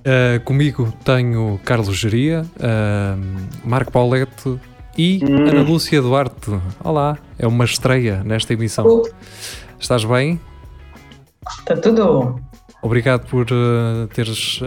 Uh, 0.00 0.40
comigo 0.44 0.90
tenho 1.04 1.60
Carlos 1.62 1.94
Geria, 1.94 2.42
uh, 2.56 3.68
Marco 3.68 3.92
Paulette 3.92 4.58
e 4.96 5.20
hum. 5.22 5.46
Ana 5.46 5.60
Lúcia 5.60 6.00
Duarte. 6.00 6.50
Olá, 6.82 7.18
é 7.38 7.46
uma 7.46 7.66
estreia 7.66 8.24
nesta 8.24 8.54
emissão. 8.54 8.86
Uh. 8.86 9.02
Estás 9.78 10.02
bem? 10.04 10.40
Está 11.58 11.76
tudo. 11.76 12.40
Obrigado 12.82 13.26
por 13.26 13.46
uh, 13.52 14.06
teres 14.14 14.60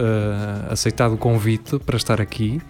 aceitado 0.69 1.15
o 1.15 1.17
convite 1.17 1.79
para 1.79 1.97
estar 1.97 2.21
aqui. 2.21 2.61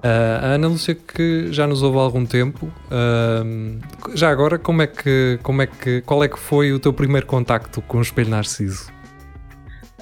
A 0.00 0.54
Ana 0.54 0.68
Lúcia 0.68 0.94
que 0.94 1.48
já 1.50 1.66
nos 1.66 1.82
ouve 1.82 1.98
há 1.98 2.02
algum 2.02 2.26
tempo, 2.26 2.66
uh, 2.66 4.14
já 4.14 4.30
agora 4.30 4.58
como 4.58 4.82
é 4.82 4.86
que, 4.86 5.40
como 5.42 5.62
é 5.62 5.66
que, 5.66 6.02
qual 6.02 6.22
é 6.22 6.28
que 6.28 6.38
foi 6.38 6.72
o 6.72 6.78
teu 6.78 6.92
primeiro 6.92 7.26
contacto 7.26 7.80
com 7.82 7.98
o 7.98 8.02
Espelho 8.02 8.30
Narciso? 8.30 8.93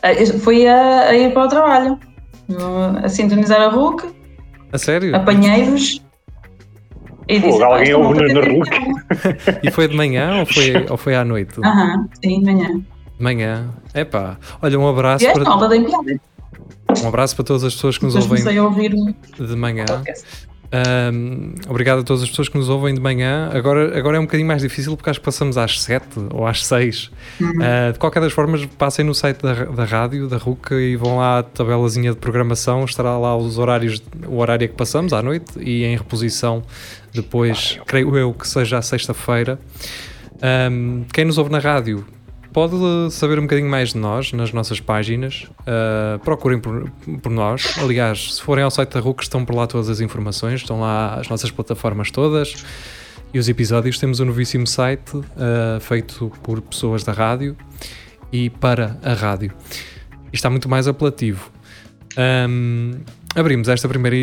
Uh, 0.05 0.39
foi 0.41 0.67
a, 0.67 1.09
a, 1.09 1.17
ir 1.17 1.33
para 1.33 1.45
o 1.45 1.49
trabalho, 1.49 1.99
a 3.03 3.09
sintonizar 3.09 3.61
a 3.61 3.69
RUC. 3.69 4.13
A 4.73 4.79
sério? 4.79 5.15
Apanhei-vos. 5.15 6.03
E 7.29 7.39
disse, 7.39 7.59
Pô, 7.59 7.65
alguém 7.65 7.95
ouve 7.95 8.33
na 8.33 8.41
RUC. 8.41 8.71
e 9.63 9.71
foi 9.71 9.89
de 9.89 9.97
manhã 9.97 10.41
ou 10.41 10.47
foi, 10.47 10.87
ou 10.91 10.97
foi 10.97 11.15
à 11.15 11.25
noite? 11.25 11.61
Aham, 11.65 11.85
uh 11.85 11.99
-huh, 11.99 12.09
sim, 12.23 12.41
de 12.41 12.53
manhã. 12.53 12.69
De 13.17 13.23
manhã. 13.23 13.71
Epá, 13.95 14.39
olha, 14.61 14.79
um 14.79 14.89
abraço. 14.89 15.25
E 15.25 15.33
para... 15.33 15.45
Não, 15.45 15.59
da 15.59 15.69
piada. 15.69 16.21
Um 17.03 17.09
abraço 17.09 17.37
para 17.37 17.45
todas 17.45 17.65
as 17.65 17.75
pessoas 17.75 17.97
que 17.97 18.05
nos 18.05 18.17
ouvem 18.17 18.43
de 18.43 19.57
manhã. 19.57 19.85
Um, 20.73 21.53
obrigado 21.69 22.01
a 22.01 22.03
todas 22.03 22.23
as 22.23 22.31
pessoas 22.31 22.49
que 22.49 22.57
nos 22.57 22.71
ouvem 22.71 22.95
de 22.95 23.01
manhã. 23.01 23.51
Agora, 23.53 23.97
agora 23.99 24.17
é 24.17 24.21
um 24.21 24.25
bocadinho 24.25 24.49
mais 24.49 24.63
difícil 24.63 24.97
porque 24.97 25.11
acho 25.11 25.21
que 25.21 25.25
passamos 25.25 25.59
às 25.59 25.81
7 25.83 26.07
ou 26.33 26.47
às 26.47 26.65
6. 26.65 27.11
Uhum. 27.41 27.51
Uh, 27.51 27.93
de 27.93 27.99
qualquer 27.99 28.21
das 28.21 28.33
formas, 28.33 28.65
passem 28.79 29.05
no 29.05 29.15
site 29.15 29.43
da, 29.43 29.53
da 29.67 29.85
rádio, 29.85 30.29
da 30.29 30.39
RUCA, 30.39 30.75
e 30.81 30.97
vão 30.97 31.19
lá 31.19 31.41
à 31.41 31.43
tabelazinha 31.43 32.13
de 32.13 32.17
programação. 32.17 32.85
Estará 32.85 33.19
lá 33.19 33.37
os 33.37 33.59
horários, 33.59 34.03
o 34.27 34.39
horário 34.39 34.67
que 34.67 34.75
passamos 34.75 35.13
à 35.13 35.23
noite 35.23 35.53
e 35.61 35.85
em 35.85 35.97
reposição 35.97 36.63
depois, 37.13 37.79
creio 37.87 38.17
eu 38.17 38.33
que 38.33 38.49
seja 38.49 38.79
à 38.79 38.83
sexta-feira. 38.83 39.59
Um, 40.71 41.05
quem 41.13 41.27
nos 41.27 41.37
ouve 41.37 41.51
na 41.51 41.59
rádio 41.59 42.05
pode 42.53 42.77
saber 43.11 43.39
um 43.39 43.43
bocadinho 43.43 43.69
mais 43.69 43.91
de 43.91 43.99
nós 43.99 44.33
nas 44.33 44.53
nossas 44.53 44.79
páginas. 44.79 45.47
Uh, 45.61 46.19
procurem 46.21 46.61
por, 46.61 46.91
por, 47.23 47.31
nós. 47.31 47.77
Aliás, 47.79 48.35
se 48.35 48.43
forem 48.43 48.63
ao 48.63 48.71
site 48.71 48.91
da 48.91 49.01
RUC, 49.01 49.23
estão 49.23 49.45
por 49.45 49.55
lá 49.55 49.67
todas 49.67 49.89
as 49.89 50.01
informações, 50.01 50.61
estão 50.61 50.81
lá 50.81 51.15
as 51.15 51.29
nossas 51.29 51.51
plataformas 51.51 52.11
todas 52.11 52.65
e 53.33 53.39
os 53.39 53.49
episódios. 53.49 53.99
Temos 53.99 54.21
um 54.21 54.27
novíssimo 54.27 54.67
site 54.67 55.17
uh, 55.17 55.81
feito 55.81 56.31
por 56.43 56.61
pessoas 56.61 57.03
da 57.03 57.13
rádio 57.13 57.57
e 58.31 58.51
para 58.51 58.99
a 59.03 59.15
rádio. 59.15 59.53
E 60.33 60.37
está 60.37 60.51
muito 60.51 60.69
mais 60.69 60.87
apelativo. 60.87 61.51
Um, 62.19 63.01
abrimos 63.35 63.69
esta 63.69 63.89
primeira 63.89 64.17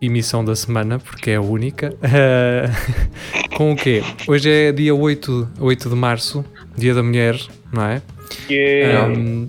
emissão 0.00 0.44
da 0.44 0.54
semana, 0.54 0.98
porque 0.98 1.30
é 1.30 1.36
a 1.36 1.40
única. 1.40 1.94
Uh, 2.02 3.48
com 3.56 3.72
o 3.72 3.76
quê? 3.76 4.02
Hoje 4.28 4.50
é 4.50 4.72
dia 4.72 4.94
8, 4.94 5.48
8 5.58 5.88
de 5.88 5.94
março 5.94 6.44
Dia 6.76 6.94
da 6.94 7.02
Mulher, 7.02 7.40
não 7.72 7.84
é? 7.84 8.02
Yeah. 8.50 9.08
Um, 9.08 9.48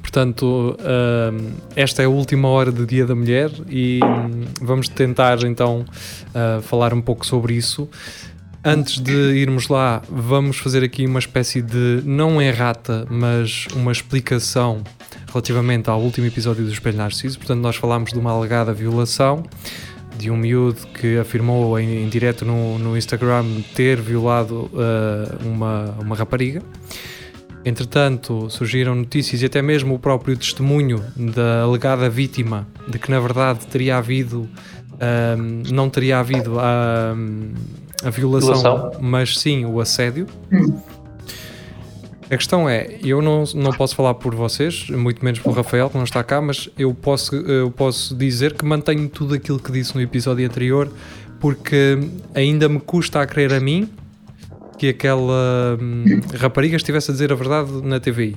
portanto, 0.00 0.76
um, 0.78 1.50
esta 1.76 2.02
é 2.02 2.06
a 2.06 2.08
última 2.08 2.48
hora 2.48 2.72
do 2.72 2.86
Dia 2.86 3.06
da 3.06 3.14
Mulher 3.14 3.50
e 3.68 4.00
um, 4.02 4.44
vamos 4.60 4.88
tentar 4.88 5.42
então 5.44 5.84
uh, 6.28 6.62
falar 6.62 6.94
um 6.94 7.00
pouco 7.00 7.26
sobre 7.26 7.54
isso. 7.54 7.88
Antes 8.64 8.98
de 8.98 9.12
irmos 9.12 9.68
lá, 9.68 10.02
vamos 10.10 10.58
fazer 10.58 10.82
aqui 10.82 11.06
uma 11.06 11.20
espécie 11.20 11.62
de, 11.62 12.02
não 12.04 12.42
errata, 12.42 13.06
mas 13.08 13.66
uma 13.74 13.92
explicação 13.92 14.82
relativamente 15.28 15.88
ao 15.88 16.00
último 16.00 16.26
episódio 16.26 16.64
do 16.64 16.72
Espelho 16.72 16.96
Narciso. 16.96 17.38
Portanto, 17.38 17.60
nós 17.60 17.76
falámos 17.76 18.12
de 18.12 18.18
uma 18.18 18.32
alegada 18.32 18.72
violação 18.72 19.44
de 20.18 20.30
um 20.30 20.36
miúdo 20.36 20.86
que 20.88 21.16
afirmou 21.18 21.78
em, 21.78 22.04
em 22.04 22.08
direto 22.08 22.44
no, 22.44 22.78
no 22.78 22.96
Instagram 22.96 23.44
ter 23.74 24.00
violado 24.00 24.68
uh, 24.72 25.48
uma, 25.48 25.94
uma 26.00 26.16
rapariga. 26.16 26.60
Entretanto, 27.64 28.48
surgiram 28.50 28.94
notícias 28.94 29.42
e 29.42 29.46
até 29.46 29.62
mesmo 29.62 29.94
o 29.94 29.98
próprio 29.98 30.36
testemunho 30.36 31.04
da 31.16 31.62
alegada 31.62 32.08
vítima 32.08 32.66
de 32.88 32.98
que 32.98 33.10
na 33.10 33.20
verdade 33.20 33.66
teria 33.66 33.98
havido, 33.98 34.40
uh, 34.42 35.72
não 35.72 35.88
teria 35.88 36.18
havido 36.18 36.58
a, 36.58 37.14
a 38.04 38.10
violação, 38.10 38.54
violação, 38.54 39.00
mas 39.00 39.38
sim 39.38 39.64
o 39.64 39.80
assédio. 39.80 40.26
Hum. 40.52 40.97
A 42.30 42.36
questão 42.36 42.68
é, 42.68 42.98
eu 43.02 43.22
não, 43.22 43.44
não 43.54 43.72
posso 43.72 43.96
falar 43.96 44.14
por 44.14 44.34
vocês, 44.34 44.90
muito 44.90 45.24
menos 45.24 45.40
pelo 45.40 45.54
Rafael, 45.54 45.88
que 45.88 45.96
não 45.96 46.04
está 46.04 46.22
cá, 46.22 46.42
mas 46.42 46.68
eu 46.78 46.92
posso, 46.92 47.34
eu 47.34 47.70
posso 47.70 48.14
dizer 48.14 48.52
que 48.52 48.66
mantenho 48.66 49.08
tudo 49.08 49.34
aquilo 49.34 49.58
que 49.58 49.72
disse 49.72 49.94
no 49.94 50.02
episódio 50.02 50.44
anterior, 50.44 50.90
porque 51.40 51.98
ainda 52.34 52.68
me 52.68 52.80
custa 52.80 53.22
a 53.22 53.26
crer 53.26 53.54
a 53.54 53.60
mim 53.60 53.88
que 54.78 54.90
aquela 54.90 55.78
hum, 55.80 56.20
rapariga 56.38 56.76
estivesse 56.76 57.10
a 57.10 57.14
dizer 57.14 57.32
a 57.32 57.34
verdade 57.34 57.70
na 57.82 57.98
TVI. 57.98 58.36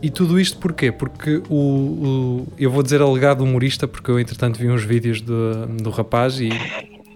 E 0.00 0.10
tudo 0.10 0.38
isto 0.38 0.58
porquê? 0.58 0.92
Porque 0.92 1.42
o, 1.48 1.56
o, 1.56 2.46
eu 2.58 2.70
vou 2.70 2.82
dizer 2.82 3.02
alegado 3.02 3.42
humorista, 3.42 3.88
porque 3.88 4.10
eu 4.10 4.20
entretanto 4.20 4.58
vi 4.58 4.68
uns 4.68 4.84
vídeos 4.84 5.20
do, 5.20 5.66
do 5.66 5.90
rapaz 5.90 6.38
e. 6.38 6.50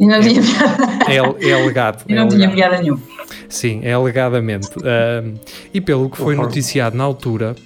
E 0.00 0.06
não 0.06 0.20
tinha 0.20 0.40
piada. 0.40 0.84
É, 1.06 1.50
é 1.50 1.52
alegado. 1.52 2.04
E 2.08 2.14
não 2.14 2.24
é 2.24 2.28
tinha 2.28 2.50
piada 2.50 2.78
nenhuma. 2.80 3.02
Sim, 3.48 3.80
é 3.82 3.92
alegadamente. 3.92 4.68
Uh, 4.78 5.38
e 5.72 5.80
pelo 5.80 6.10
que 6.10 6.18
foi 6.18 6.34
noticiado 6.34 6.96
na 6.96 7.04
altura. 7.04 7.56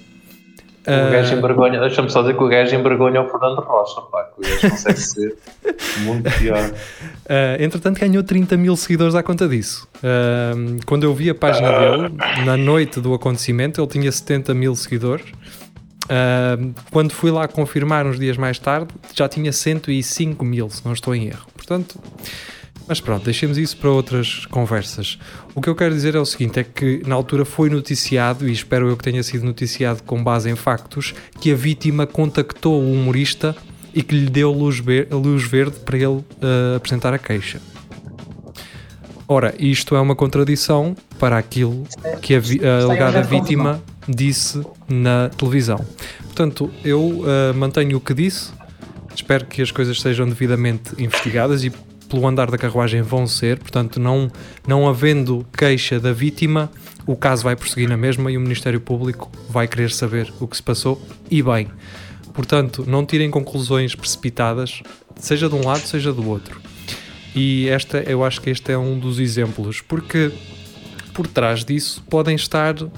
O 0.85 0.91
uh, 0.91 1.11
gajo 1.11 1.35
envergonha, 1.35 1.79
deixa-me 1.79 2.09
só 2.09 2.21
dizer 2.21 2.35
que 2.35 2.43
o 2.43 2.47
gajo 2.47 2.75
envergonha 2.75 3.21
o 3.21 3.29
Fernando 3.29 3.59
Rocha, 3.59 4.01
pá, 4.01 4.23
que 4.23 4.39
o 4.39 4.49
gajo 4.49 4.69
consegue 4.69 4.99
ser 4.99 5.35
muito 6.03 6.29
pior. 6.37 6.69
Uh, 6.69 7.63
entretanto, 7.63 7.99
ganhou 7.99 8.23
30 8.23 8.57
mil 8.57 8.75
seguidores 8.75 9.15
à 9.15 9.23
conta 9.23 9.47
disso. 9.47 9.87
Uh, 9.97 10.79
quando 10.85 11.03
eu 11.03 11.13
vi 11.13 11.29
a 11.29 11.35
página 11.35 11.71
dele, 11.79 12.15
na 12.45 12.57
noite 12.57 12.99
do 12.99 13.13
acontecimento, 13.13 13.79
ele 13.79 13.87
tinha 13.87 14.11
70 14.11 14.53
mil 14.53 14.75
seguidores. 14.75 15.25
Uh, 16.03 16.73
quando 16.91 17.13
fui 17.13 17.31
lá 17.31 17.47
confirmar 17.47 18.05
uns 18.05 18.19
dias 18.19 18.35
mais 18.35 18.59
tarde, 18.59 18.93
já 19.13 19.29
tinha 19.29 19.53
105 19.53 20.43
mil, 20.43 20.69
se 20.69 20.83
não 20.85 20.91
estou 20.91 21.15
em 21.15 21.27
erro. 21.27 21.47
Portanto, 21.55 21.97
mas 22.87 22.99
pronto, 22.99 23.23
deixemos 23.23 23.57
isso 23.57 23.77
para 23.77 23.89
outras 23.89 24.45
conversas. 24.47 25.17
O 25.55 25.61
que 25.61 25.69
eu 25.69 25.75
quero 25.75 25.93
dizer 25.93 26.15
é 26.15 26.19
o 26.19 26.25
seguinte: 26.25 26.59
é 26.59 26.63
que 26.63 27.01
na 27.05 27.15
altura 27.15 27.45
foi 27.45 27.69
noticiado, 27.69 28.47
e 28.47 28.51
espero 28.51 28.89
eu 28.89 28.97
que 28.97 29.03
tenha 29.03 29.23
sido 29.23 29.45
noticiado 29.45 30.03
com 30.03 30.23
base 30.23 30.49
em 30.49 30.55
factos, 30.55 31.13
que 31.39 31.51
a 31.51 31.55
vítima 31.55 32.05
contactou 32.05 32.81
o 32.81 32.91
humorista 32.93 33.55
e 33.93 34.01
que 34.01 34.15
lhe 34.15 34.29
deu 34.29 34.51
luz, 34.51 34.79
ver, 34.79 35.07
luz 35.11 35.43
verde 35.43 35.79
para 35.79 35.97
ele 35.97 36.07
uh, 36.07 36.75
apresentar 36.75 37.13
a 37.13 37.19
queixa. 37.19 37.61
Ora, 39.27 39.53
isto 39.57 39.95
é 39.95 40.01
uma 40.01 40.15
contradição 40.15 40.95
para 41.17 41.37
aquilo 41.37 41.83
que 42.21 42.35
a, 42.35 42.39
a 42.39 42.83
alegada 42.83 43.21
vítima 43.21 43.81
disse 44.07 44.61
na 44.89 45.29
televisão. 45.29 45.83
Portanto, 46.23 46.69
eu 46.83 47.01
uh, 47.01 47.53
mantenho 47.55 47.97
o 47.97 48.01
que 48.01 48.13
disse, 48.13 48.51
espero 49.15 49.45
que 49.45 49.61
as 49.61 49.71
coisas 49.71 50.01
sejam 50.01 50.27
devidamente 50.27 50.91
investigadas 50.97 51.63
e 51.63 51.71
pelo 52.13 52.27
andar 52.27 52.51
da 52.51 52.59
carruagem 52.59 53.01
vão 53.01 53.25
ser, 53.25 53.57
portanto, 53.57 53.99
não, 53.99 54.31
não 54.67 54.87
havendo 54.87 55.43
queixa 55.57 55.99
da 55.99 56.13
vítima, 56.13 56.69
o 57.07 57.15
caso 57.15 57.43
vai 57.43 57.55
prosseguir 57.55 57.89
na 57.89 57.97
mesma 57.97 58.31
e 58.31 58.37
o 58.37 58.39
Ministério 58.39 58.79
Público 58.79 59.31
vai 59.49 59.67
querer 59.67 59.89
saber 59.89 60.31
o 60.39 60.47
que 60.47 60.55
se 60.55 60.61
passou 60.61 61.01
e 61.31 61.41
bem. 61.41 61.69
Portanto, 62.31 62.85
não 62.87 63.03
tirem 63.03 63.31
conclusões 63.31 63.95
precipitadas, 63.95 64.83
seja 65.15 65.49
de 65.49 65.55
um 65.55 65.65
lado, 65.65 65.79
seja 65.79 66.13
do 66.13 66.29
outro. 66.29 66.61
E 67.33 67.67
esta, 67.69 67.97
eu 68.03 68.23
acho 68.23 68.39
que 68.41 68.51
este 68.51 68.71
é 68.71 68.77
um 68.77 68.99
dos 68.99 69.17
exemplos, 69.17 69.81
porque 69.81 70.31
por 71.15 71.25
trás 71.25 71.65
disso 71.65 72.03
podem 72.07 72.35
estar 72.35 72.75
um, 72.79 72.89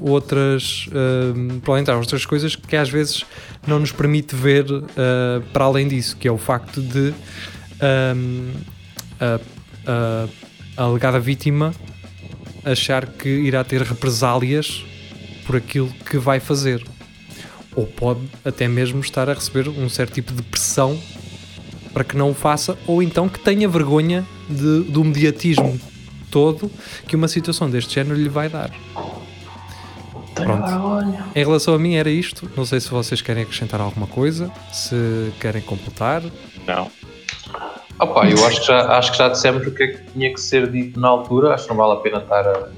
outras, 0.00 0.88
um, 0.92 1.58
para 1.58 1.74
além 1.74 1.84
de 1.84 1.90
outras 1.90 2.24
coisas 2.24 2.54
que 2.54 2.76
às 2.76 2.88
vezes 2.88 3.24
não 3.66 3.80
nos 3.80 3.90
permite 3.90 4.36
ver 4.36 4.70
uh, 4.70 4.84
para 5.52 5.64
além 5.64 5.88
disso, 5.88 6.16
que 6.16 6.28
é 6.28 6.30
o 6.30 6.38
facto 6.38 6.80
de 6.80 7.12
um, 7.82 8.52
a, 9.20 9.40
a, 9.86 10.28
a 10.76 10.84
alegada 10.84 11.18
vítima 11.18 11.74
achar 12.64 13.06
que 13.06 13.28
irá 13.28 13.64
ter 13.64 13.82
represálias 13.82 14.84
por 15.44 15.56
aquilo 15.56 15.90
que 16.08 16.16
vai 16.16 16.38
fazer. 16.40 16.84
ou 17.74 17.86
pode 17.86 18.20
até 18.44 18.68
mesmo 18.68 19.00
estar 19.00 19.28
a 19.28 19.34
receber 19.34 19.68
um 19.68 19.88
certo 19.88 20.14
tipo 20.14 20.32
de 20.32 20.42
pressão 20.42 20.98
para 21.92 22.04
que 22.04 22.16
não 22.16 22.30
o 22.30 22.34
faça, 22.34 22.78
ou 22.86 23.02
então 23.02 23.28
que 23.28 23.38
tenha 23.38 23.68
vergonha 23.68 24.26
de, 24.48 24.84
do 24.84 25.04
mediatismo 25.04 25.78
todo 26.30 26.70
que 27.06 27.14
uma 27.14 27.28
situação 27.28 27.68
deste 27.68 27.94
género 27.94 28.16
lhe 28.16 28.28
vai 28.28 28.48
dar. 28.48 28.70
Pronto. 30.34 30.64
Em 31.34 31.44
relação 31.44 31.74
a 31.74 31.78
mim 31.78 31.94
era 31.94 32.10
isto. 32.10 32.50
Não 32.56 32.64
sei 32.64 32.80
se 32.80 32.88
vocês 32.88 33.20
querem 33.20 33.42
acrescentar 33.42 33.80
alguma 33.80 34.06
coisa, 34.06 34.50
se 34.72 35.30
querem 35.38 35.60
completar. 35.60 36.22
Não. 36.66 36.90
Opa, 38.02 38.26
eu 38.28 38.46
acho 38.46 38.60
que, 38.60 38.66
já, 38.66 38.98
acho 38.98 39.12
que 39.12 39.18
já 39.18 39.28
dissemos 39.28 39.66
o 39.66 39.70
que 39.70 39.82
é 39.82 39.86
que 39.88 40.02
tinha 40.12 40.32
que 40.32 40.40
ser 40.40 40.70
dito 40.70 40.98
na 40.98 41.08
altura, 41.08 41.54
acho 41.54 41.64
que 41.64 41.70
não 41.70 41.76
vale 41.76 41.92
a 41.92 41.96
pena 41.96 42.18
estar 42.18 42.46
a, 42.46 42.68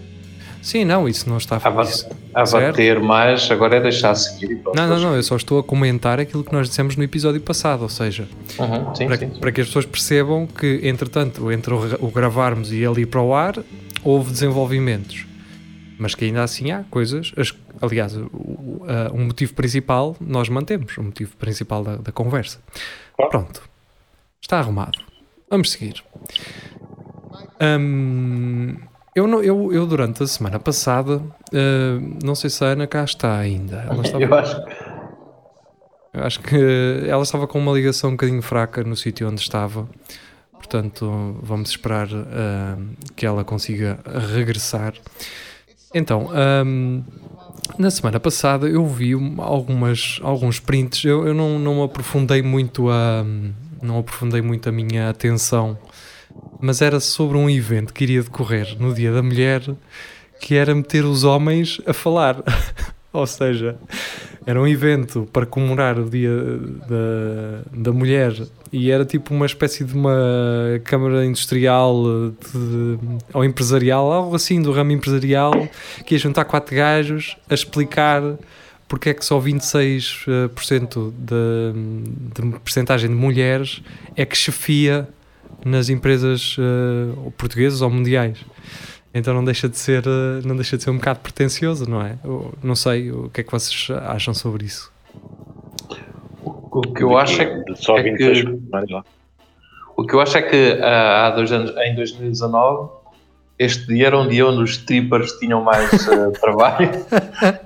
Sim, 0.62 0.84
não, 0.86 1.06
isso 1.06 1.28
não 1.28 1.36
está 1.36 1.56
a, 1.62 1.82
isso- 1.82 2.08
a 2.34 2.44
bater 2.44 2.98
mais, 3.00 3.50
agora 3.50 3.76
é 3.76 3.80
deixar 3.80 4.14
seguir 4.14 4.50
e 4.52 4.56
pronto. 4.56 4.74
Não, 4.76 4.88
não, 4.88 4.98
não, 4.98 5.14
eu 5.14 5.22
só 5.22 5.36
estou 5.36 5.58
a 5.58 5.62
comentar 5.62 6.18
aquilo 6.18 6.42
que 6.42 6.52
nós 6.54 6.68
dissemos 6.68 6.96
no 6.96 7.02
episódio 7.04 7.40
passado, 7.40 7.82
ou 7.82 7.88
seja, 7.90 8.26
Uhum, 8.58 8.94
sim, 8.94 9.06
para, 9.06 9.18
sim, 9.18 9.30
sim. 9.30 9.40
para 9.40 9.52
que 9.52 9.60
as 9.60 9.66
pessoas 9.66 9.84
percebam 9.84 10.46
que, 10.46 10.80
entretanto, 10.84 11.52
entre 11.52 11.72
o, 11.74 11.78
o 12.06 12.10
gravarmos 12.10 12.72
e 12.72 12.82
ele 12.82 13.02
ir 13.02 13.06
para 13.06 13.20
o 13.20 13.34
ar, 13.34 13.56
houve 14.02 14.30
desenvolvimentos. 14.30 15.26
Mas 15.98 16.14
que 16.14 16.24
ainda 16.24 16.42
assim 16.42 16.70
há 16.72 16.82
coisas. 16.90 17.32
as- 17.36 17.52
aliás, 17.82 18.16
o, 18.16 18.84
a- 18.88 19.12
um 19.14 19.26
motivo 19.26 19.52
principal 19.54 20.16
nós 20.20 20.48
mantemos, 20.48 20.96
o 20.96 21.02
motivo 21.02 21.36
principal 21.36 21.84
da, 21.84 21.96
da 21.96 22.10
conversa. 22.10 22.58
Claro. 23.16 23.30
Pronto. 23.30 23.62
Está 24.40 24.58
arrumado. 24.58 24.98
Vamos 25.54 25.70
seguir. 25.70 26.02
Hum, 27.60 28.74
eu, 29.14 29.28
não- 29.28 29.40
eu, 29.40 29.72
eu, 29.72 29.86
durante 29.86 30.20
a 30.20 30.26
semana 30.26 30.58
passada, 30.58 31.22
hum, 31.52 32.18
não 32.24 32.34
sei 32.34 32.50
se 32.50 32.64
a 32.64 32.68
Ana 32.70 32.88
cá 32.88 33.04
está 33.04 33.38
ainda. 33.38 33.76
Ela 33.88 34.02
estava 34.02 34.24
Eu 34.24 34.34
acho 34.34 34.56
que 34.64 34.74
eu 36.12 36.24
acho 36.24 36.40
que 36.40 36.56
ela 37.08 37.22
estava 37.22 37.46
com 37.46 37.60
uma 37.60 37.70
ligação 37.72 38.10
um 38.10 38.14
bocadinho 38.14 38.42
fraca 38.42 38.82
no 38.82 38.96
sítio 38.96 39.28
onde 39.28 39.40
estava. 39.40 39.88
Portanto, 40.54 41.38
vamos 41.40 41.70
esperar 41.70 42.08
ah, 42.12 42.76
que 43.14 43.24
ela 43.24 43.44
consiga 43.44 44.00
regressar. 44.34 44.94
Então, 45.94 46.30
ahm, 46.32 47.02
na 47.78 47.92
semana 47.92 48.18
passada 48.18 48.68
eu 48.68 48.84
vi 48.88 49.14
um- 49.14 49.40
algumas, 49.40 50.18
alguns 50.20 50.58
prints. 50.58 51.04
Eu, 51.04 51.28
eu 51.28 51.32
não, 51.34 51.60
não 51.60 51.80
aprofundei 51.84 52.42
muito 52.42 52.90
a 52.90 53.24
não 53.84 53.98
aprofundei 53.98 54.40
muito 54.42 54.68
a 54.68 54.72
minha 54.72 55.08
atenção, 55.10 55.78
mas 56.60 56.80
era 56.82 56.98
sobre 57.00 57.36
um 57.36 57.48
evento 57.48 57.92
que 57.92 58.04
iria 58.04 58.22
decorrer 58.22 58.76
no 58.78 58.92
Dia 58.94 59.12
da 59.12 59.22
Mulher, 59.22 59.62
que 60.40 60.54
era 60.56 60.74
meter 60.74 61.04
os 61.04 61.24
homens 61.24 61.80
a 61.86 61.92
falar. 61.92 62.42
Ou 63.12 63.26
seja, 63.28 63.76
era 64.44 64.60
um 64.60 64.66
evento 64.66 65.28
para 65.32 65.46
comemorar 65.46 65.96
o 66.00 66.10
Dia 66.10 66.36
da, 66.88 67.62
da 67.72 67.92
Mulher 67.92 68.34
e 68.72 68.90
era 68.90 69.04
tipo 69.04 69.32
uma 69.32 69.46
espécie 69.46 69.84
de 69.84 69.94
uma 69.94 70.12
câmara 70.82 71.24
industrial 71.24 72.02
de- 72.30 72.98
ou 73.32 73.44
empresarial, 73.44 74.12
algo 74.12 74.34
assim 74.34 74.60
do 74.60 74.72
ramo 74.72 74.90
empresarial, 74.90 75.52
que 76.04 76.16
ia 76.16 76.18
juntar 76.18 76.44
quatro 76.44 76.74
gajos 76.74 77.36
a 77.48 77.54
explicar 77.54 78.20
porque 78.88 79.10
é 79.10 79.14
que 79.14 79.24
só 79.24 79.40
26% 79.40 81.12
de, 81.16 81.72
de 82.52 82.58
percentagem 82.60 83.08
de 83.10 83.16
mulheres 83.16 83.82
é 84.16 84.24
que 84.24 84.36
chefia 84.36 85.08
nas 85.64 85.88
empresas 85.88 86.56
eh, 86.58 87.14
ou 87.24 87.30
portuguesas 87.30 87.80
ou 87.82 87.88
mundiais. 87.90 88.38
Então 89.14 89.32
não 89.32 89.44
deixa 89.44 89.68
de 89.68 89.78
ser, 89.78 90.04
eh, 90.06 90.42
não 90.44 90.54
deixa 90.56 90.76
de 90.76 90.82
ser 90.82 90.90
um 90.90 90.96
bocado 90.96 91.20
pretencioso, 91.20 91.88
não 91.88 92.02
é? 92.02 92.18
Eu 92.24 92.52
não 92.62 92.74
sei 92.76 93.10
o 93.10 93.30
que 93.30 93.40
é 93.40 93.44
que 93.44 93.50
vocês 93.50 93.88
acham 94.06 94.34
sobre 94.34 94.66
isso. 94.66 94.92
o 96.44 96.80
que 96.82 97.02
eu 97.02 97.16
acho 97.16 97.40
é 97.40 97.46
que, 97.62 97.76
Só 97.76 97.96
é 97.98 98.02
26 98.02 98.42
que- 98.44 98.58
mas 98.70 98.90
lá. 98.90 99.04
o 99.96 100.04
que 100.06 100.14
eu 100.14 100.20
acho 100.20 100.36
é 100.36 100.42
que 100.42 100.78
há 100.82 101.30
dois 101.30 101.50
anos, 101.52 101.70
em 101.76 101.94
2019, 101.94 102.90
este 103.58 103.86
dia 103.86 104.08
era 104.08 104.18
um 104.18 104.26
dia 104.28 104.44
onde 104.46 104.62
os 104.62 104.70
strippers 104.72 105.32
tinham 105.38 105.62
mais 105.62 105.88
ah, 106.08 106.30
trabalho. 106.40 106.90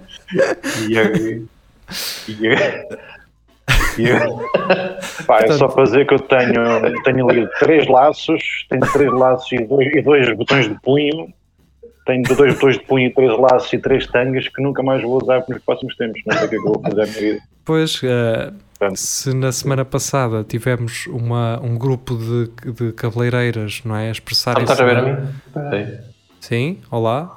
e, 3.99 4.09
Pá, 5.27 5.41
é 5.41 5.53
só 5.53 5.69
para 5.69 5.85
dizer 5.85 6.07
que 6.07 6.15
eu 6.15 6.19
tenho, 6.21 7.03
tenho 7.03 7.29
ali 7.29 7.49
três 7.59 7.87
laços, 7.87 8.67
tenho 8.69 8.93
três 8.93 9.13
laços 9.13 9.51
e 9.53 9.65
dois, 9.65 9.87
e 9.95 10.03
dois 10.03 10.37
botões 10.37 10.69
de 10.69 10.81
punho. 10.81 11.33
Tenho 12.07 12.23
dois 12.23 12.55
botões 12.55 12.79
de 12.79 12.85
punho 12.85 13.07
e 13.09 13.15
três 13.15 13.39
laços 13.39 13.73
e 13.73 13.79
três 13.79 14.07
tangas 14.07 14.49
que 14.49 14.63
nunca 14.63 14.83
mais 14.83 15.03
vou 15.03 15.21
usar 15.23 15.45
nos 15.49 15.63
próximos 15.63 15.95
tempos. 15.97 16.23
Não 16.27 16.37
sei 16.39 16.47
o 16.47 16.49
que 16.49 16.57
é 16.57 16.59
que 16.59 16.67
eu 16.67 16.73
vou 16.73 16.83
fazer 16.83 16.97
na 16.97 17.07
minha 17.07 17.21
vida. 17.21 17.41
Pois, 17.65 18.01
Portanto. 18.01 18.97
se 18.97 19.35
na 19.35 19.53
semana 19.53 19.85
passada 19.85 20.43
tivemos 20.43 21.07
uma, 21.09 21.61
um 21.61 21.77
grupo 21.77 22.17
de, 22.17 22.73
de 22.73 22.93
cabeleireiras, 22.93 23.83
não 23.85 23.95
é? 23.95 24.09
A 24.09 24.13
Ah, 24.13 24.61
estás 24.63 24.81
a 24.81 24.85
ver 24.85 24.97
a 24.97 25.03
mim? 25.03 25.99
Sim, 26.41 26.79
olá. 26.91 27.37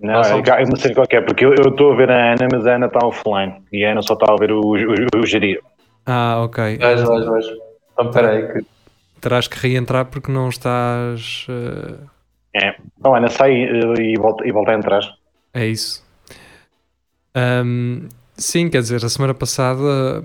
Não, 0.00 0.22
só- 0.24 0.38
é, 0.38 0.62
é 0.62 0.64
uma 0.64 0.76
cena 0.76 0.94
qualquer, 0.94 1.24
porque 1.24 1.44
eu 1.44 1.54
eu 1.54 1.70
estou 1.70 1.92
a 1.92 1.96
ver 1.96 2.10
a 2.10 2.32
Ana, 2.32 2.48
mas 2.52 2.66
a 2.66 2.74
Ana 2.76 2.86
está 2.86 3.04
offline 3.06 3.62
e 3.72 3.84
a 3.84 3.92
Ana 3.92 4.02
só 4.02 4.14
está 4.14 4.32
a 4.32 4.36
ver 4.36 4.52
o, 4.52 4.60
o, 4.60 4.74
o 5.20 5.26
gerir. 5.26 5.60
Ah, 6.06 6.40
ok. 6.42 6.78
Vais, 6.78 7.02
vais, 7.02 7.26
vais. 7.26 7.46
Então, 7.92 8.06
espera 8.06 8.30
aí. 8.30 8.52
Que... 8.52 8.66
Terás 9.20 9.48
que 9.48 9.58
reentrar 9.58 10.04
porque 10.06 10.30
não 10.30 10.48
estás. 10.48 11.46
eh, 11.48 11.94
É. 12.54 12.74
Então, 12.98 13.14
Ana, 13.14 13.28
sai 13.28 13.52
eh, 13.64 14.00
e 14.02 14.16
volta, 14.18 14.46
e 14.46 14.52
volta 14.52 14.70
a 14.70 14.74
entrar. 14.74 15.02
É 15.52 15.66
isso. 15.66 16.02
Ahm, 17.34 18.08
sim, 18.36 18.68
quer 18.70 18.80
dizer, 18.80 19.04
a 19.04 19.08
semana 19.08 19.34
passada 19.34 20.22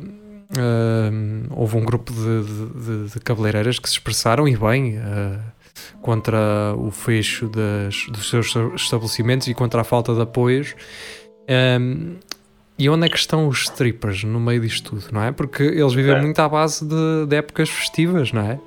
houve 1.55 1.77
um 1.77 1.83
grupo 1.85 2.11
de, 2.13 2.43
de- 2.43 3.05
de- 3.07 3.13
de 3.13 3.19
cabeleireiras 3.19 3.79
que 3.79 3.87
se 3.89 3.95
expressaram 3.95 4.47
e 4.47 4.55
bem 4.55 4.97
ah, 4.99 5.39
contra 6.01 6.73
o 6.77 6.91
fecho 6.91 7.47
das- 7.47 8.05
dos 8.09 8.29
seus 8.29 8.53
estabelecimentos 8.75 9.47
e 9.47 9.53
contra 9.53 9.81
a 9.81 9.83
falta 9.83 10.13
de 10.13 10.21
apoios. 10.21 10.75
Ahm, 11.47 12.15
e 12.77 12.89
onde 12.89 13.05
é 13.05 13.09
que 13.09 13.17
estão 13.17 13.47
os 13.47 13.63
strippers 13.63 14.23
no 14.23 14.39
meio 14.39 14.61
disto 14.61 14.91
tudo, 14.91 15.11
não 15.11 15.23
é? 15.23 15.31
Porque 15.31 15.61
eles 15.63 15.93
vivem 15.93 16.15
É. 16.15 16.21
muito 16.21 16.39
à 16.39 16.49
base 16.49 16.83
de, 16.85 17.25
de 17.27 17.35
épocas 17.35 17.69
festivas, 17.69 18.31
não 18.31 18.41
é? 18.41 18.59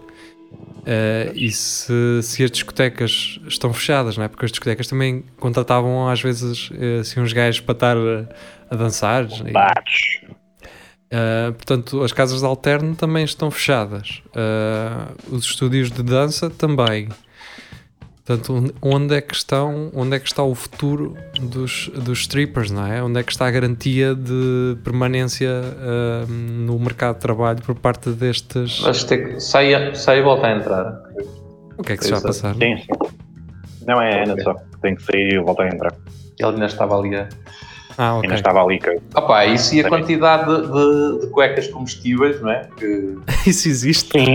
Uh, 0.87 1.33
e 1.35 1.51
se, 1.51 2.23
se 2.23 2.45
as 2.45 2.51
discotecas 2.51 3.41
estão 3.49 3.73
fechadas, 3.73 4.17
não 4.17 4.23
é? 4.25 4.29
Porque 4.29 4.45
as 4.45 4.53
discotecas 4.53 4.87
também 4.87 5.25
contratavam 5.41 6.09
às 6.09 6.23
vezes 6.23 6.71
eh, 6.79 7.01
assim, 7.01 7.19
uns 7.21 7.33
gajos 7.33 7.61
para 7.61 7.73
estar 7.73 7.97
a, 7.97 8.29
a 8.71 8.77
dançar. 8.77 9.27
Bates. 9.53 10.21
Uh, 11.13 11.53
portanto, 11.53 12.03
as 12.03 12.13
casas 12.13 12.41
de 12.41 12.47
alterno 12.47 12.95
também 12.95 13.25
estão 13.25 13.51
fechadas. 13.51 14.23
Uh, 14.29 15.35
os 15.35 15.45
estúdios 15.45 15.91
de 15.91 16.03
dança 16.03 16.51
também. 16.51 17.09
Portanto, 18.25 18.75
onde- 18.83 19.15
é 19.15 19.21
que 19.21 19.35
estão, 19.37 19.89
onde 19.95 20.17
é 20.17 20.19
que 20.19 20.27
está 20.27 20.43
o 20.43 20.53
futuro 20.53 21.17
dos, 21.41 21.89
dos 21.95 22.21
strippers, 22.23 22.73
não 22.73 22.85
é? 22.85 23.01
Onde 23.01 23.21
é 23.21 23.23
que 23.23 23.31
está 23.31 23.47
a 23.47 23.51
garantia 23.53 24.17
de 24.17 24.77
permanência 24.83 25.49
uh, 25.49 26.27
no 26.29 26.77
mercado 26.81 27.15
de 27.17 27.21
trabalho 27.21 27.63
por 27.63 27.77
parte 27.77 28.11
destes. 28.11 28.83
Ter 29.07 29.35
que. 29.35 29.41
Sai, 29.41 29.95
sai 29.95 30.19
e 30.19 30.23
volta 30.23 30.49
a 30.49 30.57
entrar. 30.57 31.03
O 31.79 31.85
que 31.85 31.93
é 31.93 31.97
que 31.97 32.05
se 32.05 32.11
vai 32.11 32.21
passar? 32.21 32.55
Sim, 32.57 32.77
sim. 32.79 32.87
Não 33.87 34.03
é 34.03 34.19
a 34.19 34.23
Ana 34.25 34.33
Ok. 34.33 34.43
só. 34.43 34.55
Tem 34.83 34.97
que 34.97 35.03
sair 35.05 35.35
e 35.35 35.39
voltar 35.39 35.63
a 35.63 35.69
entrar. 35.69 35.93
Ele 36.37 36.49
ainda 36.51 36.67
estava 36.67 36.99
ali 36.99 37.15
a. 37.15 37.29
Ah, 37.99 38.17
ok. 38.17 38.25
Ainda 38.29 38.35
estava 38.37 38.63
ali. 38.63 38.79
Que... 38.79 38.99
Opa, 39.15 39.47
isso 39.47 39.75
e 39.75 39.81
a 39.81 39.89
quantidade 39.89 40.45
de, 40.51 41.21
de- 41.21 41.27
cuecas 41.29 41.67
comestíveis, 41.69 42.41
não 42.41 42.51
é? 42.51 42.63
Que 42.77 43.17
Isso 43.47 43.69
existe. 43.69 44.11
Sim. 44.13 44.35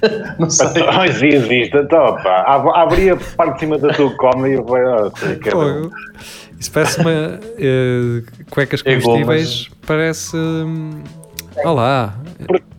não 0.38 0.48
sei. 0.48 0.68
Então, 0.68 1.04
existe, 1.04 1.26
existe. 1.36 1.76
Então, 1.76 2.16
ab- 2.26 2.70
abri 2.74 3.10
a 3.10 3.16
parte 3.36 3.54
de 3.54 3.60
cima 3.60 3.78
da 3.78 3.88
tua 3.92 4.10
coma 4.16 4.48
e 4.48 4.52
eu 4.54 4.66
ah, 4.74 5.10
que 5.42 5.48
é 5.48 5.52
bom. 5.52 5.60
Fogo. 5.82 5.90
Isso 6.58 6.72
parece 6.72 7.00
uma. 7.00 7.10
eh, 7.58 8.22
cuecas 8.50 8.82
É 8.84 8.98
comestíveis. 8.98 9.68
Parece. 9.86 10.36
hum, 10.36 11.02
Olá, 11.64 12.14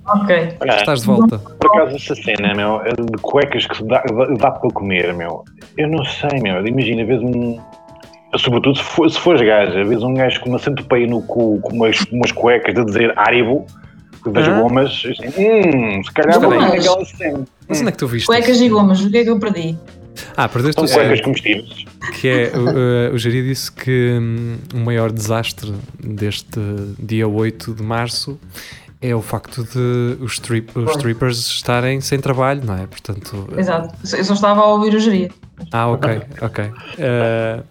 Ok. 0.07 0.57
Olha, 0.61 0.75
estás 0.77 1.01
de 1.01 1.05
volta. 1.05 1.37
Por 1.37 1.67
acaso, 1.67 1.95
essa 1.95 2.15
cena, 2.15 2.53
meu, 2.55 2.81
de 2.83 3.17
cuecas 3.21 3.67
que 3.67 3.83
dá, 3.83 4.01
dá 4.39 4.51
para 4.51 4.69
comer, 4.71 5.13
meu, 5.13 5.43
eu 5.77 5.87
não 5.87 6.03
sei, 6.03 6.39
meu. 6.41 6.65
Imagina, 6.65 7.05
vês 7.05 7.21
um. 7.21 7.59
Sobretudo 8.37 8.77
se, 8.77 8.83
for, 8.83 9.09
se 9.09 9.19
fores 9.19 9.41
gaja, 9.41 9.83
vês 9.83 10.03
um 10.03 10.13
gajo 10.13 10.39
com 10.41 10.49
uma 10.49 10.59
centopeia 10.59 11.07
no 11.07 11.21
cu, 11.23 11.59
com 11.61 11.73
umas, 11.75 11.99
umas 12.11 12.31
cuecas 12.31 12.75
de 12.75 12.85
dizer 12.85 13.11
áribo, 13.17 13.65
das 14.25 14.47
Ah. 14.47 14.59
gomas, 14.61 14.91
assim, 14.91 15.27
hum, 15.37 16.03
se 16.03 16.11
calhar 16.13 16.39
vou 16.39 16.51
espera 16.51 16.67
comer 16.67 16.71
aí. 16.73 16.79
aquela 16.79 17.05
cena. 17.05 17.45
Mas 17.67 17.79
onde 17.79 17.89
é 17.89 17.91
que 17.91 17.97
tu 17.97 18.07
viste? 18.07 18.27
Cuecas 18.27 18.49
isso? 18.57 18.63
e 18.65 18.69
gomas, 18.69 19.01
o 19.01 19.09
que 19.09 19.17
é 19.17 19.23
que 19.23 19.29
eu 19.29 19.39
perdi? 19.39 19.77
Ah, 20.35 20.47
perdeste 20.49 20.75
São 20.75 20.85
o 20.85 20.93
cuecas 20.93 21.19
é, 21.19 21.23
comestíveis. 21.23 21.85
que 22.19 22.27
é. 22.27 22.51
o, 22.55 22.69
eh, 22.69 23.11
o 23.13 23.17
Jari 23.17 23.41
disse 23.47 23.71
que 23.71 24.17
hum, 24.21 24.57
o 24.75 24.79
maior 24.79 25.11
desastre 25.11 25.73
deste 25.99 26.59
dia 26.99 27.27
8 27.27 27.73
de 27.73 27.81
março 27.81 28.37
é 29.01 29.15
o 29.15 29.21
facto 29.21 29.63
de 29.63 30.21
os, 30.21 30.33
strip, 30.33 30.77
os 30.77 30.91
strippers 30.91 31.47
estarem 31.47 32.01
sem 32.01 32.19
trabalho, 32.19 32.61
não 32.65 32.75
é? 32.75 32.85
Portanto. 32.85 33.47
Exato. 33.57 33.95
Eu 34.15 34.25
só 34.25 34.33
estava 34.33 34.59
a 34.61 34.65
ouvir 34.65 34.93
o 34.93 34.99
gerir. 34.99 35.31
Ah, 35.71 35.87
ok, 35.87 36.21
ok. 36.41 36.71
Eh, 36.97 37.63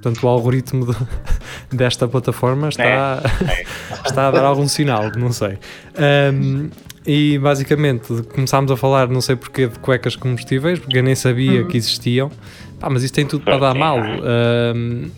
Portanto, 0.00 0.22
o 0.24 0.28
algoritmo 0.28 0.86
de- 0.92 0.96
desta 1.76 2.06
plataforma 2.08 2.68
está, 2.68 3.20
está 4.06 4.28
a 4.28 4.30
dar 4.30 4.44
algum 4.44 4.68
sinal, 4.68 5.10
não 5.16 5.32
sei. 5.32 5.58
Ahm, 5.96 6.68
e 7.06 7.38
basicamente 7.38 8.12
começámos 8.34 8.70
a 8.70 8.76
falar, 8.76 9.08
não 9.08 9.20
sei 9.20 9.34
porquê, 9.34 9.66
de 9.66 9.78
cuecas 9.78 10.14
combustíveis, 10.14 10.78
porque 10.78 10.98
eu 10.98 11.02
nem 11.02 11.14
sabia 11.14 11.64
que 11.64 11.76
existiam. 11.76 12.30
Pá, 12.78 12.88
mas 12.90 13.02
isso 13.02 13.14
tem 13.14 13.26
tudo 13.26 13.44
para 13.44 13.58
dar 13.58 13.74
mal. 13.74 13.98
Ahm, 13.98 15.10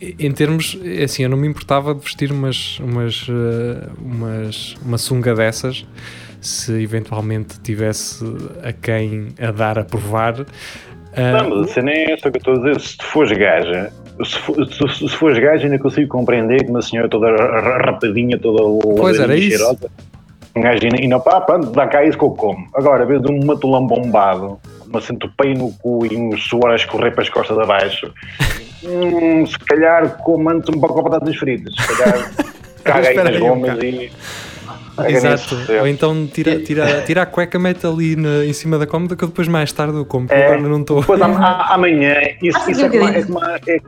em 0.00 0.32
termos, 0.32 0.78
é 0.82 1.04
assim, 1.04 1.22
eu 1.24 1.28
não 1.28 1.36
me 1.36 1.46
importava 1.46 1.94
de 1.94 2.00
vestir 2.00 2.32
umas, 2.32 2.78
umas, 2.80 3.26
eh, 3.28 3.86
umas, 4.02 4.74
uma 4.84 4.96
sunga 4.96 5.34
dessas 5.34 5.86
se 6.40 6.72
eventualmente 6.82 7.60
tivesse 7.60 8.24
a 8.62 8.72
quem 8.72 9.28
a 9.38 9.50
dar 9.50 9.78
a 9.78 9.84
provar. 9.84 10.46
Ah, 11.14 11.42
Não, 11.42 11.50
mas 11.50 11.70
a 11.70 11.74
cena 11.74 11.90
é 11.90 12.12
essa 12.14 12.30
que 12.30 12.38
eu 12.38 12.38
estou 12.38 12.54
a 12.54 12.56
dizer. 12.56 12.80
Se 12.80 12.96
tu 12.96 13.04
fores 13.04 13.36
gaja, 13.36 13.92
se, 14.24 14.38
for, 14.38 14.66
se, 14.66 15.08
se 15.08 15.16
fores 15.16 15.38
gaja, 15.38 15.64
ainda 15.64 15.78
consigo 15.78 16.08
compreender 16.08 16.64
que 16.64 16.70
uma 16.70 16.82
senhora 16.82 17.08
toda 17.08 17.30
ra- 17.30 17.60
ra- 17.60 17.78
rapadinha, 17.86 18.38
toda 18.38 18.62
Pois, 18.96 19.16
era 19.16 19.26
lavadinha, 19.28 19.48
isso. 19.48 19.58
cheirosa. 19.58 19.90
Um 20.56 20.60
gajo 20.62 20.80
ainda, 20.82 20.96
ainda 21.00 21.20
pá, 21.20 21.40
pronto, 21.40 21.70
dá 21.70 21.86
cá 21.86 22.04
isso 22.04 22.18
que 22.18 22.24
eu 22.24 22.30
como. 22.30 22.66
Agora, 22.74 23.06
vês 23.06 23.22
um 23.24 23.44
matulão 23.46 23.86
bombado, 23.86 24.58
uma 24.86 25.00
centopeia 25.00 25.54
no 25.54 25.72
cu 25.74 26.04
e 26.10 26.16
um 26.16 26.36
suor 26.36 26.70
a 26.72 26.76
escorrer 26.76 27.12
para 27.12 27.22
as 27.22 27.28
costas 27.28 27.56
de 27.56 27.62
abaixo. 27.62 28.12
Hum, 28.82 29.44
se 29.44 29.58
calhar 29.58 30.16
como 30.24 30.48
antes 30.48 30.74
um 30.74 30.80
pouco 30.80 31.02
de 31.02 31.10
batatas 31.10 31.36
fritas. 31.36 31.74
Se 31.74 31.98
calhar 31.98 32.30
caga 32.82 33.08
aí 33.10 33.14
nas 33.14 33.36
um 33.36 33.38
gomas 33.40 33.60
bocado. 33.72 33.84
e. 33.84 34.10
Exato. 35.06 35.56
Ou 35.80 35.86
então 35.86 36.26
tira, 36.26 36.58
tira, 36.60 37.02
tira 37.06 37.22
a 37.22 37.26
cueca, 37.26 37.58
mete 37.58 37.86
ali 37.86 38.16
na- 38.16 38.42
em 38.44 38.54
cima 38.54 38.78
da 38.78 38.86
cómoda 38.86 39.14
que 39.16 39.22
eu 39.24 39.28
depois 39.28 39.48
mais 39.48 39.70
tarde 39.70 39.96
eu 39.98 40.06
como, 40.06 40.26
porque 40.26 40.40
É. 40.40 40.46
agora 40.54 40.62
não 40.68 40.80
estou. 40.80 41.00
Depois 41.02 41.20
amanhã, 41.20 42.14
isso, 42.42 42.58
Ah, 42.58 42.70
isso 42.70 42.84
é, 42.86 42.88
como, 42.88 43.04
sim. 43.08 43.14
é, 43.16 43.22
como, 43.22 43.44
é, 43.44 43.80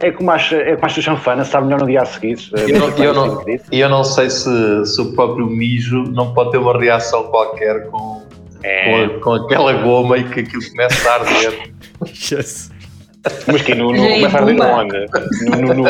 é 0.00 0.10
como 0.12 0.30
a, 0.30 0.36
é 0.36 0.74
como 0.74 0.86
a 0.86 0.88
chanfana, 0.88 1.44
sabe 1.44 1.66
melhor 1.66 1.80
no 1.80 1.86
dia 1.86 2.02
a 2.02 2.04
seguir. 2.04 2.38
E 2.66 2.70
eu, 2.70 2.78
não- 2.78 2.98
eu 2.98 3.14
não, 3.14 3.44
e 3.72 3.80
eu 3.80 3.88
não 3.88 4.04
sei 4.04 4.30
se, 4.30 4.86
se 4.86 5.00
o 5.00 5.12
próprio 5.14 5.46
mijo 5.46 6.02
não 6.04 6.32
pode 6.34 6.52
ter 6.52 6.58
uma 6.58 6.78
reação 6.78 7.24
qualquer 7.24 7.86
com, 7.88 8.22
É. 8.62 9.08
com, 9.08 9.20
com 9.20 9.32
aquela 9.34 9.72
goma 9.74 10.18
e 10.18 10.24
que 10.24 10.40
aquilo 10.40 10.62
começa 10.70 11.08
a 11.10 11.14
arder. 11.14 11.70
Yes. 12.06 12.70
Mas 13.48 13.62
que 13.62 13.74
no, 13.74 13.88
começa 13.88 14.38
a 14.38 14.40
arder 14.40 14.56
pumba. 14.56 14.68
onde? 14.68 15.06
No, 15.50 15.74
no, 15.74 15.74
no, 15.74 15.84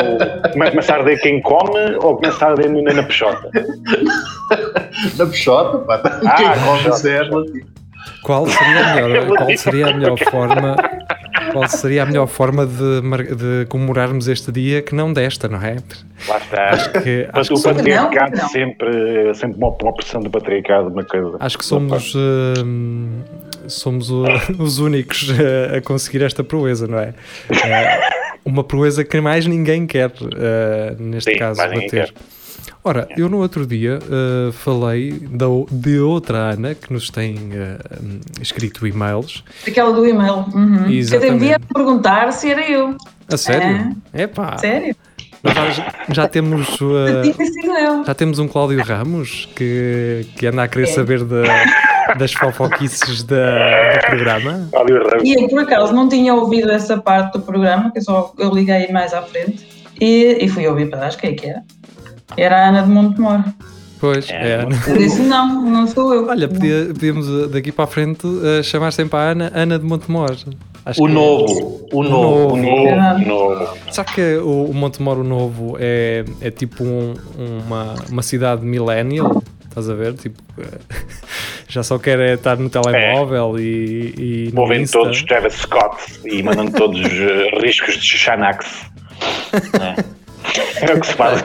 come- 0.51 0.69
começa 0.71 0.93
a 0.93 0.97
arder 0.97 1.21
quem 1.21 1.41
come 1.41 1.95
ou 2.01 2.15
começa 2.17 2.45
a 2.45 2.49
arder 2.49 2.69
no- 2.71 2.81
na 2.81 3.03
peixota? 3.03 3.49
Na 5.17 5.25
peixota, 5.25 5.77
pá. 5.79 6.01
Ah, 6.25 6.33
Quem 6.35 6.47
na 6.47 6.55
come 6.55 6.89
isso 6.89 7.07
é 7.07 7.23
relativo. 7.23 7.67
Qual 8.23 8.47
seria 8.47 8.79
a 8.85 8.95
melhor, 9.07 9.27
qual 9.37 9.57
seria 9.57 9.87
a 9.87 9.93
melhor 9.93 10.17
forma? 10.31 10.75
Qual 11.51 11.67
seria 11.69 12.03
a 12.03 12.05
melhor 12.05 12.27
forma 12.27 12.65
de, 12.65 13.01
de 13.35 13.65
comemorarmos 13.67 14.27
este 14.27 14.51
dia 14.51 14.81
que 14.81 14.93
não 14.95 15.11
desta, 15.11 15.47
não 15.47 15.61
é? 15.61 15.77
Lá 16.27 16.37
está. 16.37 16.89
Que, 17.01 17.27
Mas 17.33 17.41
acho, 17.47 17.53
o 17.53 17.55
que 17.55 17.61
somos, 17.61 17.77
patriarcado 17.77 18.31
Não, 18.35 18.41
não. 18.43 18.49
sempre, 18.49 19.35
sempre 19.35 19.57
uma, 19.57 19.69
uma 19.81 19.93
pressão 19.93 20.21
do 20.21 20.29
patriarcado, 20.29 20.87
uma 20.89 21.03
coisa. 21.03 21.37
acho 21.39 21.57
que 21.57 21.65
somos, 21.65 22.13
hum, 22.15 23.21
somos 23.67 24.09
o- 24.11 24.25
os 24.59 24.79
únicos 24.79 25.29
eh, 25.29 25.77
a 25.77 25.81
conseguir 25.81 26.23
esta 26.23 26.43
proeza, 26.43 26.87
não 26.87 26.99
é? 26.99 27.13
Eh, 27.49 27.99
uma 28.45 28.63
proeza 28.63 29.03
que 29.03 29.19
mais 29.21 29.45
ninguém 29.45 29.85
quer, 29.87 30.11
eh, 30.37 30.95
neste 30.99 31.31
Sim, 31.33 31.37
caso, 31.39 31.57
bater. 31.59 32.13
Ora, 32.83 33.07
eu 33.17 33.27
no 33.29 33.37
outro 33.39 33.65
dia 33.65 33.99
eh, 34.01 34.51
falei 34.51 35.11
da, 35.13 35.45
de 35.71 35.99
outra 35.99 36.51
Ana 36.53 36.73
que 36.75 36.91
nos 36.91 37.09
tem 37.09 37.35
hum, 37.37 38.19
escrito 38.41 38.85
e-mails. 38.87 39.43
Aquela 39.67 39.91
do 39.93 40.05
e-mail. 40.07 40.45
Uhum. 40.53 40.85
Eu 40.85 40.91
Exatamente. 40.91 41.39
devia 41.39 41.59
perguntar 41.59 42.31
se 42.31 42.49
era 42.49 42.69
eu. 42.69 42.95
A 43.31 43.37
sério? 43.37 43.95
É 44.13 44.25
pá, 44.27 44.57
Sério? 44.57 44.95
nós 45.43 45.75
já, 45.75 45.93
já 46.09 46.27
temos 46.27 46.79
Eu 46.81 47.21
tinha 47.21 47.45
sido 47.47 47.71
eu. 47.77 48.03
já 48.03 48.13
temos 48.13 48.39
um 48.39 48.47
Cláudio 48.47 48.83
Ramos 48.83 49.47
que, 49.55 50.25
que 50.35 50.47
anda 50.47 50.63
a 50.63 50.67
querer 50.67 50.87
saber 50.87 51.23
da- 51.23 51.43
das 52.17 52.33
fofoquices 52.33 53.21
da, 53.23 53.35
do 53.93 54.05
programa. 54.07 54.67
E 55.23 55.33
eu, 55.41 55.47
por 55.47 55.59
acaso, 55.59 55.93
não 55.93 56.09
tinha 56.09 56.33
ouvido 56.33 56.71
essa 56.71 56.97
parte 56.97 57.33
do 57.37 57.41
programa, 57.43 57.91
que 57.91 57.99
eu 57.99 58.03
só 58.03 58.33
eu 58.39 58.49
liguei 58.53 58.91
mais 58.91 59.13
à 59.13 59.21
frente. 59.21 59.65
E, 60.01 60.37
e 60.41 60.47
fui 60.49 60.65
ouvir 60.67 60.89
para 60.89 60.99
trás, 60.99 61.15
quem 61.15 61.31
é 61.31 61.33
que 61.33 61.45
era? 61.47 61.63
Era 62.37 62.65
a 62.65 62.69
Ana 62.69 62.83
de 62.83 62.89
Montemor. 62.89 63.43
Pois, 63.99 64.29
É. 64.29 64.33
é. 64.61 64.67
Eu 64.87 64.97
disse, 64.97 65.21
não, 65.21 65.61
não 65.61 65.85
sou 65.87 66.13
eu. 66.13 66.27
Olha, 66.29 66.47
podia- 66.47 66.85
podíamos 66.87 67.27
eh, 67.27 67.47
daqui 67.47 67.71
para 67.71 67.83
a 67.83 67.87
frente 67.87 68.25
eh, 68.43 68.63
chamar 68.63 68.91
sempre 68.91 69.17
a 69.17 69.21
Ana 69.31 69.51
Ana 69.53 69.77
de 69.77 69.83
Montemor. 69.85 70.37
Acho 70.85 71.03
O 71.03 71.07
que- 71.07 71.13
novo, 71.13 71.87
o 71.91 72.03
novo. 72.03 72.55
novo. 72.55 72.95
Novo, 72.95 73.25
novo. 73.25 73.77
Sabe 73.91 74.11
que 74.13 74.35
o, 74.37 74.65
o 74.65 74.73
Montemor 74.73 75.17
o 75.19 75.23
Novo 75.23 75.75
é, 75.79 76.23
é 76.39 76.49
tipo 76.49 76.83
um- 76.85 77.13
uma, 77.37 77.95
uma 78.09 78.21
cidade 78.23 78.65
millennial? 78.65 79.43
Estás 79.67 79.89
a 79.89 79.93
ver? 79.93 80.13
Tipo, 80.13 80.41
eh, 80.59 80.77
já 81.67 81.83
só 81.83 81.99
quer 81.99 82.19
é 82.21 82.33
estar 82.35 82.55
no 82.57 82.69
telemóvel 82.69 83.59
e, 83.59 84.13
e 84.17 84.51
no 84.53 84.61
Ouvem 84.61 84.83
Insta. 84.83 84.97
todos 84.97 85.21
Travis 85.23 85.55
Scott 85.55 85.97
e 86.25 86.41
mandam 86.41 86.67
todos 86.71 87.01
os 87.01 87.61
riscos 87.61 87.95
de 87.97 88.17
Xanax. 88.17 88.65
É 90.81 90.93
o 90.95 90.99
que 90.99 91.05
se 91.07 91.13
faz. 91.13 91.43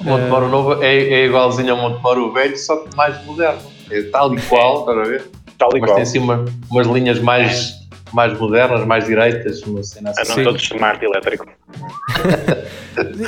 O 0.00 0.04
Montemoro 0.04 0.48
novo 0.48 0.82
é, 0.82 0.94
é 0.96 1.26
igualzinho 1.26 1.72
ao 1.74 1.78
Montemoro 1.80 2.32
velho, 2.32 2.56
só 2.58 2.76
que 2.78 2.94
mais 2.96 3.22
moderno. 3.24 3.60
É 3.90 4.02
tal 4.02 4.34
e 4.34 4.40
qual, 4.42 4.80
estás 4.80 4.98
a 4.98 5.02
ver? 5.02 5.24
Tal 5.58 5.70
e 5.76 5.80
Mas 5.80 5.88
qual. 5.90 5.94
tem 5.96 6.02
assim 6.02 6.18
uma- 6.18 6.44
umas 6.70 6.86
linhas 6.86 7.18
mais, 7.20 7.74
mais 8.12 8.36
modernas, 8.38 8.84
mais 8.86 9.06
direitas, 9.06 9.62
uma 9.62 9.82
cena 9.82 10.10
assim. 10.10 10.34
Sim. 10.34 10.44
todos 10.44 10.62
smart 10.62 11.04
elétrico. 11.04 11.46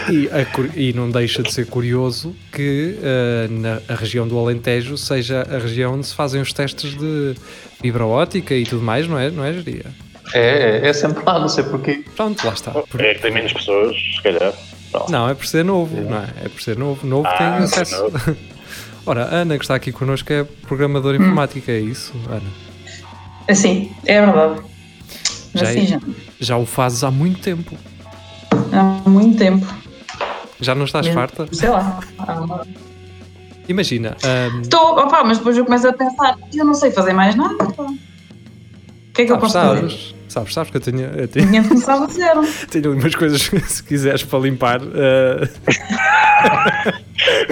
E, 0.08 0.28
a 0.30 0.46
e 0.78 0.92
não 0.92 1.10
deixa 1.10 1.42
de 1.42 1.52
ser 1.52 1.66
curioso 1.66 2.34
que 2.52 2.96
eh, 3.02 3.48
na 3.50 3.80
a 3.88 3.96
região 3.96 4.26
do 4.28 4.38
Alentejo 4.38 4.96
seja 4.96 5.42
a 5.50 5.58
região 5.58 5.94
onde 5.94 6.06
se 6.06 6.14
fazem 6.14 6.40
os 6.40 6.52
testes 6.52 6.96
de 6.96 7.34
fibra 7.80 8.06
ótica 8.06 8.54
e 8.54 8.62
tudo 8.64 8.82
mais, 8.82 9.08
não 9.08 9.18
é? 9.18 9.28
Não 9.28 9.44
é, 9.44 9.52
Geria? 9.52 9.86
É, 10.32 10.80
é, 10.84 10.88
é 10.88 10.92
sempre 10.92 11.24
lá, 11.24 11.38
não 11.40 11.48
sei 11.48 11.64
porquê. 11.64 12.04
Pronto, 12.14 12.46
lá 12.46 12.52
está. 12.52 12.70
Por- 12.70 13.00
É 13.00 13.14
que 13.14 13.22
tem 13.22 13.32
menos 13.32 13.52
pessoas, 13.52 13.96
se 13.96 14.22
calhar. 14.22 14.52
Pronto. 14.96 15.12
Não, 15.12 15.28
é 15.28 15.34
por 15.34 15.46
ser 15.46 15.64
novo, 15.64 16.00
não 16.00 16.18
é? 16.18 16.28
É 16.44 16.48
por 16.48 16.60
ser 16.62 16.76
novo. 16.78 17.06
Novo 17.06 17.26
Ah, 17.28 17.36
tem 17.36 17.46
acesso. 17.64 18.04
Ora, 19.04 19.24
a 19.26 19.34
Ana, 19.36 19.56
que 19.58 19.64
está 19.64 19.74
aqui 19.74 19.92
connosco, 19.92 20.32
é 20.32 20.42
programadora 20.44 21.16
informática, 21.16 21.70
é 21.70 21.78
isso, 21.78 22.12
Ana? 22.28 22.42
Assim, 23.48 23.92
é 24.04 24.20
verdade. 24.24 24.60
Já 25.54 25.66
é- 25.66 25.70
assim, 25.70 25.86
já, 25.86 26.00
Já 26.40 26.56
o 26.56 26.66
fazes 26.66 27.04
há 27.04 27.10
muito 27.10 27.40
tempo. 27.40 27.76
há 28.72 29.08
muito 29.08 29.38
tempo. 29.38 29.66
Já 30.60 30.74
não 30.74 30.86
estás 30.86 31.06
farta? 31.08 31.46
Sei 31.52 31.68
lá. 31.68 32.00
Imagina, 33.68 34.16
Estou, 34.62 34.98
opá, 34.98 35.22
mas 35.24 35.38
depois 35.38 35.56
eu 35.56 35.64
começo 35.64 35.86
a 35.88 35.92
pensar, 35.92 36.36
eu 36.54 36.64
não 36.64 36.74
sei 36.74 36.90
fazer 36.90 37.12
mais 37.12 37.34
nada. 37.34 37.54
O 37.64 37.96
que 39.12 39.22
é 39.22 39.24
que 39.26 39.32
eu 39.32 39.40
sabes, 39.48 39.52
posso 39.52 39.98
fazer? 39.98 40.15
Sabes, 40.36 40.54
sabes, 40.54 40.70
que 40.70 40.76
eu 40.76 40.80
tenho, 40.80 41.06
eu 41.16 41.28
tenho, 41.28 41.48
Tinha 41.48 41.62
de 41.62 41.68
começar 41.68 41.94
a 41.94 42.06
zero. 42.06 42.42
tenho 42.70 42.90
ali 42.90 43.00
umas 43.00 43.14
coisas, 43.14 43.42
se 43.42 43.82
quiseres, 43.82 44.22
para 44.22 44.38
limpar. 44.38 44.80
ah, 44.82 45.48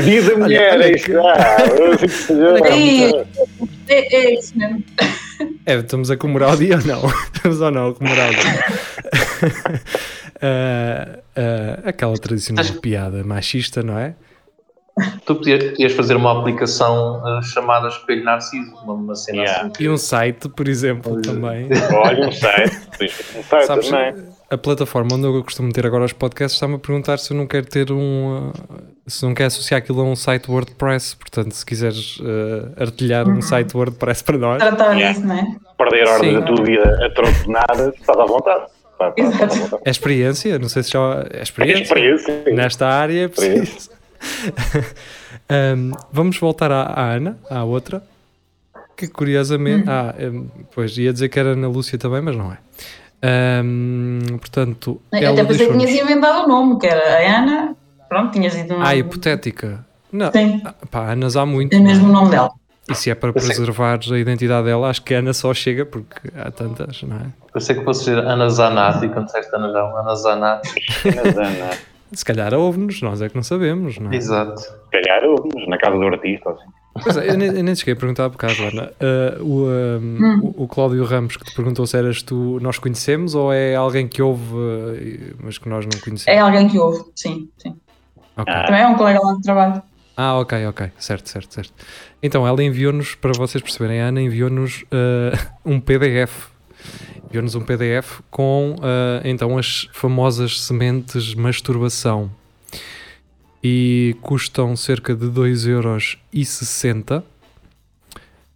Diz 0.03 0.29
a 0.29 0.37
mulher, 0.37 0.75
olha 0.75 0.85
é 0.85 0.93
isto. 0.95 1.13
Ah, 1.19 1.57
é, 3.89 4.17
é 4.17 4.39
isso 4.39 4.59
mesmo. 4.59 4.85
É, 5.65 5.75
estamos 5.77 6.11
a 6.11 6.17
comemorar 6.17 6.55
o 6.55 6.57
dia 6.57 6.77
ou 6.77 6.85
não? 6.85 7.03
Estamos 7.35 7.61
ou 7.61 7.71
não 7.71 7.89
a 7.89 7.95
comemorar 7.95 8.31
o 8.31 8.35
dia? 8.35 8.65
Ah, 10.43 11.19
ah, 11.37 11.89
aquela 11.89 12.17
tradicional 12.19 12.65
piada 12.83 13.25
machista, 13.25 13.83
não 13.83 13.99
é? 13.99 14.15
Tu 15.27 15.35
podias, 15.35 15.65
podias 15.71 15.93
fazer 15.93 16.15
uma 16.17 16.39
aplicação 16.39 17.21
eh, 17.27 17.43
chamada 17.43 17.89
Espelho 17.89 18.23
Narciso, 18.25 18.75
uma, 18.85 18.93
uma 18.95 19.15
cena 19.17 19.43
Yeah. 19.43 19.63
assim. 19.67 19.83
E 19.83 19.89
um 19.89 19.97
site, 19.97 20.49
por 20.49 20.69
exemplo, 20.69 21.21
também. 21.21 21.69
Olha, 21.93 22.29
um 22.29 22.33
site. 22.33 22.77
Um 23.37 23.43
site 23.43 23.67
Sabes, 23.67 23.89
também. 23.89 24.15
a 24.51 24.57
plataforma 24.57 25.17
onde 25.17 25.25
eu 25.27 25.43
costumo 25.43 25.73
ter 25.73 25.85
agora 25.85 26.05
os 26.05 26.13
podcasts 26.13 26.55
está-me 26.55 26.77
a 26.77 26.79
perguntar 26.79 27.19
se 27.19 27.33
eu 27.33 27.37
não 27.37 27.47
quero 27.47 27.67
ter 27.67 27.91
um. 27.91 28.53
ah, 28.71 28.83
se 29.07 29.25
não 29.27 29.35
quer 29.35 29.47
associar 29.47 29.79
aquilo 29.79 30.01
a 30.01 30.05
um 30.05 30.15
site 30.15 30.49
WordPress. 30.49 31.17
Portanto, 31.17 31.51
se 31.53 31.67
quiseres 31.67 32.19
ah, 32.23 32.83
artilhar 32.85 33.29
um 33.29 33.43
site 33.43 33.77
WordPress 33.77 34.23
para 34.23 34.39
nós, 34.39 34.59
Tratar 34.63 34.93
Yeah. 34.95 35.13
disso, 35.13 35.27
não 35.27 35.35
é? 35.37 35.45
Perder 35.77 36.07
horas 36.07 36.21
Sim. 36.21 36.35
da 36.35 36.43
tua 36.43 36.65
vida 36.65 37.05
a 37.05 37.11
troco 37.11 37.33
de 37.33 37.49
nada, 37.49 37.93
estás 37.99 38.19
à 38.19 38.25
vontade. 38.27 38.65
Exato. 39.17 39.81
é 39.85 39.91
experiência. 39.91 40.57
Não 40.59 40.69
sei 40.69 40.85
se 40.85 40.93
já 40.93 41.27
é 41.33 41.41
É 41.41 41.43
experiência. 41.43 41.83
experiência. 41.83 42.45
Nesta 42.55 42.87
área 42.87 43.25
é 43.25 43.29
preciso. 43.29 43.91
Ahm, 45.49 45.93
vamos 46.13 46.39
voltar 46.39 46.73
à, 46.73 46.83
à 46.85 47.13
Ana, 47.13 47.37
à 47.51 47.65
outra, 47.65 48.03
que 48.97 49.07
curiosamente. 49.09 49.89
Ah, 49.89 50.15
em, 50.19 50.51
pois 50.75 50.97
ia 50.97 51.13
dizer 51.13 51.29
que 51.29 51.39
era 51.39 51.51
Ana 51.51 51.69
Lúcia 51.69 51.99
também, 51.99 52.23
mas 52.23 52.37
não 52.37 52.53
é. 52.53 52.59
Ahm, 53.23 54.39
portanto, 54.39 55.01
ela 55.13 55.33
Até 55.33 55.45
pensei 55.45 55.67
que 55.69 55.79
tinhas 55.79 55.91
inventado 56.03 56.45
o 56.45 56.49
nome, 56.49 56.79
que 56.79 56.87
era 56.87 57.19
a 57.19 57.39
Ana. 57.39 57.77
Pronto, 58.09 58.33
tinhas 58.33 58.55
dito 58.55 58.75
o 58.75 58.79
nome. 58.79 58.89
Ah, 58.89 58.95
hipotética. 58.97 59.85
Não, 60.13 60.31
Sim, 60.31 60.63
ah, 60.65 60.75
pá, 60.91 61.11
Anas 61.13 61.37
há 61.37 61.45
muito. 61.45 61.75
é 61.75 61.79
não 61.79 61.87
é? 61.87 61.89
mesmo 61.89 62.09
o 62.09 62.13
nome 62.13 62.31
dela. 62.31 62.51
E 62.89 62.95
se 62.95 63.11
é 63.11 63.15
para 63.15 63.33
preservar 63.33 63.99
a 63.99 64.19
identidade 64.19 64.67
dela, 64.67 64.89
acho 64.89 65.03
que 65.03 65.15
a 65.15 65.19
Ana 65.19 65.33
só 65.33 65.55
chega 65.55 65.87
porque 65.87 66.31
há 66.37 66.51
tantas, 66.51 67.03
não 67.03 67.17
é? 67.17 67.27
Eu 67.55 67.61
sei 67.61 67.77
que 67.77 67.83
fosse 67.83 68.05
ser 68.05 68.19
Ana 68.19 68.49
Zanatti, 68.51 69.09
quando 69.09 69.27
disseste 69.27 69.55
Ana 69.57 69.69
João, 69.73 69.97
Ana 69.97 70.15
Zanatti. 70.15 70.75
Se 72.15 72.25
calhar 72.25 72.53
ouve-nos, 72.55 73.01
nós 73.03 73.21
é 73.23 73.29
que 73.29 73.35
não 73.37 73.43
sabemos, 73.43 73.99
não 73.99 74.11
é? 74.13 74.17
Exato. 74.17 74.61
se 74.61 74.71
calhar 74.91 75.25
ouves 75.25 75.67
na 75.69 75.77
casa 75.79 75.97
do 75.97 76.05
artista, 76.07 76.51
assim. 76.51 76.65
Pois 77.03 77.17
é, 77.17 77.29
eu 77.31 77.37
nem, 77.37 77.49
eu 77.49 77.65
nem 77.65 77.75
cheguei 77.75 77.95
a 77.95 77.97
perguntar 77.97 78.31
por 78.31 78.39
causa, 78.39 78.63
Ana. 78.69 78.93
Ah, 79.01 79.37
o, 79.43 79.67
ah, 79.67 80.41
o, 80.57 80.63
o 80.65 80.69
Cláudio 80.69 81.05
Ramos 81.05 81.37
que 81.37 81.45
te 81.45 81.55
perguntou 81.55 81.87
se 81.89 81.97
eras 81.97 82.23
tu, 82.23 82.59
nós 82.63 82.79
conhecemos 82.79 83.35
ou 83.35 83.53
é 83.53 83.75
alguém 83.75 84.07
que 84.07 84.23
ouve, 84.23 84.45
e- 85.01 85.35
mas 85.43 85.59
que 85.59 85.69
nós 85.69 85.85
não 85.87 85.99
É 85.99 86.01
conhecemos? 86.01 86.41
alguém 86.43 86.69
que 86.69 86.79
ouve, 86.79 87.03
sim, 87.17 87.49
sim. 87.59 87.75
Ok. 88.37 88.53
Ah. 88.55 88.65
Também 88.67 88.83
é 88.83 88.87
um 88.87 88.95
colega 88.97 89.21
lá 89.21 89.33
de 89.35 89.43
trabalho. 89.43 89.83
Ah, 90.17 90.39
ok, 90.39 90.67
ok. 90.69 90.91
Certo, 90.97 91.29
certo, 91.29 91.53
certo. 91.53 91.73
Então, 92.23 92.47
ela 92.47 92.63
enviou-nos, 92.63 93.17
para 93.17 93.33
vocês 93.33 93.61
perceberem, 93.61 94.01
a 94.01 94.07
Ana 94.07 94.23
enviou-nos 94.23 94.85
ah, 94.93 95.37
um 95.67 95.81
PDF. 95.81 96.54
Enviou-nos 97.35 97.57
um 97.57 97.63
PDF 97.63 98.21
com, 98.31 98.77
ah, 98.81 99.21
então, 99.25 99.59
as 99.59 99.89
famosas 99.93 100.61
sementes 100.61 101.35
masturbação. 101.35 102.31
E 103.61 104.15
custam 104.23 104.77
cerca 104.77 105.17
de 105.17 105.27
2,60€. 105.27 107.25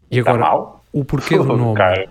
E 0.08 0.18
Está 0.18 0.30
agora, 0.30 0.44
mal? 0.44 0.84
o 0.92 1.04
porquê 1.04 1.36
do 1.36 1.42
nome? 1.58 1.80
Ah, 1.80 2.06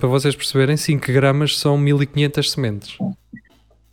para 0.00 0.08
vocês 0.08 0.34
perceberem, 0.34 0.76
5 0.76 1.12
gramas 1.12 1.56
são 1.56 1.78
1500 1.78 2.50
sementes. 2.50 2.98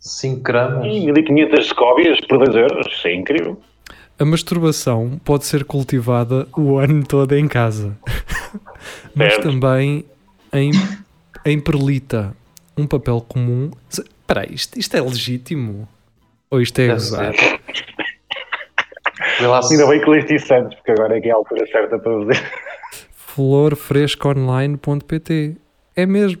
5 0.00 0.42
gramas. 0.42 0.86
Ih, 0.86 1.12
1500 1.12 1.68
scóbias 1.68 2.20
por 2.22 2.44
2 2.44 2.56
euros, 2.56 2.92
isso 2.92 3.06
é 3.06 3.14
incrível. 3.14 3.60
A 4.18 4.24
masturbação 4.24 5.20
pode 5.24 5.46
ser 5.46 5.62
cultivada 5.62 6.48
o 6.56 6.78
ano 6.78 7.06
todo 7.06 7.32
em 7.36 7.46
casa, 7.46 7.96
mas 9.14 9.38
também 9.38 10.04
em, 10.52 10.70
em 11.44 11.60
perlita, 11.60 12.34
um 12.76 12.86
papel 12.86 13.20
comum. 13.20 13.70
Espera 13.88 14.42
aí, 14.42 14.54
isto, 14.54 14.78
isto 14.78 14.96
é 14.96 15.00
legítimo? 15.00 15.88
Ou 16.50 16.60
isto 16.60 16.78
é 16.80 16.98
se- 16.98 17.14
Ainda 19.72 19.86
bem 19.86 20.00
que 20.00 20.10
leste 20.10 20.34
isso 20.34 20.46
Santos, 20.46 20.74
porque 20.76 20.90
agora 20.92 21.16
é 21.16 21.20
que 21.20 21.28
é 21.28 21.32
a 21.32 21.36
altura 21.36 21.66
certa 21.70 21.98
para 21.98 22.12
fazer. 22.20 22.42
Florfrescoonline.pt 23.14 25.56
É 25.96 26.06
mesmo. 26.06 26.40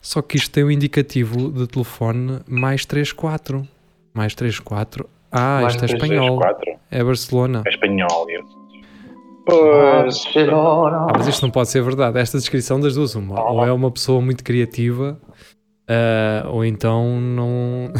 Só 0.00 0.20
que 0.20 0.36
isto 0.36 0.50
tem 0.52 0.64
o 0.64 0.70
indicativo 0.70 1.50
de 1.50 1.66
telefone 1.66 2.40
mais 2.46 2.84
34. 2.84 3.66
Mais 4.12 4.34
34. 4.34 5.08
Ah, 5.30 5.60
Mais 5.62 5.74
isto 5.74 5.84
é 5.84 5.88
3, 5.88 6.02
espanhol. 6.02 6.36
4, 6.38 6.72
É 6.90 7.02
Barcelona. 7.02 7.62
é 7.66 7.70
espanhol. 7.70 8.26
isso. 8.30 8.61
Pois, 9.44 10.24
Ah, 10.36 11.06
mas 11.16 11.26
isto 11.26 11.42
não 11.42 11.50
pode 11.50 11.68
ser 11.68 11.82
verdade. 11.82 12.18
Esta 12.18 12.38
descrição 12.38 12.78
das 12.78 12.94
duas, 12.94 13.14
uma. 13.14 13.40
Ou 13.50 13.64
é 13.66 13.72
uma 13.72 13.90
pessoa 13.90 14.20
muito 14.20 14.44
criativa, 14.44 15.18
ah, 15.88 16.46
ou 16.48 16.64
então 16.64 17.20
não. 17.20 17.92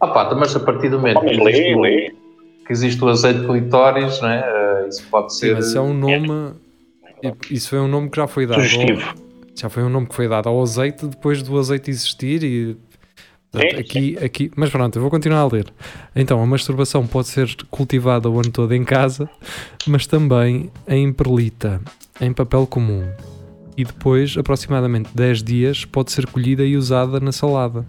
Ah 0.00 0.06
pá, 0.08 0.34
mas 0.34 0.54
a 0.56 0.60
partir 0.60 0.88
do 0.88 0.98
momento 0.98 1.20
que 1.20 1.26
existe, 1.32 1.74
ler. 1.74 2.14
que 2.66 2.72
existe 2.72 3.04
o 3.04 3.08
azeite 3.08 3.44
clitóris, 3.46 4.20
não 4.22 4.28
é? 4.30 4.38
Eh, 4.84 4.88
isso 4.88 5.06
pode 5.10 5.32
Sim, 5.34 5.38
ser. 5.40 5.54
mas 5.56 5.66
isso 5.66 5.78
é 5.78 5.80
um 5.80 5.92
nome. 5.94 6.54
Isso 7.50 7.68
foi 7.70 7.80
um 7.80 7.88
nome 7.88 8.08
que 8.08 8.16
já 8.16 8.26
foi 8.26 8.46
dado. 8.46 8.60
Sugestivo. 8.60 9.08
ao- 9.08 9.28
Já 9.56 9.68
foi 9.68 9.82
um 9.82 9.88
nome 9.88 10.06
que 10.06 10.14
foi 10.14 10.28
dado 10.28 10.48
ao 10.48 10.62
azeite 10.62 11.04
depois 11.06 11.42
do 11.42 11.58
azeite 11.58 11.90
existir 11.90 12.42
e. 12.44 12.76
portanto, 13.52 13.70
Sim, 13.74 13.80
aqui, 13.80 14.18
aqui, 14.24 14.50
mas 14.56 14.70
pronto, 14.70 14.96
eu 14.96 15.02
vou 15.02 15.10
continuar 15.10 15.40
a 15.40 15.46
ler. 15.46 15.66
Então, 16.14 16.42
a 16.42 16.46
masturbação 16.46 17.06
pode 17.06 17.28
ser 17.28 17.48
cultivada 17.70 18.28
o 18.28 18.34
ano 18.40 18.50
todo 18.50 18.74
em 18.74 18.84
casa, 18.84 19.28
mas 19.86 20.06
também 20.06 20.70
em 20.86 21.12
perlita, 21.12 21.80
em 22.20 22.32
papel 22.32 22.66
comum. 22.66 23.04
E 23.76 23.84
depois, 23.84 24.36
aproximadamente 24.36 25.10
10 25.14 25.42
dias, 25.42 25.84
pode 25.84 26.10
ser 26.12 26.26
colhida 26.26 26.64
e 26.64 26.76
usada 26.76 27.20
na 27.20 27.30
salada. 27.32 27.86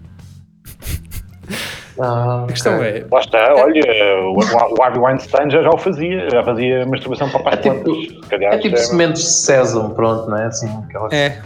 Ah, 1.98 2.44
A 2.44 2.46
questão 2.52 2.76
ok. 2.76 2.86
é, 2.88 3.06
Lá 3.10 3.20
está, 3.20 3.54
olha, 3.56 3.82
o, 4.30 4.82
Harvey 4.82 5.00
Weinstein 5.02 5.50
já, 5.50 5.62
já 5.62 5.68
o 5.68 5.76
fazia, 5.76 6.30
já 6.30 6.42
fazia 6.42 6.86
masturbação 6.86 7.28
para 7.28 7.50
É 7.50 7.54
as 7.54 7.60
tipo- 7.60 7.74
plantas. 7.84 8.06
Se 8.24 8.30
calhar 8.30 8.54
É 8.54 8.58
tipo 8.58 8.76
sementes 8.78 9.22
de 9.22 9.28
sésamo, 9.32 9.94
pronto, 9.94 10.30
não 10.30 10.38
é? 10.38 10.46
Assim, 10.46 10.68
aquelas. 10.84 11.12
é, 11.12 11.42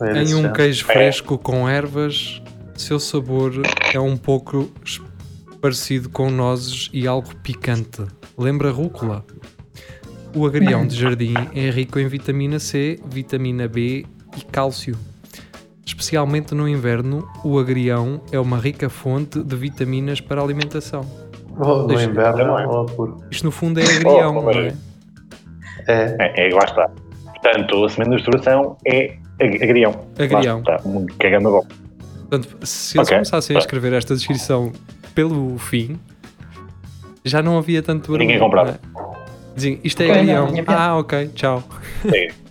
é 0.00 0.22
em 0.24 0.34
um 0.34 0.52
queijo 0.52 0.84
É. 0.88 0.92
fresco 0.92 1.38
com 1.38 1.68
ervas, 1.68 2.42
seu 2.76 2.98
sabor 3.00 3.52
é 3.92 3.98
um 4.00 4.16
pouco 4.16 4.70
parecido 5.60 6.08
com 6.08 6.30
nozes 6.30 6.88
e 6.92 7.06
algo 7.06 7.34
picante. 7.36 8.02
Lembra 8.38 8.70
rúcula? 8.70 9.24
O 10.34 10.46
agrião 10.46 10.86
de 10.86 10.94
jardim 10.96 11.34
é 11.54 11.70
rico 11.70 11.98
em 11.98 12.06
vitamina 12.06 12.58
C, 12.58 13.00
vitamina 13.06 13.66
B 13.66 14.04
e 14.36 14.40
cálcio. 14.44 14.94
Especialmente 15.84 16.54
no 16.54 16.68
inverno, 16.68 17.26
o 17.42 17.58
agrião 17.58 18.20
é 18.30 18.38
uma 18.38 18.58
rica 18.58 18.90
fonte 18.90 19.42
de 19.42 19.56
vitaminas 19.56 20.20
para 20.20 20.40
a 20.40 20.44
alimentação. 20.44 21.00
Oh, 21.58 21.84
no 21.86 22.00
inverno, 22.00 22.86
puro. 22.94 23.22
Isto 23.30 23.44
no 23.44 23.50
fundo 23.50 23.80
é 23.80 23.84
agrião, 23.84 24.36
Oh, 24.36 24.42
não 24.42 24.50
é? 24.50 24.54
mas- 24.64 24.74
É. 25.88 26.16
É, 26.20 26.48
é, 26.50 26.54
lá 26.54 26.64
está. 26.64 26.90
Portanto, 27.24 27.84
a 27.84 27.88
semente 27.88 28.10
de 28.10 28.16
masturbação 28.16 28.76
é 28.84 29.16
ag- 29.40 29.62
agrião. 29.62 30.06
Agrião. 30.18 30.62
Lá 30.66 30.74
está, 30.76 30.88
muito 30.88 31.14
cagando 31.16 31.48
a 31.48 31.50
bola. 31.52 31.66
Portanto, 32.28 32.56
se 32.66 32.98
eles 32.98 33.06
Ok, 33.08 33.16
começassem 33.18 33.56
a 33.56 33.58
tá. 33.60 33.64
escrever 33.64 33.92
esta 33.92 34.14
descrição 34.14 34.72
pelo 35.14 35.56
fim, 35.58 35.98
já 37.24 37.42
não 37.42 37.56
havia 37.58 37.82
tanto 37.82 38.10
barulho. 38.12 38.20
Ninguém 38.26 38.38
comprava. 38.38 38.78
não 38.94 39.00
é? 39.00 39.16
Diziam, 39.54 39.78
isto 39.82 40.02
é 40.02 40.22
não, 40.22 40.48
tinha 40.48 40.62
piada. 40.64 40.80
Ah, 40.82 40.98
ok, 40.98 41.28
tchau. 41.34 41.62
Sim. 42.02 42.28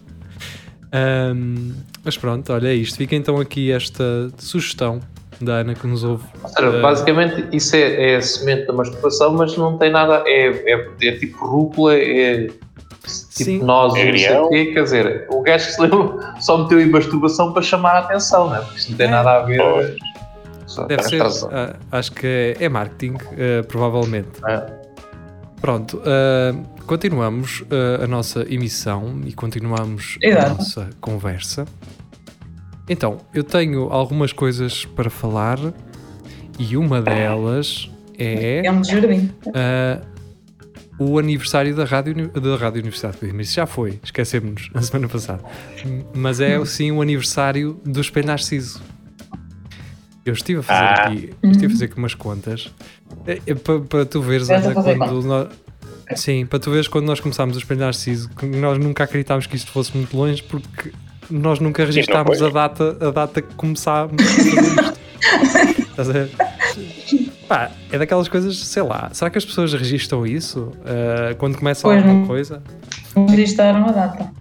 Ahm, 0.92 1.74
mas 2.04 2.18
pronto, 2.18 2.54
olha 2.54 2.70
é 2.70 2.74
isto. 2.74 2.98
Fica 2.98 3.16
então 3.16 3.38
aqui 3.40 3.72
esta 3.72 4.30
sugestão 4.38 5.00
da 5.42 5.56
Ana 5.56 5.74
que 5.76 5.86
nos 5.86 6.04
ouve. 6.04 6.24
Ou 6.42 6.50
seja, 6.50 6.68
Eh, 6.70 6.82
basicamente 6.82 7.46
isso 7.56 7.76
é, 7.76 8.14
é 8.14 8.16
a 8.16 8.22
semente 8.22 8.66
da 8.68 8.74
masturbação, 8.74 9.34
mas 9.34 9.58
não 9.58 9.78
tem 9.78 9.92
nada. 9.92 10.24
É, 10.26 10.48
é, 10.74 10.90
é 11.02 11.12
tipo 11.18 11.46
rúcula, 11.46 11.96
é 11.96 12.48
tipo 13.06 13.44
Sim. 13.52 13.60
nós, 13.64 13.94
não 13.94 14.00
sei 14.00 14.10
Agrião. 14.10 14.46
o 14.46 14.50
quê. 14.50 14.66
Quer 14.74 14.84
dizer, 14.84 15.28
o 15.30 15.42
gajo 15.42 15.66
que 15.66 15.72
se 15.74 15.82
leu 15.82 16.20
só 16.40 16.58
meteu 16.58 16.80
em 16.82 16.90
masturbação 16.90 17.52
para 17.54 17.62
chamar 17.62 17.96
a 17.96 18.00
atenção, 18.00 18.48
não 18.50 18.56
é? 18.58 18.62
Porque 18.62 18.78
isto 18.80 18.92
não 18.92 18.98
tem 18.98 19.08
É. 19.08 19.10
nada 19.12 19.32
a 19.32 19.40
ver. 19.44 19.96
Só 20.66 20.86
Deve 20.88 21.04
ser, 21.04 21.22
ah, 21.22 21.76
acho 21.92 22.12
que 22.12 22.26
é, 22.60 22.66
é 22.66 22.70
marketing, 22.70 23.16
ah, 23.22 23.64
provavelmente. 23.68 24.44
É. 24.48 24.66
Pronto, 25.62 26.02
ah, 26.06 26.56
continuamos 26.86 27.64
a 28.04 28.08
nossa 28.08 28.46
emissão 28.52 29.22
e 29.26 29.32
continuamos 29.34 30.18
a 30.24 30.28
Exato. 30.28 30.50
nossa 30.58 30.90
conversa. 31.00 31.66
Então, 32.90 33.18
eu 33.34 33.44
tenho 33.44 33.90
algumas 33.92 34.32
coisas 34.32 34.86
para 34.86 35.10
falar 35.10 35.58
e 36.60 36.78
uma 36.78 37.02
delas 37.02 37.90
é 38.18 38.66
É 38.66 38.72
um 38.72 38.84
jardim. 38.84 39.32
ah, 39.54 40.00
o 40.98 41.20
aniversário 41.20 41.76
da 41.76 41.84
Rádio, 41.86 42.30
da 42.30 42.56
Rádio 42.56 42.80
Universidade 42.82 43.16
de 43.16 43.20
Coimbra. 43.22 43.42
Isso 43.42 43.54
já 43.56 43.66
foi, 43.66 44.00
esquecemos-nos 44.04 44.70
na 44.74 44.82
semana 44.82 45.08
passada. 45.08 45.44
Mas 46.14 46.40
é 46.40 46.64
sim 46.66 46.92
o 46.92 47.02
aniversário 47.02 47.80
do 47.86 48.00
Espelho 48.02 48.28
Narciso. 48.28 48.82
Eu 50.26 50.34
estive 50.34 50.60
a 50.60 50.64
fazer 50.64 50.80
Ah. 50.84 50.94
aqui, 51.08 51.34
eu 51.44 51.52
estive 51.52 51.68
a 51.68 51.70
fazer 51.70 51.86
aqui 51.86 51.98
umas 51.98 52.16
contas 52.16 52.74
É, 53.28 53.40
é, 53.46 53.54
para, 53.54 53.80
para 53.82 54.06
tu 54.06 54.22
veres 54.22 54.50
Ana, 54.50 54.74
quando 54.74 55.22
nós, 55.22 55.48
sim, 56.16 56.46
para 56.48 56.58
tu 56.60 56.72
veres 56.72 56.88
quando 56.88 57.06
nós 57.06 57.20
começámos 57.20 57.56
o 57.56 57.60
Espelho 57.60 57.82
Narciso, 57.82 58.30
que 58.30 58.46
nós 58.46 58.78
nunca 58.80 59.04
acreditámos 59.04 59.46
que 59.46 59.56
isto 59.56 59.72
fosse 59.72 59.96
muito 59.96 60.16
longe 60.18 60.42
porque 60.42 60.92
nós 61.30 61.60
nunca 61.60 61.86
registámos 61.86 62.42
a 62.42 62.50
data, 62.50 62.98
a 63.02 63.12
data 63.12 63.42
que 63.42 63.54
começámos 63.56 64.14
a 64.20 64.26
fazer 64.26 64.50
isto. 64.62 64.96
Estás 65.92 66.10
a 66.10 66.14
ver? 66.14 66.30
Pá, 67.48 67.72
é 67.92 67.98
daquelas 67.98 68.28
coisas, 68.28 68.58
sei 68.58 68.82
lá, 68.84 69.10
será 69.14 69.30
que 69.30 69.38
as 69.38 69.46
pessoas 69.46 69.72
registram 69.74 70.26
isso 70.26 70.72
ah, 70.86 71.36
quando 71.38 71.58
começam 71.58 71.90
Pois 71.92 71.98
alguma 72.04 72.20
não. 72.22 72.28
coisa? 72.28 72.64
Registaram 73.30 73.86
a 73.88 73.92
data. 73.92 74.32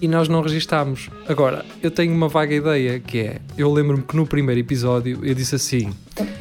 E 0.00 0.08
nós 0.08 0.28
não 0.28 0.42
registámos. 0.42 1.08
Agora, 1.28 1.64
eu 1.82 1.90
tenho 1.90 2.12
uma 2.14 2.28
vaga 2.28 2.54
ideia 2.54 2.98
que 3.00 3.18
é: 3.18 3.40
eu 3.56 3.72
lembro-me 3.72 4.02
que 4.02 4.16
no 4.16 4.26
primeiro 4.26 4.60
episódio 4.60 5.20
eu 5.22 5.34
disse 5.34 5.54
assim, 5.54 5.92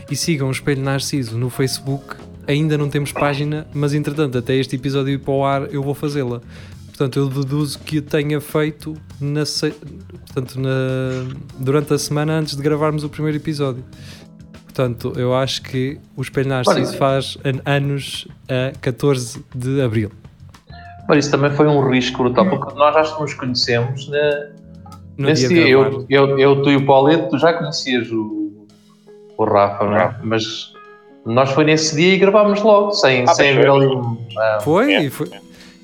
e 0.10 0.16
sigam 0.16 0.48
o 0.48 0.52
Espelho 0.52 0.82
Narciso 0.82 1.38
no 1.38 1.50
Facebook, 1.50 2.16
ainda 2.48 2.78
não 2.78 2.90
temos 2.90 3.12
página, 3.12 3.68
mas 3.74 3.94
entretanto, 3.94 4.38
até 4.38 4.56
este 4.56 4.76
episódio 4.76 5.14
ir 5.14 5.20
para 5.20 5.34
o 5.34 5.46
ar, 5.46 5.74
eu 5.74 5.82
vou 5.84 5.94
fazê-la. 5.94 6.42
Portanto, 6.88 7.18
eu 7.20 7.28
deduzo 7.30 7.80
que 7.80 8.02
tenha 8.02 8.40
feito 8.42 8.96
na, 9.20 9.44
portanto, 10.26 10.60
na- 10.60 11.34
durante 11.58 11.94
a 11.94 11.98
semana 11.98 12.34
antes 12.34 12.56
de 12.56 12.62
gravarmos 12.62 13.04
o 13.04 13.10
primeiro 13.10 13.38
episódio. 13.38 13.84
Portanto, 14.74 15.14
eu 15.16 15.36
acho 15.36 15.62
que 15.62 16.00
o 16.18 16.22
Espelho 16.24 16.50
Narciso 16.50 16.98
faz 16.98 17.38
an- 17.46 17.62
anos 17.64 18.28
a 18.50 18.72
14 18.82 19.46
de 19.54 19.80
Abril. 19.84 20.10
Mas 21.08 21.20
isso 21.26 21.32
também 21.32 21.52
foi 21.52 21.68
um 21.68 21.88
risco 21.92 22.24
brutal, 22.24 22.50
porque 22.50 22.74
nós 22.74 22.92
já 23.08 23.20
nos 23.20 23.36
conhecemos 23.36 24.08
né? 24.10 24.50
No 25.16 25.28
nesse 25.28 25.48
dia 25.48 25.66
dia. 25.66 25.70
Eu, 25.74 26.06
eu, 26.10 26.40
eu, 26.40 26.62
tu 26.64 26.72
e 26.72 26.76
o 26.78 26.86
Paulete, 26.88 27.30
tu 27.30 27.38
já 27.38 27.54
conhecias 27.54 28.10
o, 28.12 28.66
o 29.38 29.44
Rafa, 29.46 29.86
não 29.86 29.96
é? 29.96 30.16
Mas 30.24 30.74
nós 31.24 31.52
foi 31.52 31.66
nesse 31.66 31.96
dia 31.96 32.16
e 32.16 32.18
gravámos 32.18 32.60
logo, 32.64 32.94
sem, 32.94 33.26
Ah, 33.28 33.34
sem 33.36 33.52
haver 33.52 33.68
foi. 33.68 33.86
ali 33.86 33.96
ah, 34.40 34.60
Foi, 34.62 35.10
foi, 35.12 35.28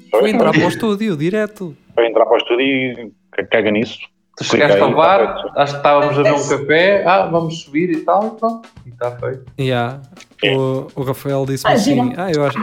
Foi 0.10 0.30
entrar 0.32 0.52
para 0.52 0.66
o 0.66 0.68
estúdio, 0.68 1.16
direto. 1.16 1.78
Foi 1.94 2.08
entrar 2.08 2.26
para 2.26 2.34
o 2.34 2.38
estúdio 2.38 2.66
e 2.66 3.12
caga 3.52 3.70
nisso. 3.70 4.00
Tu 4.40 4.44
chegaste 4.46 4.80
ao 4.80 4.96
bar, 4.96 5.20
tá 5.20 5.42
feito. 5.44 5.60
acho 5.60 5.72
que 5.74 5.78
estávamos 5.80 6.18
a 6.20 6.24
ver 6.24 6.34
um 6.34 6.48
café, 6.50 7.04
ah, 7.06 7.26
vamos 7.28 7.62
subir 7.62 7.90
e 7.92 7.98
tal, 8.02 8.28
e 8.36 8.40
pronto. 8.40 8.68
E 8.86 8.90
está 8.90 9.12
feito. 9.12 9.46
Yeah. 9.60 10.02
É. 10.44 10.56
O, 10.56 10.88
o 10.96 11.04
Rafael 11.04 11.46
disse-me 11.46 11.72
Ah, 11.72 11.76
assim: 11.76 11.94
sim. 12.02 12.14
Ah, 12.18 12.32
eu 12.32 12.46
acho. 12.46 12.58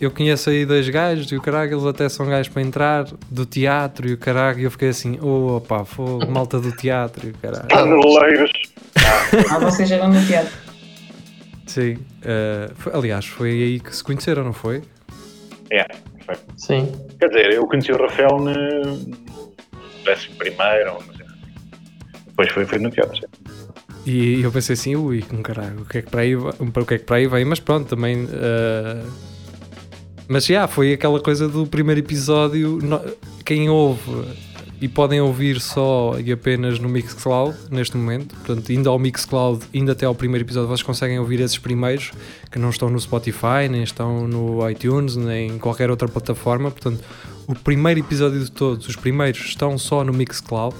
Eu 0.00 0.10
conheço 0.10 0.48
aí 0.48 0.64
dois 0.64 0.88
gajos 0.88 1.30
e 1.30 1.36
o 1.36 1.42
caralho, 1.42 1.74
eles 1.74 1.84
até 1.84 2.08
são 2.08 2.24
gajos 2.26 2.48
para 2.50 2.62
entrar 2.62 3.04
do 3.30 3.44
teatro 3.44 4.08
e 4.08 4.14
o 4.14 4.18
caralho. 4.18 4.58
E 4.60 4.64
eu 4.64 4.70
fiquei 4.70 4.88
assim: 4.88 5.18
Oh, 5.22 5.60
pá, 5.60 5.84
fogo, 5.84 6.26
malta 6.30 6.58
do 6.58 6.72
teatro 6.72 7.28
e 7.28 7.30
o 7.30 7.34
caralho. 7.34 7.68
Paneleiros. 7.68 8.50
Ah, 9.50 9.58
vocês 9.58 9.90
eram 9.90 10.08
no 10.08 10.26
teatro. 10.26 10.52
Sim. 11.66 11.98
eh, 12.24 12.70
foi- 12.76 12.92
aliás, 12.94 13.26
foi 13.26 13.50
aí 13.50 13.78
que 13.80 13.94
se 13.94 14.02
conheceram, 14.02 14.42
não 14.42 14.52
foi? 14.54 14.82
É, 15.70 15.86
foi. 16.24 16.34
Sim. 16.56 16.90
Quer 17.18 17.28
dizer, 17.28 17.52
eu 17.52 17.66
conheci 17.66 17.92
o 17.92 17.98
Rafael 18.00 18.38
no 18.38 18.98
décimo 20.04 20.36
primeiro, 20.36 20.98
sei. 21.16 21.26
depois 22.26 22.50
foi, 22.50 22.64
foi 22.64 22.78
no 22.78 22.90
teatro. 22.90 23.16
sim. 23.16 23.26
E 24.06 24.40
eu 24.40 24.50
pensei 24.50 24.72
assim, 24.74 24.96
ui, 24.96 25.22
caralho, 25.42 25.82
o 25.82 25.84
que 25.84 25.98
é 25.98 26.02
que 26.02 26.10
para 26.10 26.22
aí, 26.22 26.34
vai- 26.34 26.54
o 26.58 26.84
que 26.86 26.94
é 26.94 26.98
que 26.98 27.04
para 27.04 27.16
aí 27.16 27.26
vem? 27.26 27.44
Mas 27.44 27.60
pronto, 27.60 27.88
também. 27.88 28.26
eh, 28.32 29.02
Mas 30.26 30.46
já, 30.46 30.66
foi 30.68 30.92
aquela 30.92 31.20
coisa 31.20 31.48
do 31.48 31.66
primeiro 31.66 32.00
episódio. 32.00 32.78
no- 32.82 33.00
Quem 33.44 33.68
ouve 33.68 34.00
e 34.80 34.88
podem 34.88 35.20
ouvir 35.20 35.60
só 35.60 36.14
e 36.24 36.30
apenas 36.32 36.78
no 36.78 36.88
Mixcloud 36.88 37.54
neste 37.70 37.96
momento, 37.96 38.34
portanto, 38.36 38.70
indo 38.70 38.88
ao 38.88 38.98
Mixcloud, 38.98 39.62
indo 39.74 39.90
até 39.92 40.06
ao 40.06 40.14
primeiro 40.14 40.46
episódio, 40.46 40.68
vocês 40.68 40.82
conseguem 40.84 41.18
ouvir 41.18 41.40
esses 41.40 41.58
primeiros 41.58 42.12
que 42.50 42.58
não 42.58 42.70
estão 42.70 42.88
no 42.88 42.98
Spotify, 42.98 43.68
nem 43.68 43.82
estão 43.82 44.26
no 44.28 44.66
iTunes, 44.70 45.16
nem 45.16 45.50
em 45.50 45.58
qualquer 45.58 45.90
outra 45.90 46.06
plataforma. 46.08 46.70
Portanto, 46.70 47.02
o 47.50 47.54
primeiro 47.54 47.98
episódio 47.98 48.38
de 48.44 48.50
todos, 48.50 48.86
os 48.86 48.94
primeiros, 48.94 49.40
estão 49.40 49.76
só 49.76 50.04
no 50.04 50.12
Mixcloud 50.12 50.76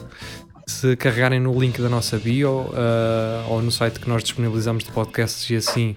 se 0.67 0.95
carregarem 0.95 1.41
no 1.41 1.59
link 1.59 1.83
da 1.83 1.89
nossa 1.89 2.17
bio 2.17 2.71
ah, 2.75 3.45
ou 3.49 3.61
no 3.61 3.73
site 3.73 3.99
que 3.99 4.09
nós 4.09 4.23
disponibilizamos 4.23 4.85
de 4.85 4.93
podcasts 4.93 5.51
e 5.51 5.57
assim 5.57 5.97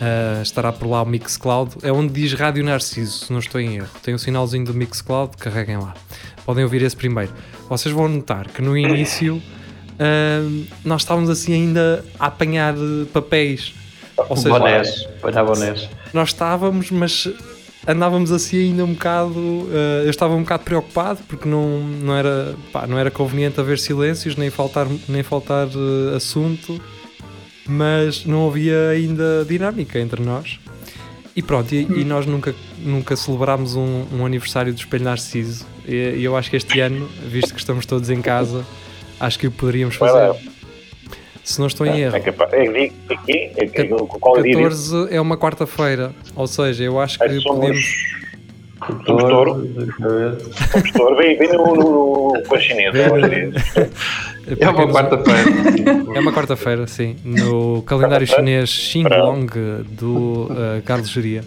ah, 0.00 0.40
estará 0.42 0.72
por 0.72 0.88
lá 0.88 1.02
o 1.02 1.06
Mixcloud. 1.06 1.76
É 1.82 1.92
onde 1.92 2.14
diz 2.14 2.32
Rádio 2.32 2.64
Narciso, 2.64 3.26
se 3.26 3.32
não 3.32 3.40
estou 3.40 3.60
em 3.60 3.76
erro. 3.76 3.90
Tem 4.02 4.14
o 4.14 4.18
sinalzinho 4.18 4.64
do 4.64 4.72
Mixcloud, 4.72 5.36
carreguem 5.36 5.76
lá. 5.76 5.94
Podem 6.46 6.64
ouvir 6.64 6.80
esse 6.80 6.96
primeiro. 6.96 7.32
Vocês 7.68 7.94
vão 7.94 8.08
notar 8.08 8.48
que 8.48 8.62
no 8.62 8.76
início 8.76 9.42
ah, 9.98 10.66
nós 10.82 11.02
estávamos 11.02 11.28
assim 11.28 11.52
ainda 11.52 12.02
a 12.18 12.26
apanhar 12.26 12.74
papéis. 13.12 13.74
Ou 14.16 14.34
seja, 14.34 14.58
bonés. 14.58 15.06
nós 16.14 16.30
estávamos, 16.30 16.90
mas 16.90 17.28
andávamos 17.86 18.32
assim 18.32 18.70
ainda 18.70 18.84
um 18.84 18.92
bocado. 18.92 19.68
eh, 19.72 20.02
eu 20.04 20.10
estava 20.10 20.34
um 20.34 20.42
bocado 20.42 20.64
preocupado 20.64 21.20
porque 21.28 21.48
não, 21.48 21.80
não, 21.80 22.14
era, 22.14 22.54
pá, 22.72 22.86
não 22.86 22.98
era 22.98 23.10
conveniente 23.10 23.60
haver 23.60 23.78
silêncios 23.78 24.36
nem 24.36 24.50
faltar, 24.50 24.86
nem 25.08 25.22
faltar 25.22 25.68
eh, 25.68 26.16
assunto, 26.16 26.80
mas 27.66 28.24
não 28.24 28.48
havia 28.48 28.90
ainda 28.90 29.44
dinâmica 29.48 29.98
entre 29.98 30.22
nós. 30.22 30.58
E 31.34 31.42
pronto, 31.42 31.74
e, 31.74 31.82
e 31.82 32.04
nós 32.04 32.24
nunca, 32.24 32.54
nunca 32.78 33.14
celebrámos 33.14 33.76
um, 33.76 34.06
um 34.12 34.24
aniversário 34.24 34.72
do 34.72 34.78
Espelho 34.78 35.04
Narciso. 35.04 35.66
E, 35.86 36.22
eu 36.22 36.34
acho 36.36 36.48
que 36.50 36.56
este 36.56 36.80
ano, 36.80 37.06
visto 37.26 37.52
que 37.52 37.60
estamos 37.60 37.84
todos 37.84 38.08
em 38.08 38.22
casa, 38.22 38.64
acho 39.20 39.38
que 39.38 39.46
o 39.46 39.50
poderíamos 39.50 39.96
fazer. 39.96 40.34
Se 41.46 41.60
não 41.60 41.68
estou 41.68 41.86
em 41.86 42.00
erro. 42.00 42.16
É 42.16 42.20
capaz. 42.20 42.52
É 42.52 42.62
aqui, 43.08 43.52
é 43.56 43.84
qual 44.20 44.42
disso? 44.42 44.58
14 44.58 45.14
é 45.14 45.20
uma 45.20 45.38
quarta-feira, 45.38 46.10
ou 46.34 46.48
seja, 46.48 46.82
eu 46.82 46.98
acho 46.98 47.20
que 47.20 47.40
podemos. 47.44 47.78
somos 49.06 49.22
touro. 49.22 49.70
Somos 50.72 50.90
touro. 50.92 51.16
Vem, 51.16 51.38
vem 51.38 51.52
no, 51.52 51.74
no, 51.76 52.42
com 52.48 52.54
a 52.56 52.58
chinesa. 52.58 52.98
É 54.58 54.68
uma 54.68 54.88
quarta-feira. 54.92 55.50
É 56.16 56.20
uma 56.20 56.32
quarta-feira, 56.32 56.84
sim. 56.88 57.14
No 57.24 57.80
calendário 57.82 58.26
chinês 58.26 58.68
Xinglong 58.68 59.46
do 59.88 60.48
uh, 60.50 60.82
Carlos 60.84 61.10
Geria. 61.10 61.44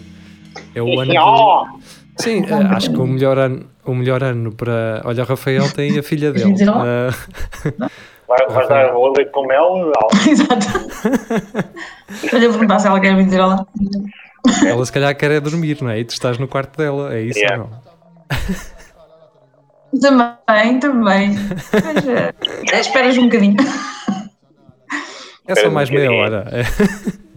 É 0.74 0.80
o 0.80 0.98
ano. 0.98 1.12
que- 1.12 2.22
Sim, 2.22 2.40
uh, 2.40 2.72
acho 2.74 2.90
que 2.90 2.98
o 2.98 3.06
melhor 3.06 3.38
ano, 3.38 3.66
o 3.84 3.94
melhor 3.94 4.22
ano 4.24 4.50
para. 4.52 5.02
Olha, 5.04 5.22
o 5.22 5.26
Rafael 5.26 5.70
tem 5.70 5.98
a 5.98 6.02
filha 6.02 6.32
dele. 6.32 6.54
Uh, 6.54 7.90
Vai, 8.30 8.46
vai 8.48 8.68
dar 8.68 8.94
o 8.94 9.12
leite 9.12 9.32
com 9.32 9.44
mel. 9.44 9.90
Alves. 9.96 10.22
Exato. 10.28 10.66
Olha, 12.32 12.44
eu 12.44 12.50
perguntar 12.52 12.78
se 12.78 12.86
ela 12.86 13.00
quer 13.00 13.16
me 13.16 13.24
dizer 13.24 13.40
olá. 13.40 13.66
ela 14.64 14.86
se 14.86 14.92
calhar 14.92 15.16
quer 15.16 15.32
é 15.32 15.40
dormir, 15.40 15.82
não 15.82 15.90
é? 15.90 15.98
E 15.98 16.04
tu 16.04 16.12
estás 16.12 16.38
no 16.38 16.46
quarto 16.46 16.76
dela, 16.76 17.12
é 17.12 17.22
isso 17.22 17.40
Yeah. 17.40 17.64
ou 17.64 17.70
não? 17.70 17.90
Também, 20.00 20.78
também. 20.78 21.36
Mas, 21.72 22.08
eh, 22.08 22.32
esperas 22.78 23.18
um 23.18 23.24
bocadinho. 23.24 23.56
É 25.48 25.54
só 25.56 25.68
mais 25.68 25.90
meia 25.90 26.12
hora. 26.12 26.46
É. 26.52 27.20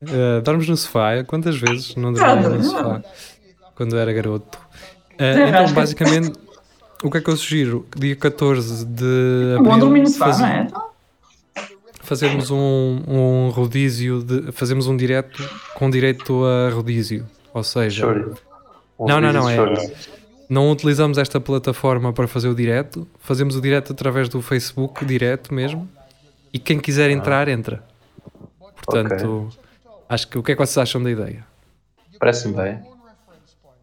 Uh, 0.00 0.40
dormes 0.42 0.68
no 0.68 0.76
sofá, 0.76 1.24
quantas 1.24 1.58
vezes 1.58 1.96
não 1.96 2.12
dormia 2.12 2.48
no 2.48 2.62
sofá 2.62 3.02
quando 3.74 3.98
era 3.98 4.12
garoto? 4.12 4.56
Uh, 5.14 5.48
então, 5.48 5.72
basicamente, 5.74 6.38
o 7.02 7.10
que 7.10 7.18
é 7.18 7.20
que 7.20 7.30
eu 7.30 7.36
sugiro? 7.36 7.86
Dia 7.96 8.16
14 8.16 8.84
de 8.84 9.54
É 9.58 9.62
bom 9.62 9.72
abril, 9.72 10.06
sofá, 10.06 10.26
fazer- 10.26 10.42
não 10.42 10.48
é? 10.48 10.68
fazermos 12.02 12.50
um, 12.50 13.02
um 13.06 13.50
rodízio, 13.50 14.22
de, 14.22 14.50
fazemos 14.52 14.86
um 14.86 14.96
direto 14.96 15.42
com 15.74 15.90
direito 15.90 16.42
a 16.44 16.70
rodízio. 16.70 17.26
Ou 17.52 17.62
seja. 17.62 18.06
Não, 18.98 19.20
não, 19.20 19.32
não, 19.32 19.48
é- 19.48 19.92
não 20.48 20.70
utilizamos 20.70 21.18
esta 21.18 21.38
plataforma 21.40 22.12
para 22.12 22.26
fazer 22.26 22.48
o 22.48 22.54
direto, 22.54 23.06
fazemos 23.20 23.54
o 23.56 23.60
direto 23.60 23.92
através 23.92 24.28
do 24.28 24.40
Facebook, 24.40 25.04
direto 25.04 25.52
mesmo, 25.52 25.88
e 26.52 26.58
quem 26.58 26.78
quiser 26.80 27.10
entrar, 27.10 27.46
entra. 27.48 27.82
Portanto, 28.84 29.48
acho 30.08 30.26
que 30.28 30.38
o 30.38 30.42
que 30.42 30.52
é 30.52 30.54
que 30.56 30.60
vocês 30.66 30.78
acham 30.78 31.02
da 31.02 31.10
ideia? 31.10 31.44
Parece-me 32.18 32.54
bem. 32.54 32.78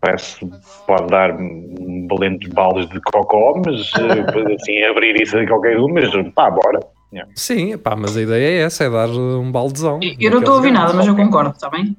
Parece 0.05 0.47
pode 0.85 1.07
dar 1.07 1.31
um 1.31 2.07
valentes 2.07 2.47
baldes 2.53 2.87
de 2.89 3.01
cocó, 3.01 3.59
mas 3.65 3.91
eh, 3.95 4.53
assim, 4.61 4.83
abrir 4.83 5.19
isso 5.19 5.35
a 5.35 5.47
qualquer 5.47 5.79
um, 5.79 5.87
mas 5.91 6.11
pá, 6.33 6.51
bora. 6.51 6.79
Yeah. 7.11 7.31
Sim, 7.35 7.75
pá, 7.77 7.95
mas 7.95 8.15
a 8.15 8.21
ideia 8.21 8.61
é 8.61 8.63
essa, 8.63 8.83
é 8.83 8.89
dar 8.89 9.09
um 9.09 9.51
baldezão. 9.51 9.99
Eu 10.19 10.29
não 10.29 10.39
estou 10.39 10.53
a 10.53 10.57
ouvir 10.57 10.71
nada, 10.71 10.93
mas 10.93 11.07
eu 11.07 11.15
concordo, 11.15 11.51
está 11.51 11.69
bem? 11.69 11.97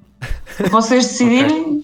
Se 0.50 0.68
vocês 0.68 1.06
decidirem, 1.08 1.82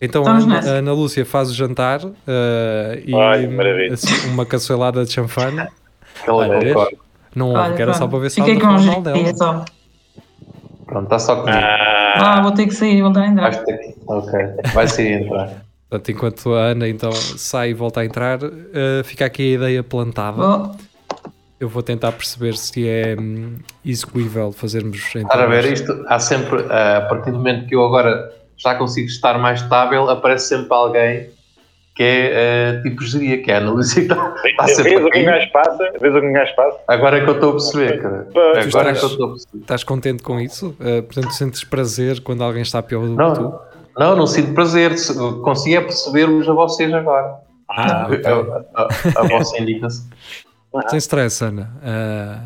Então 0.00 0.26
a 0.26 0.32
Ana, 0.32 0.58
a 0.58 0.62
Ana 0.64 0.92
Lúcia 0.92 1.24
faz 1.24 1.50
o 1.50 1.54
jantar 1.54 2.00
eh, 2.26 3.02
e 3.06 3.14
Ai, 3.14 3.48
assim, 3.90 4.28
uma 4.30 4.44
caçoelada 4.44 5.04
de 5.04 5.12
chanfana. 5.12 5.68
Não 7.34 7.50
olha, 7.50 7.62
houve, 7.62 7.76
que 7.76 7.82
era 7.82 7.94
só 7.94 8.06
para 8.08 8.18
ver 8.18 8.30
se 8.30 8.40
ela 8.40 8.80
mal 8.80 9.02
dela. 9.02 9.36
só. 9.36 9.64
Pronto, 10.88 11.04
está 11.04 11.18
só 11.18 11.36
comigo. 11.36 11.58
Ah, 11.58 12.38
Ah, 12.38 12.40
vou 12.42 12.50
ter 12.52 12.66
que 12.66 12.74
sair 12.74 12.96
e 12.96 13.02
voltar 13.02 13.20
a 13.20 13.26
entrar. 13.28 13.54
Ter 13.64 13.76
que- 13.78 13.94
Ok, 14.08 14.32
vai 14.74 14.88
ser 14.88 15.22
entrar. 15.22 15.50
Portanto, 15.88 16.10
enquanto 16.10 16.54
a 16.54 16.58
Ana 16.68 16.88
então 16.88 17.12
sai 17.12 17.70
e 17.70 17.74
volta 17.74 18.00
a 18.00 18.04
entrar, 18.04 18.38
eh, 18.42 19.02
fica 19.04 19.24
aqui 19.26 19.52
a 19.52 19.54
ideia 19.56 19.82
plantada. 19.82 20.70
Eu 21.60 21.68
vou 21.68 21.82
tentar 21.82 22.12
perceber 22.12 22.56
se 22.56 22.88
é 22.88 23.16
hum, 23.18 23.58
execuível 23.84 24.50
fazermos 24.52 25.14
então. 25.14 25.30
A 25.30 25.46
ver 25.46 25.64
isto? 25.72 26.04
Há 26.08 26.18
sempre, 26.18 26.64
ah, 26.70 26.98
a 26.98 27.00
partir 27.02 27.30
do 27.30 27.36
momento 27.38 27.66
que 27.66 27.74
eu 27.74 27.84
agora 27.84 28.32
já 28.56 28.74
consigo 28.74 29.06
estar 29.06 29.38
mais 29.38 29.60
estável, 29.62 30.08
aparece 30.10 30.48
sempre 30.48 30.72
alguém 30.72 31.30
que 31.98 32.04
é 32.04 32.78
ah, 32.78 32.82
tipo 32.82 33.02
geria, 33.02 33.42
que 33.42 33.50
é 33.50 33.56
a 33.56 33.60
está 33.80 34.68
sempre 34.68 34.84
vês 34.94 35.04
o 35.04 35.10
que 35.10 35.18
um 35.18 35.24
gajo 35.24 35.50
passa, 35.52 35.92
vês 36.00 36.14
o 36.14 36.20
que 36.20 36.26
um 36.28 36.32
gajo 36.32 36.54
passa. 36.54 36.78
Agora 36.86 37.18
é 37.18 37.24
que 37.24 37.28
eu 37.28 37.34
estou 37.34 37.48
a 37.48 37.52
perceber, 37.54 38.00
cara. 38.00 38.28
Agora 38.30 38.60
é 38.60 38.60
estás- 38.68 38.98
que 39.00 39.04
eu 39.04 39.08
estou 39.08 39.26
a 39.26 39.28
perceber. 39.30 39.58
Estás 39.62 39.82
contente 39.84 40.22
com 40.22 40.38
isso? 40.38 40.76
Eh, 40.78 41.02
portanto, 41.02 41.32
sentes 41.32 41.64
prazer 41.64 42.20
quando 42.20 42.44
alguém 42.44 42.62
está 42.62 42.80
pior 42.80 43.00
do 43.04 43.16
que 43.16 43.16
tu? 43.16 43.40
Não, 43.42 43.60
não, 43.98 44.16
não 44.16 44.26
sinto 44.28 44.54
prazer. 44.54 44.92
Consigo 45.42 45.76
é 45.76 45.80
perceber-vos 45.80 46.48
a 46.48 46.52
vocês 46.52 46.94
agora. 46.94 47.34
Ah, 47.68 48.06
ok. 48.12 48.24
a, 48.76 48.82
a- 48.82 48.88
a 49.16 49.28
vossa 49.28 49.58
indignação. 49.58 50.06
Sem 50.90 50.98
stress, 50.98 51.42
Ana. 51.44 51.68
Eh, 51.82 52.38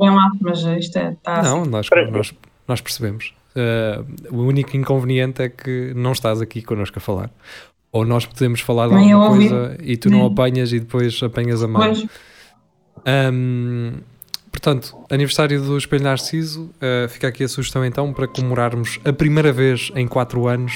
Bem 0.00 0.10
lá, 0.10 0.32
mas 0.40 0.58
isto 0.64 0.98
é. 0.98 1.16
Tá 1.22 1.42
não, 1.44 1.64
nós, 1.64 1.88
nós, 2.10 2.34
nós 2.66 2.80
percebemos. 2.80 3.32
Eh, 3.54 4.00
o 4.32 4.38
único 4.42 4.76
inconveniente 4.76 5.42
é 5.42 5.48
que 5.48 5.92
não 5.94 6.10
estás 6.10 6.40
aqui 6.42 6.60
connosco 6.60 6.98
a 6.98 7.00
falar. 7.00 7.30
Ou 7.96 8.04
nós 8.04 8.26
podemos 8.26 8.60
falar 8.60 8.88
de 8.88 8.94
Nem 8.94 9.12
alguma 9.12 9.30
ouvi. 9.32 9.48
coisa 9.48 9.76
e 9.82 9.96
tu 9.96 10.10
não 10.10 10.18
Nem. 10.18 10.26
apanhas 10.28 10.72
e 10.72 10.80
depois 10.80 11.20
apanhas 11.22 11.62
a 11.62 11.68
mão. 11.68 11.82
Pois, 11.82 12.06
Ahm, 13.04 14.00
portanto, 14.50 14.96
aniversário 15.10 15.60
do 15.62 15.76
Espelho 15.78 16.02
Narciso, 16.04 16.70
ah, 16.80 17.08
fica 17.08 17.28
aqui 17.28 17.44
a 17.44 17.48
sugestão 17.48 17.84
então 17.84 18.12
para 18.12 18.26
comemorarmos 18.26 18.98
a 19.04 19.12
primeira 19.12 19.52
vez 19.52 19.92
em 19.94 20.06
4 20.08 20.46
anos 20.48 20.72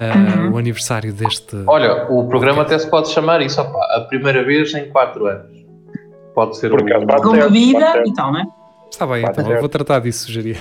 ah, 0.00 0.40
Uhum. 0.46 0.52
o 0.52 0.58
aniversário 0.58 1.12
deste. 1.12 1.56
Olha, 1.66 2.06
o 2.10 2.26
programa 2.26 2.62
até 2.62 2.78
se 2.78 2.88
pode 2.88 3.08
chamar 3.10 3.40
isso, 3.42 3.60
opá, 3.60 3.78
a 3.96 4.00
primeira 4.00 4.42
vez 4.44 4.72
em 4.74 4.88
4 4.88 5.26
anos. 5.26 5.62
Pode 6.34 6.56
ser 6.56 6.70
Por 6.70 6.80
o- 6.80 6.84
acaso, 6.86 7.04
bate 7.06 7.22
com 7.22 7.30
certo, 7.34 7.52
bebida 7.52 7.78
bate 7.80 7.92
certo. 7.92 8.08
e 8.08 8.14
tal, 8.14 8.32
não 8.32 8.40
é? 8.40 8.44
Está 8.90 9.06
bem, 9.06 9.24
então, 9.24 9.50
eu 9.52 9.60
vou 9.60 9.68
tratar 9.68 9.98
disso, 10.00 10.24
sugeria. 10.26 10.60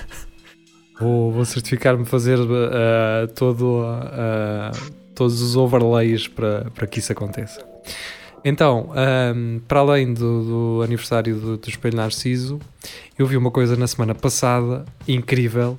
Vou, 1.00 1.32
vou 1.32 1.46
certificar-me 1.46 2.06
fazer 2.06 2.38
ah, 2.40 3.28
todo, 3.34 3.82
ah, 3.86 4.72
todos 5.22 5.40
os 5.40 5.56
overlays 5.56 6.28
para, 6.28 6.72
para 6.74 6.88
que 6.88 6.98
isso 6.98 7.12
aconteça. 7.12 7.64
Então, 8.44 8.92
ahm, 8.96 9.60
para 9.68 9.82
além 9.82 10.12
do, 10.16 10.80
do 10.80 10.82
aniversário 10.82 11.36
do, 11.36 11.58
do 11.58 11.70
Espelho 11.70 11.96
Narciso, 11.96 12.60
eu 13.20 13.28
vi 13.28 13.38
uma 13.38 13.52
coisa 13.52 13.76
na 13.76 13.86
semana 13.86 14.16
passada 14.16 14.84
incrível 15.08 15.78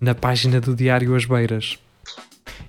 na 0.00 0.14
página 0.14 0.60
do 0.60 0.72
Diário 0.72 1.16
As 1.16 1.24
Beiras. 1.24 1.76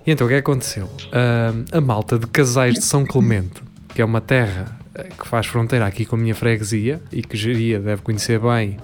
E 0.04 0.10
então 0.10 0.26
o 0.26 0.28
que 0.28 0.34
é 0.34 0.38
aconteceu? 0.38 0.90
Ahm, 1.12 1.66
a 1.70 1.80
malta 1.80 2.18
de 2.18 2.26
Casais 2.26 2.74
de 2.74 2.82
São 2.82 3.06
Clemente, 3.06 3.62
que 3.94 4.02
é 4.02 4.04
uma 4.04 4.20
terra 4.20 4.76
eh, 4.96 5.04
que 5.16 5.28
faz 5.28 5.46
fronteira 5.46 5.86
aqui 5.86 6.04
com 6.04 6.16
a 6.16 6.18
minha 6.18 6.34
freguesia 6.34 7.00
e 7.12 7.22
que 7.22 7.36
geria 7.36 7.78
deve 7.78 8.02
conhecer 8.02 8.40
bem, 8.40 8.76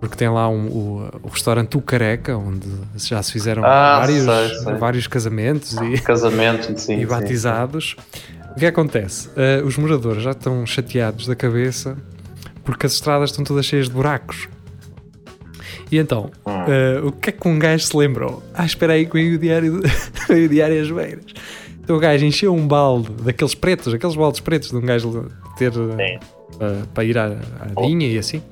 porque 0.00 0.16
tem 0.16 0.28
lá 0.28 0.48
um- 0.48 0.68
o, 0.68 1.08
o 1.22 1.28
restaurante 1.28 1.76
O 1.76 1.82
Careca, 1.82 2.36
onde 2.36 2.66
já 2.96 3.22
se 3.22 3.32
fizeram 3.32 3.64
Ah, 3.64 3.98
vários, 4.00 4.24
sei, 4.24 4.58
sei. 4.64 4.74
vários 4.74 5.06
casamentos 5.06 5.72
e, 5.76 6.00
Casamento, 6.00 6.66
sim. 6.80 6.96
e 6.96 7.00
sim. 7.00 7.06
batizados. 7.06 7.96
O 8.52 8.58
que 8.58 8.66
acontece? 8.66 9.28
Uh, 9.28 9.64
os 9.66 9.76
moradores 9.76 10.22
já 10.22 10.32
estão 10.32 10.64
chateados 10.66 11.26
da 11.26 11.34
cabeça 11.36 11.96
porque 12.64 12.86
as 12.86 12.92
estradas 12.92 13.30
estão 13.30 13.44
todas 13.44 13.64
cheias 13.66 13.86
de 13.86 13.92
buracos. 13.94 14.48
E 15.90 15.96
então, 15.98 16.30
uh, 16.44 17.06
o 17.06 17.12
que 17.12 17.30
é 17.30 17.32
que 17.32 17.48
um 17.48 17.58
gajo 17.58 17.84
se 17.86 17.96
lembrou? 17.96 18.42
Ah, 18.52 18.66
espera 18.66 18.92
aí 18.92 19.06
que 19.06 19.12
veio 19.14 19.36
o 19.36 19.38
diário, 19.38 19.80
veio 20.28 20.46
o 20.46 20.48
diário 20.48 20.82
às 20.82 20.90
beiras. 20.90 21.24
Então 21.82 21.96
o 21.96 21.98
gajo 21.98 22.24
encheu 22.26 22.54
um 22.54 22.66
balde 22.68 23.10
daqueles 23.22 23.54
pretos, 23.54 23.94
aqueles 23.94 24.14
baldes 24.14 24.40
pretos 24.40 24.68
de 24.70 24.76
um 24.76 24.82
gajo 24.82 25.26
ter 25.56 25.70
uh, 25.70 25.96
Sim. 25.96 26.18
para 26.92 27.04
ir 27.04 27.16
à, 27.16 27.26
à 27.74 27.80
vinha 27.80 28.06
e 28.06 28.18
assim. 28.18 28.42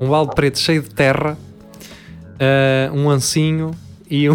Um 0.00 0.08
balde 0.08 0.34
preto 0.34 0.58
cheio 0.58 0.82
de 0.82 0.90
terra, 0.90 1.36
uh, 2.34 2.94
um 2.94 3.08
ancinho 3.10 3.70
e, 4.10 4.28
um- 4.28 4.34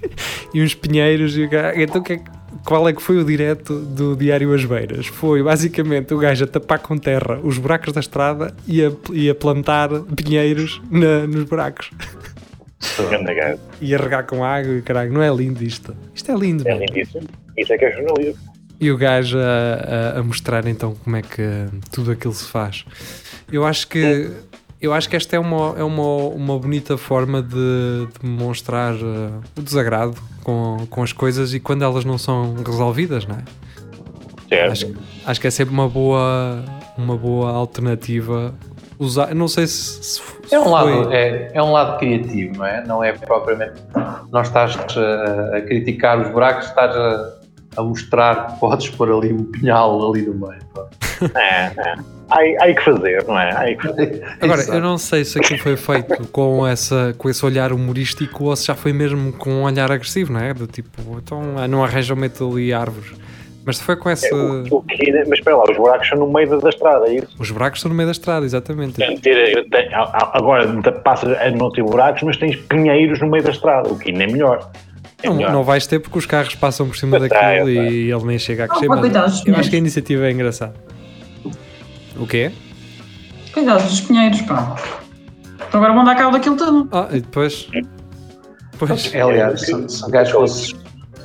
e 0.54 0.62
uns 0.62 0.74
pinheiros. 0.74 1.36
E 1.36 1.44
o 1.44 1.48
gajo, 1.48 1.80
então 1.80 2.02
que 2.02 2.14
é 2.14 2.20
qual 2.64 2.86
é 2.88 2.92
que 2.92 3.00
foi 3.00 3.16
o 3.18 3.24
direto 3.24 3.78
do 3.80 4.14
Diário 4.16 4.52
As 4.52 4.64
Beiras? 4.64 5.06
Foi 5.06 5.42
basicamente 5.42 6.12
o 6.12 6.18
gajo 6.18 6.44
a 6.44 6.46
tapar 6.46 6.78
com 6.80 6.98
terra 6.98 7.38
os 7.42 7.56
buracos 7.56 7.92
da 7.94 8.00
estrada 8.00 8.54
e 8.66 8.84
a, 8.84 8.92
e 9.12 9.30
a 9.30 9.34
plantar 9.34 9.88
pinheiros 10.16 10.80
na- 10.90 11.26
nos 11.26 11.44
buracos. 11.44 11.90
E 13.80 13.94
a 13.94 13.98
regar 13.98 14.24
com 14.26 14.44
água 14.44 14.74
e 14.74 14.82
caralho, 14.82 15.12
não 15.12 15.22
é 15.22 15.30
lindo 15.34 15.62
isto? 15.64 15.96
Isto 16.14 16.30
é 16.32 16.34
lindo, 16.36 16.68
É 16.68 16.76
lindíssimo. 16.78 17.26
Isso 17.56 17.72
é 17.72 17.78
que 17.78 17.84
é 17.86 17.92
jornalismo. 17.92 18.40
E 18.80 18.90
o 18.92 18.96
gajo 18.96 19.38
a, 19.38 20.14
a- 20.16 20.18
a 20.20 20.22
mostrar 20.22 20.66
então 20.66 20.94
como 20.94 21.16
é 21.16 21.22
que 21.22 21.42
tudo 21.90 22.10
aquilo 22.12 22.34
se 22.34 22.44
faz. 22.46 22.84
Eu 23.50 23.64
acho 23.64 23.88
que 23.88 24.30
eu 24.80 24.92
acho 24.94 25.08
que 25.08 25.16
esta 25.16 25.34
é 25.36 25.38
uma, 25.38 25.74
é 25.78 25.82
uma, 25.82 26.02
uma 26.28 26.58
bonita 26.58 26.96
forma 26.96 27.42
de, 27.42 28.06
de 28.06 28.08
demonstrar 28.22 28.94
uh, 28.94 29.40
o 29.56 29.62
desagrado 29.62 30.14
com, 30.44 30.86
com 30.88 31.02
as 31.02 31.12
coisas 31.12 31.52
e 31.54 31.60
quando 31.60 31.82
elas 31.82 32.04
não 32.04 32.16
são 32.18 32.54
resolvidas, 32.64 33.26
não 33.26 33.36
é? 33.36 33.42
Certo. 34.48 34.72
Acho, 34.72 34.94
acho 35.26 35.40
que 35.40 35.46
é 35.46 35.50
sempre 35.50 35.74
uma 35.74 35.88
boa, 35.88 36.64
uma 36.96 37.16
boa 37.16 37.50
alternativa. 37.50 38.54
Usar, 38.98 39.34
não 39.34 39.46
sei 39.46 39.66
se, 39.66 40.02
se 40.02 40.20
É 40.50 40.58
um, 40.58 40.70
lado, 40.70 41.04
foi- 41.04 41.14
é, 41.14 41.50
é 41.54 41.62
um 41.62 41.70
lado 41.72 41.98
criativo, 41.98 42.56
não 42.58 42.64
é? 42.66 42.84
Não 42.86 43.04
é 43.04 43.12
propriamente. 43.12 43.80
Não 44.32 44.40
estás 44.42 44.76
a, 44.96 45.56
a 45.56 45.60
criticar 45.60 46.20
os 46.20 46.30
buracos, 46.32 46.66
estás 46.66 46.96
a, 46.96 47.32
a 47.76 47.82
mostrar 47.82 48.46
que 48.48 48.58
podes 48.60 48.88
pôr 48.90 49.12
ali 49.12 49.32
um 49.32 49.44
pinhal 49.44 50.08
ali 50.10 50.22
no 50.22 50.34
meio. 50.34 50.58
É, 51.34 51.72
é. 51.76 52.17
Há, 52.30 52.40
há 52.64 52.74
que 52.74 52.82
fazer, 52.84 53.24
não 53.26 53.38
é? 53.38 53.50
Há 53.50 53.74
que 53.76 53.82
fazer. 53.88 54.22
Agora, 54.40 54.60
Exato. 54.60 54.78
eu 54.78 54.82
não 54.82 54.98
sei 54.98 55.24
se 55.24 55.38
aquilo 55.38 55.58
foi 55.60 55.76
feito 55.76 56.28
com, 56.28 56.66
essa, 56.66 57.14
com 57.16 57.28
esse 57.30 57.44
olhar 57.44 57.72
humorístico 57.72 58.44
ou 58.44 58.56
se 58.56 58.66
já 58.66 58.74
foi 58.74 58.92
mesmo 58.92 59.32
com 59.32 59.50
um 59.50 59.62
olhar 59.62 59.90
agressivo, 59.90 60.32
não 60.32 60.40
é? 60.40 60.52
Do 60.52 60.66
tipo, 60.66 60.90
então 61.24 61.54
ah, 61.56 61.66
não 61.66 61.82
arranjam 61.82 62.16
meto 62.16 62.48
ali 62.50 62.72
árvores. 62.72 63.12
Mas 63.64 63.76
se 63.78 63.84
foi 63.84 63.96
com 63.96 64.08
essa. 64.08 64.26
É, 64.26 64.32
o, 64.34 64.62
o 64.76 64.82
que, 64.82 65.12
mas 65.26 65.40
espera 65.40 65.56
lá, 65.58 65.64
os 65.70 65.76
buracos 65.76 66.08
são 66.08 66.18
no 66.18 66.32
meio 66.32 66.48
da, 66.48 66.56
da 66.56 66.68
estrada, 66.70 67.06
é 67.06 67.16
isso? 67.16 67.28
Os 67.38 67.50
buracos 67.50 67.78
estão 67.80 67.90
no 67.90 67.94
meio 67.94 68.06
da 68.06 68.12
estrada, 68.12 68.46
exatamente. 68.46 68.94
Tem- 68.94 69.18
ter- 69.18 69.68
tem- 69.68 69.92
a- 69.94 70.02
a- 70.04 70.30
agora 70.38 70.66
passas 71.04 71.36
a 71.38 71.50
não 71.50 71.70
ter 71.70 71.82
buracos, 71.82 72.22
mas 72.22 72.36
tens 72.38 72.56
pinheiros 72.56 73.20
no 73.20 73.28
meio 73.28 73.44
da 73.44 73.50
estrada, 73.50 73.90
o 73.90 73.98
que 73.98 74.10
ainda 74.10 74.24
é 74.24 74.26
melhor. 74.26 74.70
É 75.22 75.28
Não, 75.28 75.34
não 75.52 75.64
vais 75.64 75.86
ter 75.86 75.98
porque 75.98 76.16
os 76.16 76.24
carros 76.26 76.54
passam 76.54 76.86
por 76.86 76.96
cima 76.96 77.18
daquilo 77.18 77.40
sei, 77.40 77.60
eu 77.60 77.68
e 77.68 78.10
ele 78.10 78.24
nem 78.24 78.38
chega 78.38 78.64
a 78.64 78.68
crescer. 78.68 78.86
pá, 78.86 78.96
mas 78.96 79.44
eu 79.44 79.54
acho 79.56 79.68
que 79.68 79.76
a 79.76 79.78
iniciativa 79.78 80.26
é 80.26 80.30
engraçada. 80.30 80.74
O 82.18 82.26
quê? 82.26 82.50
Cuidado 83.52 83.82
dos 83.84 84.00
pinheiros, 84.00 84.40
pá. 84.42 84.76
Então 85.68 85.80
agora 85.80 85.92
vão 85.94 86.04
dar 86.04 86.14
cabo 86.16 86.32
daquilo 86.32 86.56
tudo. 86.56 86.88
Ah, 86.92 87.08
e 87.10 87.20
depois. 87.20 87.68
Pois. 88.78 89.14
É, 89.14 89.20
aliás, 89.22 89.60
se, 89.60 89.88
se 89.88 90.04
o 90.04 90.08
gajo 90.08 90.32
fosse, 90.32 90.76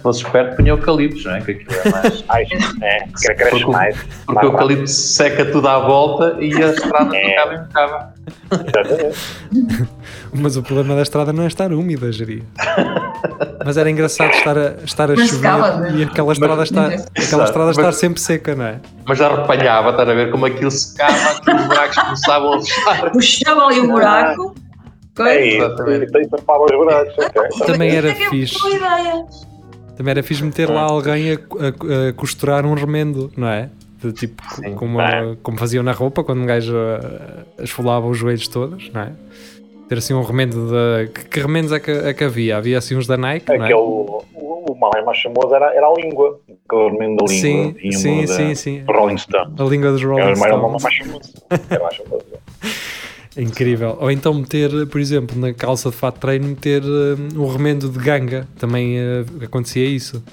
fosse 0.01 0.23
esperto, 0.23 0.55
punha 0.57 0.69
eucaliptos, 0.71 1.23
não 1.25 1.35
é? 1.35 1.41
Que 1.41 1.51
aquilo 1.51 1.71
é 1.85 1.89
mais. 1.91 2.23
Ai, 2.29 2.43
é, 2.81 2.99
que 3.05 3.11
cresce 3.35 3.49
Porque 3.51 3.65
o- 3.65 3.71
mais. 3.71 3.97
Porque 4.25 4.45
o 4.45 4.49
eucalipto 4.49 4.87
seca 4.87 5.45
tudo 5.51 5.67
à 5.67 5.79
volta 5.79 6.37
e 6.39 6.51
a 6.61 6.67
estrada 6.71 7.15
É. 7.15 7.29
ficava 7.29 7.53
impecável. 7.55 7.95
Exatamente. 7.95 8.12
Mas 10.33 10.57
o 10.57 10.63
problema 10.63 10.95
da 10.95 11.01
estrada 11.01 11.31
não 11.33 11.43
é 11.43 11.47
estar 11.47 11.71
úmida, 11.71 12.11
geria. 12.11 12.43
Mas 13.65 13.77
era 13.77 13.89
engraçado 13.89 14.31
estar 14.33 14.57
a, 14.57 14.73
estar 14.83 15.11
a 15.11 15.15
chover 15.15 15.27
secava, 15.29 15.77
né? 15.77 15.93
e 15.97 16.03
aquela 16.03 16.33
estrada, 16.33 16.63
estar, 16.63 16.85
aquela 17.17 17.43
estrada 17.45 17.71
estar 17.71 17.83
Mas- 17.83 17.95
sempre 17.97 18.19
seca, 18.21 18.55
não 18.55 18.65
é? 18.65 18.79
Mas 19.05 19.21
arrepanhava, 19.21 19.89
estás 19.91 20.09
a 20.09 20.13
ver 20.13 20.31
como 20.31 20.45
aquilo 20.45 20.71
secava, 20.71 21.15
aqueles 21.37 21.65
buracos 21.67 21.97
começavam 21.97 22.53
a 22.53 22.61
fechar. 22.61 23.11
Puxava 23.11 23.61
ali 23.67 23.79
o 23.79 23.87
buraco. 23.87 24.55
É 25.19 25.45
isso. 25.45 25.57
E 25.57 25.61
os 25.61 26.71
buracos. 26.71 27.13
ok. 27.17 27.65
Também 27.67 27.95
era 27.95 28.09
é 28.09 28.13
que 28.13 28.23
é 28.23 28.29
fixe. 28.29 28.57
Também 29.95 30.11
era 30.11 30.23
fixe 30.23 30.43
meter 30.43 30.69
lá 30.69 30.81
alguém 30.81 31.33
a, 31.33 31.35
a- 31.35 32.09
a 32.09 32.13
costurar 32.13 32.65
um 32.65 32.73
remendo, 32.73 33.31
não 33.37 33.47
é? 33.47 33.69
De 34.07 34.13
tipo, 34.13 34.43
Sim. 34.55 34.75
como, 34.75 34.99
É. 35.01 35.35
como 35.41 35.57
faziam 35.57 35.83
na 35.83 35.91
roupa, 35.91 36.23
quando 36.23 36.41
um 36.41 36.45
gajo 36.45 36.75
ah, 36.75 37.43
esfolava 37.63 38.07
os 38.07 38.17
joelhos 38.17 38.47
todos, 38.47 38.91
não 38.93 39.01
é? 39.01 39.11
Ter 39.89 39.97
assim 39.97 40.13
um 40.13 40.21
remendo 40.23 40.67
de. 40.69 41.07
Que, 41.09 41.25
que 41.25 41.39
remendos 41.39 41.71
é 41.71 41.79
que, 41.79 41.91
é 41.91 42.13
que 42.13 42.23
havia? 42.23 42.57
Havia 42.57 42.77
assim 42.77 42.95
uns 42.95 43.05
da 43.05 43.17
Nike, 43.17 43.45
não 43.47 43.55
é? 43.55 43.59
Aquele, 43.59 43.73
o, 43.75 44.23
o 44.33 44.75
mais, 44.79 45.05
mais 45.05 45.21
famoso 45.21 45.53
era, 45.53 45.73
era 45.75 45.85
a 45.87 45.93
língua. 45.93 46.39
Aquele 46.67 46.89
remendo 46.91 47.17
da 47.17 47.25
língua. 47.31 47.41
Sim, 47.41 47.73
Tinha 47.73 47.91
sim, 47.91 48.27
sim, 48.27 48.55
sim. 48.55 48.83
Rolling 48.87 49.17
Stone. 49.17 49.53
A 49.59 49.63
língua 49.63 49.91
dos 49.91 50.01
Rolling 50.03 50.21
Era, 50.21 50.31
era 50.39 50.55
uma 50.55 50.79
Stones. 50.79 50.83
mais 50.83 50.97
famosa. 50.97 51.29
Era 51.69 51.83
mais 51.83 51.97
famosa. 51.97 52.25
É 53.35 53.41
Incrível. 53.41 53.97
Ou 53.99 54.09
então 54.11 54.33
meter, 54.33 54.69
por 54.87 55.01
exemplo, 55.01 55.37
na 55.39 55.53
calça 55.53 55.89
de 55.89 55.95
fato 55.95 56.15
de 56.15 56.21
treino, 56.21 56.47
meter 56.47 56.81
ah, 56.83 57.37
um 57.39 57.47
remendo 57.47 57.89
de 57.89 57.99
ganga. 57.99 58.47
Também 58.57 58.97
ah, 58.99 59.45
acontecia 59.45 59.85
isso. 59.85 60.23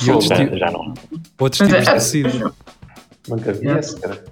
E 0.00 0.04
Fogo, 0.04 0.12
outros, 0.12 0.28
Já, 0.28 0.46
ti- 0.48 0.58
já 0.58 0.70
não. 0.70 0.94
outros 1.38 1.60
Mas 1.60 1.68
tipos 1.70 1.74
é- 1.74 1.80
de 1.80 1.90
tecido. 1.92 2.54
Nunca 3.28 3.52
vi 3.52 3.68
esse, 3.68 4.00
cara. 4.00 4.24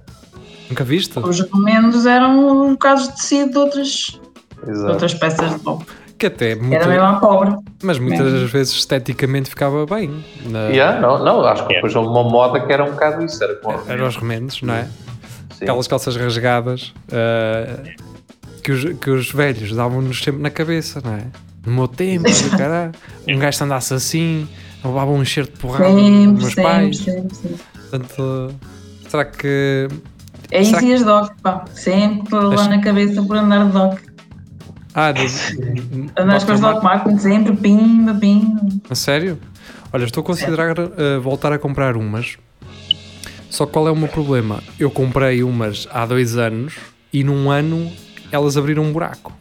Nunca 0.68 0.84
viste? 0.84 1.18
Os 1.18 1.40
remendos 1.40 2.06
eram 2.06 2.70
bocados 2.70 3.08
de 3.08 3.16
tecido 3.16 3.50
de 3.52 3.58
outras, 3.58 4.20
Exato. 4.66 4.92
outras 4.92 5.14
peças 5.14 5.50
de 5.58 5.64
roupa. 5.64 5.86
Que 6.18 6.26
até 6.26 6.54
muito, 6.54 6.74
Era 6.74 6.86
mesmo 6.86 7.02
à 7.04 7.12
pobre. 7.20 7.54
mas 7.82 7.98
muitas 7.98 8.32
mesmo. 8.32 8.48
vezes 8.48 8.72
esteticamente 8.74 9.50
ficava 9.50 9.84
bem. 9.84 10.24
Na, 10.46 10.68
Yeah, 10.68 10.98
não, 11.00 11.22
não, 11.22 11.44
acho 11.44 11.66
que 11.66 11.74
depois 11.74 11.94
houve 11.94 12.08
uma 12.08 12.24
moda 12.24 12.58
que 12.60 12.72
era 12.72 12.82
um 12.84 12.90
bocado 12.92 13.22
isso. 13.24 13.42
Era 13.44 13.54
com 13.56 13.70
Eram 13.86 14.08
os 14.08 14.16
remendos, 14.16 14.62
não 14.62 14.72
é? 14.74 14.84
Sim. 14.84 15.64
Aquelas 15.64 15.86
calças 15.86 16.16
rasgadas 16.16 16.94
ah, 17.12 17.82
que, 18.62 18.72
os, 18.72 18.84
que 18.98 19.10
os 19.10 19.30
velhos 19.30 19.72
davam-nos 19.74 20.22
sempre 20.22 20.40
na 20.40 20.48
cabeça, 20.50 21.02
não 21.04 21.14
é? 21.14 21.24
No 21.66 21.72
meu 21.74 21.86
tempo, 21.88 22.24
caralho, 22.56 22.92
um 23.28 23.38
gajo 23.38 23.62
andasse 23.64 23.92
assim, 23.92 24.48
levava 24.86 25.10
um 25.10 25.22
enxerto 25.22 25.52
de 25.52 25.58
porrada 25.58 25.84
dos 25.84 26.02
Sempre, 26.02 26.26
meus 26.26 26.44
sempre, 26.44 26.62
pais. 26.62 26.98
sempre, 26.98 27.34
sempre. 27.34 27.58
Portanto, 27.72 28.54
será 29.08 29.24
que. 29.24 29.88
É 30.50 30.62
isso 30.62 30.84
e 30.84 30.94
as 30.94 31.04
doc, 31.04 31.32
pá. 31.42 31.64
Sempre 31.72 32.38
lá 32.38 32.68
na 32.68 32.80
cabeça 32.80 33.22
por 33.22 33.36
andar 33.36 33.66
de 33.66 33.72
doc. 33.72 33.98
Ah, 34.94 35.12
de, 35.12 35.26
Andas 36.16 36.44
com 36.44 36.52
as 36.52 36.60
doc 36.60 36.82
Martens 36.82 37.22
sempre, 37.22 37.54
pimba, 37.54 38.14
pimba. 38.14 38.62
A 38.88 38.94
sério? 38.94 39.38
Olha, 39.92 40.04
estou 40.04 40.22
a 40.22 40.24
considerar 40.24 40.78
uh, 40.78 41.20
voltar 41.20 41.52
a 41.52 41.58
comprar 41.58 41.96
umas. 41.96 42.38
Só 43.50 43.66
que 43.66 43.72
qual 43.72 43.88
é 43.88 43.90
o 43.90 43.96
meu 43.96 44.08
problema? 44.08 44.62
Eu 44.78 44.90
comprei 44.90 45.42
umas 45.42 45.86
há 45.92 46.06
dois 46.06 46.36
anos 46.36 46.74
e 47.12 47.22
num 47.22 47.50
ano 47.50 47.90
elas 48.32 48.56
abriram 48.56 48.82
um 48.82 48.92
buraco. 48.92 49.32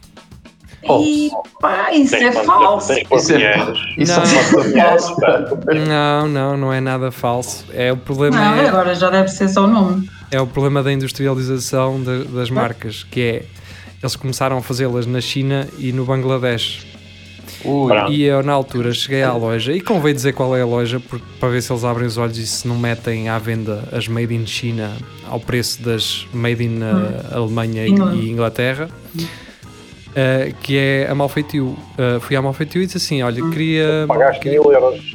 Pá, 1.60 1.92
isso 1.92 2.14
é 2.14 2.18
Tens 2.18 2.34
quantos- 2.34 2.46
falso. 2.46 2.92
Isso 2.92 3.32
é-? 3.34 3.72
Isso 3.98 4.12
Não. 4.12 4.22
é. 4.22 5.86
Não, 5.86 6.28
não, 6.28 6.56
não 6.56 6.72
é 6.72 6.80
nada 6.80 7.10
falso. 7.10 7.64
É 7.72 7.92
o 7.92 7.96
problema 7.96 8.36
Não, 8.36 8.54
é, 8.62 8.68
agora 8.68 8.94
já 8.94 9.10
deve 9.10 9.28
ser 9.28 9.48
só 9.48 9.64
o 9.64 9.66
nome. 9.66 10.08
é 10.30 10.40
o 10.40 10.46
problema 10.46 10.82
da 10.82 10.92
industrialização 10.92 12.02
da- 12.02 12.24
das 12.24 12.50
marcas, 12.50 13.04
que 13.10 13.20
é 13.20 13.42
eles 14.02 14.14
começaram 14.16 14.58
a 14.58 14.62
fazê-las 14.62 15.06
na 15.06 15.20
China 15.20 15.66
e 15.78 15.92
no 15.92 16.04
Bangladesh. 16.04 16.86
Ui. 17.64 17.92
E 18.10 18.22
eu 18.22 18.42
na 18.42 18.52
altura 18.52 18.92
cheguei 18.92 19.22
à 19.22 19.32
loja 19.32 19.72
e 19.72 19.80
convém 19.80 20.14
dizer 20.14 20.32
qual 20.34 20.54
é 20.56 20.62
a 20.62 20.66
loja 20.66 21.00
porque, 21.00 21.24
para 21.40 21.48
ver 21.48 21.62
se 21.62 21.72
eles 21.72 21.82
abrem 21.84 22.06
os 22.06 22.16
olhos 22.18 22.36
e 22.38 22.46
se 22.46 22.68
não 22.68 22.76
metem 22.78 23.28
à 23.28 23.38
venda 23.38 23.88
as 23.92 24.06
made 24.06 24.32
in 24.34 24.46
China 24.46 24.92
ao 25.28 25.40
preço 25.40 25.82
das 25.82 26.26
made 26.32 26.62
in 26.62 26.78
uh, 26.82 27.34
Alemanha 27.34 27.86
e- 27.86 27.90
e 28.20 28.30
Inglaterra. 28.30 28.88
Uh, 30.16 30.54
que 30.62 30.76
é 30.78 31.06
a 31.10 31.14
Malfeitio. 31.14 31.66
Uh, 31.98 32.20
fui 32.20 32.34
à 32.36 32.42
Malfeitio 32.42 32.82
e 32.82 32.86
disse 32.86 32.96
assim: 32.96 33.22
Olha, 33.22 33.42
queria. 33.50 34.04
Pagaste 34.08 34.48
mil 34.48 34.72
euros. 34.72 35.14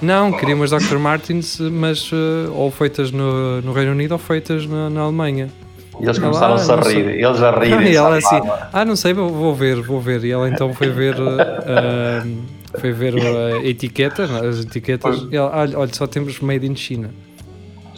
Não, 0.00 0.32
queria 0.32 0.54
umas 0.54 0.70
Dr. 0.70 0.96
Martins, 0.96 1.60
mas 1.60 2.10
eh, 2.12 2.48
ou 2.54 2.70
feitas 2.70 3.10
no, 3.12 3.60
no 3.60 3.72
Reino 3.72 3.92
Unido 3.92 4.12
ou 4.12 4.18
feitas 4.18 4.66
na, 4.66 4.88
na 4.88 5.02
Alemanha. 5.02 5.50
E 6.00 6.04
eles 6.04 6.16
Ela, 6.16 6.26
começaram-se 6.26 6.72
ah, 6.72 6.74
a 6.76 6.80
rir. 6.80 7.06
Eles 7.22 7.42
a 7.42 7.50
Ah, 7.50 7.58
rirem. 7.60 7.92
e 7.92 7.96
ela 7.96 8.16
assim, 8.16 8.40
ah, 8.72 8.84
não 8.84 8.96
sei, 8.96 9.12
vou, 9.12 9.54
ver, 9.54 9.80
vou 9.82 10.00
ver. 10.00 10.24
E 10.24 10.30
ela 10.32 10.48
então 10.48 10.72
foi 10.72 10.88
ver, 10.88 11.14
eh, 11.16 11.22
ah, 11.66 12.78
foi 12.80 12.92
ver 12.92 13.14
a 13.14 13.64
etiqueta, 13.64 14.24
as 14.24 14.60
etiquetas. 14.60 15.26
E 15.30 15.36
ela, 15.36 15.54
olha, 15.54 15.78
olha, 15.78 15.92
só 15.92 16.06
temos 16.06 16.40
made 16.40 16.66
in 16.66 16.74
China. 16.74 17.10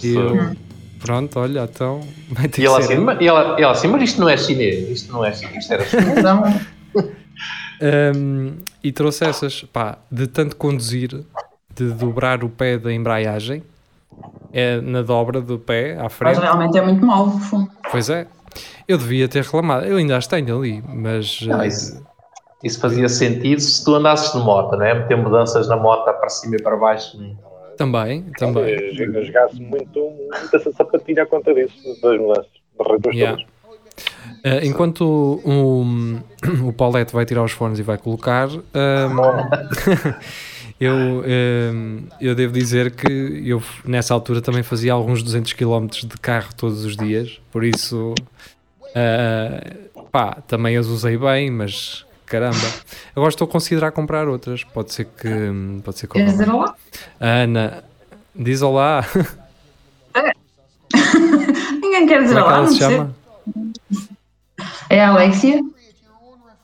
E 0.03 0.13
eu, 0.15 0.51
pronto, 0.99 1.39
olha, 1.41 1.61
então 1.65 2.01
vai 2.31 2.49
ter 2.49 2.63
E 2.63 2.67
ela 2.67 2.81
ser. 2.83 2.95
assim, 2.95 2.97
mas, 2.99 3.21
e 3.21 3.27
ela, 3.27 3.59
e 3.59 3.63
ela 3.63 3.73
assim, 3.73 3.89
mas 3.89 4.03
isto 4.03 4.21
não 4.21 4.29
é 4.29 4.37
chinês, 4.37 4.89
isto 4.91 5.13
não 5.13 5.25
é 5.25 5.33
chinês, 5.33 5.57
isto 5.59 5.73
era 5.73 5.85
chinês. 5.87 6.09
Então, 6.19 6.43
Um, 7.81 8.57
e 8.83 8.91
trouxe 8.91 9.25
essas, 9.25 9.63
pá, 9.65 9.99
de 10.11 10.27
tanto 10.27 10.57
conduzir, 10.57 11.11
de 11.75 11.91
dobrar 11.93 12.43
o 12.43 12.49
pé 12.49 12.79
da 12.79 12.93
embreagem, 12.93 13.63
é 14.53 14.81
na 14.81 15.03
dobra 15.03 15.41
do 15.43 15.59
pé 15.59 15.99
à 15.99 16.05
mas 16.05 16.13
frente. 16.13 16.41
realmente 16.41 16.79
é 16.79 16.83
muito 16.83 17.05
mau. 17.05 17.39
Pois 17.91 18.09
é, 18.09 18.27
eu 18.89 18.97
devia 18.97 19.29
ter 19.29 19.43
reclamado, 19.45 19.85
eu 19.87 19.97
ainda 19.99 20.17
as 20.17 20.27
tenho 20.27 20.59
ali, 20.59 20.83
mas 20.89 21.43
Não, 21.43 21.61
eh, 21.61 21.67
isso, 21.67 22.03
isso 22.65 22.81
fazia 22.81 23.09
sentido 23.11 23.61
se 23.61 23.85
tu 23.85 23.95
andasses 23.95 24.33
de 24.33 24.39
moto, 24.39 24.75
não 24.77 24.85
é? 24.87 24.95
Meter 24.95 25.17
mudanças 25.19 25.69
na 25.69 25.77
moto 25.77 26.05
para 26.05 26.29
cima 26.31 26.57
e 26.57 26.63
para 26.63 26.77
baixo. 26.77 27.19
Também, 27.77 28.25
também. 28.39 28.71
Eu 28.71 29.25
jogasse 29.25 29.61
muito, 29.61 30.13
essa 30.53 30.73
sapatilha 30.73 31.23
à 31.23 31.27
conta 31.27 31.55
disso, 31.55 31.77
das 32.03 32.19
mudanças. 32.19 32.51
Das 32.79 32.89
reduas 32.89 33.17
Yeah. 33.17 33.43
Eh, 34.43 34.67
enquanto 34.67 35.41
o, 35.45 35.85
o 36.69 36.73
Paulette 36.73 37.13
vai 37.13 37.25
tirar 37.25 37.43
os 37.43 37.53
fones 37.53 37.79
e 37.79 37.83
vai 37.83 37.99
colocar, 37.99 38.49
um, 38.49 38.61
eu, 40.81 40.95
um, 40.95 42.07
eu 42.21 42.35
devo 42.35 42.53
dizer 42.53 42.93
que 42.93 43.43
eu 43.45 43.63
nessa 43.85 44.15
altura 44.15 44.41
também 44.41 44.63
fazia 44.63 44.93
alguns 44.93 45.23
200 45.23 45.53
km 45.53 45.87
de 45.87 46.19
carro 46.21 46.49
todos 46.57 46.85
os 46.85 46.97
dias, 46.97 47.41
por 47.51 47.65
isso 47.65 48.15
eh, 48.95 49.77
pá, 50.11 50.41
também 50.47 50.77
as 50.77 50.87
usei 50.87 51.19
bem, 51.19 51.51
mas 51.51 52.06
caramba. 52.27 52.67
Agora 53.15 53.29
estou 53.31 53.47
a 53.47 53.51
considerar 53.51 53.93
comprar 53.93 54.29
outras, 54.29 54.65
pode 54.65 54.93
ser 54.93 55.05
que 55.07 55.29
pode 55.85 55.99
ser 55.99 56.07
que 56.07 56.15
Queres 56.15 56.33
dizer 56.33 56.51
olá? 56.51 56.75
Ana 57.21 57.85
diz 58.35 58.63
olá, 58.63 59.05
Ninguém 61.81 62.07
quer 62.07 62.23
dizer 62.23 62.41
como 62.43 62.47
é 62.47 62.49
que 62.49 62.49
olá, 62.49 62.57
ela 62.59 62.67
se 62.69 62.79
sei. 62.79 62.89
chama? 62.89 63.15
É 64.89 65.03
a 65.05 65.09
Alexia. 65.11 65.61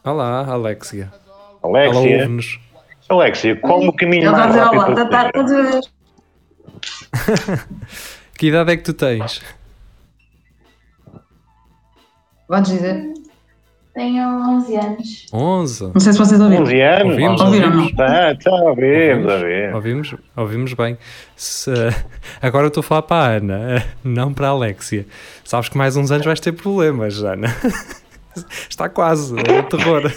Olá, 0.05 0.47
Alexia. 0.47 1.13
Alexia. 1.63 2.29
Alexia, 3.09 3.57
qual 3.57 3.81
o 3.81 3.93
caminho 3.95 4.25
Ele 4.25 4.31
mais 4.31 4.55
rápido 4.55 5.03
Está, 5.03 5.29
a 5.29 5.43
dizer. 5.43 5.81
Que 8.37 8.47
idade 8.49 8.73
é 8.73 8.77
que 8.77 8.83
tu 8.83 8.93
tens? 8.95 9.43
Podes 12.49 12.73
dizer. 12.73 13.13
Tenho 13.95 14.23
11 14.57 14.77
anos. 14.77 15.27
11. 15.33 15.91
Não 15.93 16.01
sei 16.01 16.13
se 16.15 16.19
vocês 16.19 16.41
ouviram. 16.41 16.63
11 16.63 16.81
anos? 16.81 17.11
Ouvimos, 17.13 17.41
Ouviram, 17.43 17.71
não? 17.71 17.95
Tá, 17.95 18.35
tá, 18.43 18.51
ouvimos, 18.51 19.33
ouvimos. 19.33 19.75
Ouvimos, 19.75 20.15
ouvimos 20.35 20.75
bem. 20.75 20.97
Se- 21.37 21.71
agora 22.41 22.65
eu 22.65 22.69
estou 22.69 22.81
a 22.81 22.85
falar 22.85 23.03
para 23.03 23.17
a 23.17 23.37
Ana, 23.37 23.85
não 24.03 24.33
para 24.33 24.47
a 24.49 24.51
Alexia. 24.51 25.07
Sabes 25.45 25.69
que 25.69 25.77
mais 25.77 25.95
uns 25.97 26.11
anos 26.11 26.25
vais 26.25 26.41
ter 26.41 26.53
problemas, 26.53 27.23
Ana. 27.23 27.49
Está 28.69 28.89
quase, 28.89 29.35
é 29.39 29.61
o 29.61 29.63
terror. 29.65 30.11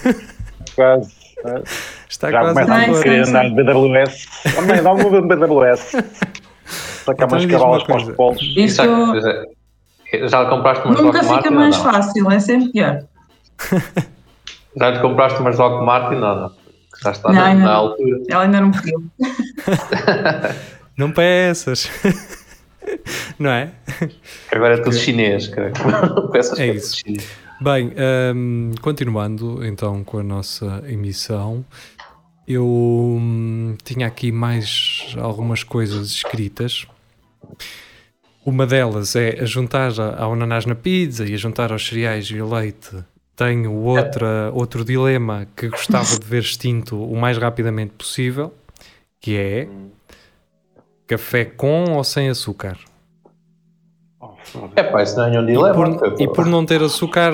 Quase. 0.73 1.13
Está 2.09 2.31
Já 2.31 2.39
quase 2.39 2.53
começa 2.53 2.73
a 2.73 3.03
querer 3.03 3.25
sim, 3.25 3.29
andar 3.31 3.49
de 3.49 3.55
BWS. 3.55 4.25
Também 4.55 4.81
dá 4.81 4.93
uma 4.93 5.21
BWS. 5.21 5.91
Sacar 7.03 7.25
Então 7.27 7.37
umas 7.37 7.45
cavalas 7.45 7.83
para 7.83 7.97
os 7.97 8.15
polos. 8.15 8.41
Isto 8.55 8.83
Já, 10.29 10.45
compraste 10.45 10.87
umas 10.87 11.01
nunca 11.01 11.21
fica 11.23 11.51
mais 11.51 11.75
fácil, 11.75 12.31
é 12.31 12.39
sempre 12.39 12.71
pior. 12.71 13.03
Já 14.77 14.89
lhe 14.89 14.99
compraste 14.99 15.39
umas 15.39 15.57
Doc 15.57 15.83
Martin 15.85 16.15
ou 16.15 16.21
não? 16.21 16.51
Já 17.01 17.11
está 17.11 17.29
Não, 17.29 17.35
na, 17.35 17.53
não. 17.53 17.61
na 17.65 17.71
altura. 17.73 18.19
Ela 18.29 18.43
ainda 18.43 18.61
não 18.61 18.71
pediu. 18.71 19.03
Não 20.97 21.11
peças. 21.11 21.89
Não 23.37 23.49
é? 23.49 23.71
Agora 24.51 24.75
é 24.75 24.77
tudo 24.77 24.95
chinês, 24.95 25.47
creio. 25.49 25.73
Peças 26.31 26.57
É 26.57 26.67
isso. 26.67 26.95
chinês. 26.97 27.27
Bem, 27.59 27.93
hum, 28.33 28.71
continuando 28.81 29.65
então 29.65 30.03
com 30.05 30.19
a 30.19 30.23
nossa 30.23 30.81
emissão, 30.87 31.65
eu 32.47 32.65
hum, 32.65 33.75
tinha 33.83 34.07
aqui 34.07 34.31
mais 34.31 35.13
algumas 35.19 35.63
coisas 35.63 36.07
escritas. 36.11 36.87
Uma 38.45 38.65
delas 38.65 39.15
é 39.17 39.39
a 39.41 39.45
juntar 39.45 39.91
a- 39.99 40.23
ao 40.23 40.31
ananás 40.33 40.65
na 40.65 40.75
pizza 40.75 41.25
e 41.25 41.33
a 41.33 41.37
juntar 41.37 41.73
aos 41.73 41.85
cereais 41.85 42.29
e 42.31 42.39
ao 42.39 42.47
leite. 42.49 43.03
Tenho 43.35 43.73
outra, 43.73 44.49
outro 44.53 44.85
dilema 44.85 45.45
que 45.55 45.67
gostava 45.67 46.17
de 46.17 46.25
ver 46.25 46.41
extinto 46.41 47.01
o 47.03 47.17
mais 47.17 47.37
rapidamente 47.37 47.91
possível, 47.93 48.53
que 49.19 49.35
é 49.37 49.67
café 51.05 51.43
com 51.45 51.95
ou 51.95 52.03
sem 52.03 52.29
açúcar. 52.29 52.77
É 54.75 54.83
pá, 54.83 55.03
isso 55.03 55.17
não 55.17 55.25
é 55.25 55.29
nenhum 55.31 55.43
E 55.43 55.47
dilema. 55.47 55.73
por, 55.73 55.97
porque- 55.97 56.23
e 56.23 56.27
por 56.27 56.45
não 56.45 56.65
ter 56.65 56.81
açúcar, 56.81 57.31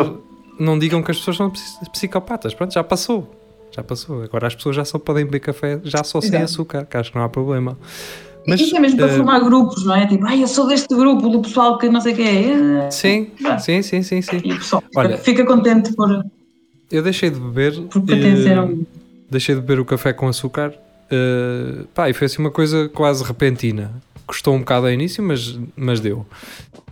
não 0.59 0.77
digam 0.79 1.03
que 1.03 1.11
as 1.11 1.17
pessoas 1.17 1.37
são 1.37 1.49
psi- 1.51 1.89
psicopatas. 1.91 2.53
Pronto, 2.53 2.73
já 2.73 2.83
passou. 2.83 3.29
Já 3.71 3.83
passou. 3.83 4.23
Agora 4.23 4.47
as 4.47 4.55
pessoas 4.55 4.75
já 4.75 4.83
só 4.83 4.97
podem 4.99 5.23
beber 5.25 5.39
café 5.39 5.79
já 5.83 6.03
só 6.03 6.19
sem 6.19 6.29
Exato. 6.31 6.43
açúcar, 6.45 6.85
que 6.85 6.97
acho 6.97 7.11
que 7.11 7.17
não 7.17 7.23
há 7.23 7.29
problema. 7.29 7.77
Mas, 8.47 8.59
Isso 8.59 8.75
é 8.75 8.79
mesmo 8.79 8.97
para 8.97 9.07
eh, 9.11 9.15
formar 9.17 9.39
grupos, 9.39 9.85
não 9.85 9.95
é? 9.95 10.07
Tipo, 10.07 10.25
ai, 10.25 10.41
eu 10.41 10.47
sou 10.47 10.67
deste 10.67 10.93
grupo, 10.95 11.29
do 11.29 11.41
pessoal 11.41 11.77
que 11.77 11.87
não 11.89 12.01
sei 12.01 12.13
o 12.13 12.15
que 12.15 12.21
é. 12.23 12.89
Sim, 12.91 13.27
Ah. 13.45 13.57
sim, 13.59 13.81
sim, 13.81 14.01
sim, 14.01 14.21
sim. 14.21 14.41
E 14.43 14.53
o 14.53 14.57
pessoal 14.57 14.81
fica, 14.81 14.99
Olha, 14.99 15.17
fica 15.17 15.45
contente 15.45 15.93
por, 15.93 16.25
Eu 16.91 17.03
deixei 17.03 17.29
de 17.29 17.39
beber. 17.39 17.79
por 17.83 18.01
pertencer 18.01 18.57
a 18.57 18.61
eh, 18.61 18.65
um. 18.65 18.85
deixei 19.29 19.53
de 19.55 19.61
beber 19.61 19.79
o 19.79 19.85
café 19.85 20.11
com 20.13 20.27
açúcar. 20.27 20.73
eh, 21.11 21.83
pá, 21.93 22.09
e 22.09 22.13
foi 22.13 22.25
assim 22.25 22.39
uma 22.39 22.51
coisa 22.51 22.89
quase 22.89 23.23
repentina. 23.23 23.91
Custou 24.25 24.55
um 24.55 24.59
bocado 24.59 24.85
ao 24.87 24.91
início, 24.91 25.21
mas, 25.21 25.59
mas 25.75 25.99
deu. 25.99 26.25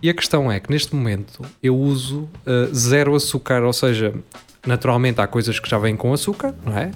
E 0.02 0.08
a 0.10 0.14
questão 0.14 0.52
é 0.52 0.60
que 0.60 0.70
neste 0.70 0.94
momento 0.94 1.42
eu 1.62 1.76
uso 1.76 2.28
eh, 2.46 2.68
zero 2.72 3.14
açúcar, 3.14 3.62
ou 3.64 3.72
seja, 3.72 4.14
naturalmente 4.66 5.20
há 5.20 5.26
coisas 5.26 5.58
que 5.58 5.68
já 5.68 5.78
vêm 5.78 5.96
com 5.96 6.12
açúcar, 6.12 6.54
não 6.64 6.76
é? 6.78 6.90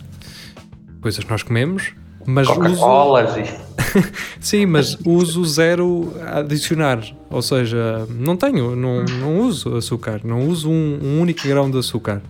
Coisas 1.01 1.25
que 1.25 1.31
nós 1.31 1.43
comemos, 1.43 1.93
mas 2.27 2.49
uso. 2.49 2.61
Coca-Colas. 2.61 3.55
Sim, 4.41 4.67
mas 4.67 4.97
uso 5.05 5.45
zero 5.45 6.13
a 6.23 6.39
adicionar. 6.39 7.01
Ou 7.31 7.43
seja, 7.43 8.07
não 8.11 8.37
tenho, 8.37 8.75
não, 8.77 9.05
não 9.05 9.41
uso 9.41 9.77
açúcar, 9.77 10.21
não 10.25 10.49
uso 10.49 10.71
um, 10.71 10.99
um 11.03 11.21
único 11.21 11.47
grão 11.47 11.71
de 11.71 11.79
açúcar. 11.79 12.23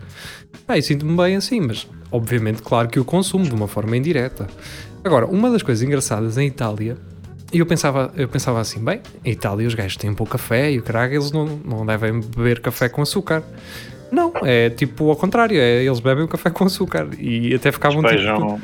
Ah, 0.67 0.79
e 0.79 0.83
sinto-me 0.83 1.17
bem 1.17 1.37
assim, 1.37 1.61
mas 1.61 1.87
obviamente, 2.11 2.63
claro 2.63 2.89
que 2.89 2.99
o 2.99 3.05
consumo 3.05 3.45
de 3.45 3.53
uma 3.53 3.69
forma 3.69 3.97
indireta. 3.97 4.47
Agora, 5.03 5.27
uma 5.27 5.51
das 5.51 5.63
coisas 5.63 5.83
engraçadas 5.83 6.39
em 6.39 6.47
Itália, 6.47 6.97
e 7.53 7.59
eu 7.59 7.67
pensava, 7.67 8.13
eu 8.17 8.27
pensava 8.27 8.61
assim, 8.61 8.83
bem, 8.83 9.01
em 9.25 9.33
Itália 9.33 9.67
os 9.67 9.75
gajos 9.75 9.97
têm 9.97 10.15
pouco 10.15 10.33
café 10.33 10.73
e 10.73 10.79
o 10.79 10.83
caralho, 10.83 11.15
eles 11.15 11.31
não, 11.31 11.45
não 11.65 11.85
devem 11.85 12.21
beber 12.21 12.61
café 12.61 12.89
com 12.89 13.03
açúcar. 13.03 13.43
Não, 14.15 14.33
é 14.45 14.71
tipo 14.71 15.11
ao 15.11 15.17
contrário, 15.17 15.59
é, 15.59 15.83
eles 15.85 16.01
bebem 16.01 16.25
o 16.25 16.29
café 16.29 16.51
com 16.51 16.65
açúcar 16.65 17.09
e 17.19 17.55
até 17.55 17.73
ficavam 17.73 18.03
tipo, 18.03 18.15
Vejam, 18.15 18.61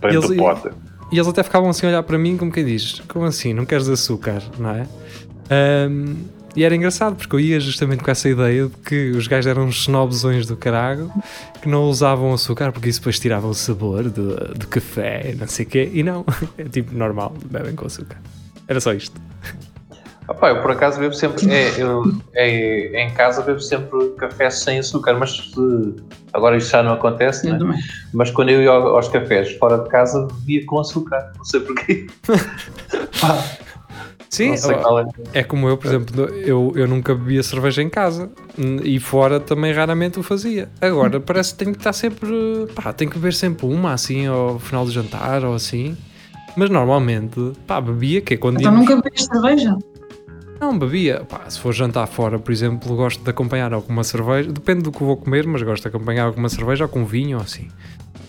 para 0.00 0.12
Eles- 0.14 0.36
pote. 0.36 0.68
e 1.12 1.16
eles 1.16 1.28
até 1.28 1.42
ficavam 1.42 1.68
assim 1.70 1.86
a 1.86 1.90
olhar 1.90 2.02
para 2.02 2.18
mim 2.18 2.36
como 2.36 2.50
quem 2.50 2.64
diz: 2.64 3.00
Como 3.08 3.24
assim? 3.24 3.52
Não 3.52 3.64
queres 3.66 3.88
açúcar? 3.88 4.42
Não 4.58 4.70
é? 4.70 4.86
Ahm, 5.50 6.14
e 6.54 6.64
era 6.64 6.74
engraçado 6.76 7.16
porque 7.16 7.34
eu 7.34 7.40
ia 7.40 7.58
justamente 7.60 8.02
com 8.04 8.10
essa 8.10 8.28
ideia 8.28 8.66
de 8.66 8.76
que 8.86 9.10
os 9.12 9.26
gajos 9.26 9.46
eram 9.46 9.64
uns 9.64 9.80
snobzões 9.82 10.46
do 10.46 10.54
caralho 10.56 11.10
que 11.62 11.68
não 11.68 11.84
usavam 11.84 12.32
açúcar 12.32 12.72
porque 12.72 12.88
isso 12.90 13.00
depois 13.00 13.18
tirava 13.18 13.46
o 13.46 13.54
sabor 13.54 14.04
do, 14.10 14.36
do 14.54 14.66
café, 14.66 15.34
não 15.38 15.46
sei 15.48 15.64
o 15.64 15.68
quê. 15.68 15.90
E 15.94 16.02
não, 16.02 16.24
é 16.58 16.64
tipo 16.64 16.94
normal, 16.94 17.34
bebem 17.50 17.74
com 17.74 17.86
açúcar. 17.86 18.18
Era 18.68 18.80
só 18.80 18.92
isto. 18.92 19.18
Ah, 20.28 20.34
pá, 20.34 20.50
eu 20.50 20.62
por 20.62 20.70
acaso 20.70 21.00
bebo 21.00 21.14
sempre. 21.14 21.50
É, 21.50 21.80
eu, 21.82 22.02
é, 22.34 23.02
em 23.04 23.10
casa 23.12 23.42
bebo 23.42 23.60
sempre 23.60 24.10
café 24.18 24.48
sem 24.50 24.78
açúcar, 24.78 25.14
mas 25.14 25.32
se- 25.32 25.96
agora 26.32 26.56
isto 26.56 26.70
já 26.70 26.82
não 26.82 26.92
acontece, 26.92 27.48
Eu 27.48 27.58
né? 27.58 27.78
mas 28.12 28.30
quando 28.30 28.50
eu 28.50 28.62
ia 28.62 28.70
ao- 28.70 28.94
aos 28.96 29.08
cafés 29.08 29.52
fora 29.58 29.78
de 29.78 29.88
casa 29.88 30.26
bebia 30.32 30.64
com 30.66 30.78
açúcar, 30.78 31.32
não 31.36 31.44
sei 31.44 31.60
porquê. 31.60 32.06
Pá, 33.20 33.44
Sim, 34.30 34.48
não 34.50 34.56
sei 34.56 34.74
ó, 34.76 34.78
qual 34.80 35.00
é. 35.00 35.04
é 35.34 35.44
como 35.44 35.68
eu, 35.68 35.76
por 35.76 35.86
exemplo, 35.88 36.24
eu, 36.36 36.72
eu 36.74 36.88
nunca 36.88 37.14
bebia 37.14 37.42
cerveja 37.42 37.82
em 37.82 37.90
casa 37.90 38.30
Hum, 38.58 38.78
e 38.82 38.98
fora 39.00 39.38
também 39.40 39.72
raramente 39.74 40.18
o 40.18 40.22
fazia. 40.22 40.68
Agora 40.80 41.20
parece 41.20 41.52
que 41.52 41.58
tenho 41.58 41.72
que 41.72 41.78
estar 41.78 41.92
sempre, 41.92 42.28
pá, 42.74 42.92
tenho 42.94 43.10
que 43.10 43.18
beber 43.18 43.34
sempre 43.34 43.66
uma 43.66 43.92
assim 43.92 44.26
ao 44.26 44.58
final 44.58 44.84
do 44.86 44.90
jantar 44.90 45.44
ou 45.44 45.54
assim. 45.54 45.96
Mas 46.56 46.70
normalmente, 46.70 47.52
pá, 47.66 47.80
bebia 47.80 48.20
que 48.22 48.34
é 48.34 48.36
quando 48.36 48.60
Então 48.60 48.72
íamos- 48.72 48.88
nunca 48.88 49.02
bebes 49.02 49.24
cerveja? 49.24 49.76
Não, 50.62 50.78
bebia. 50.78 51.22
Pá, 51.28 51.40
se 51.50 51.58
for 51.58 51.72
jantar 51.74 52.06
fora, 52.06 52.38
por 52.38 52.52
exemplo, 52.52 52.94
gosto 52.94 53.20
de 53.22 53.28
acompanhar 53.28 53.72
alguma 53.74 54.04
cerveja. 54.04 54.52
Depende 54.52 54.82
do 54.82 54.92
que 54.92 55.02
vou 55.02 55.16
comer, 55.16 55.44
mas 55.44 55.60
gosto 55.62 55.82
de 55.82 55.88
acompanhar 55.88 56.24
alguma 56.24 56.48
cerveja 56.48 56.84
ou 56.84 56.88
com 56.88 57.04
vinho 57.04 57.36
ou 57.38 57.42
assim. 57.42 57.68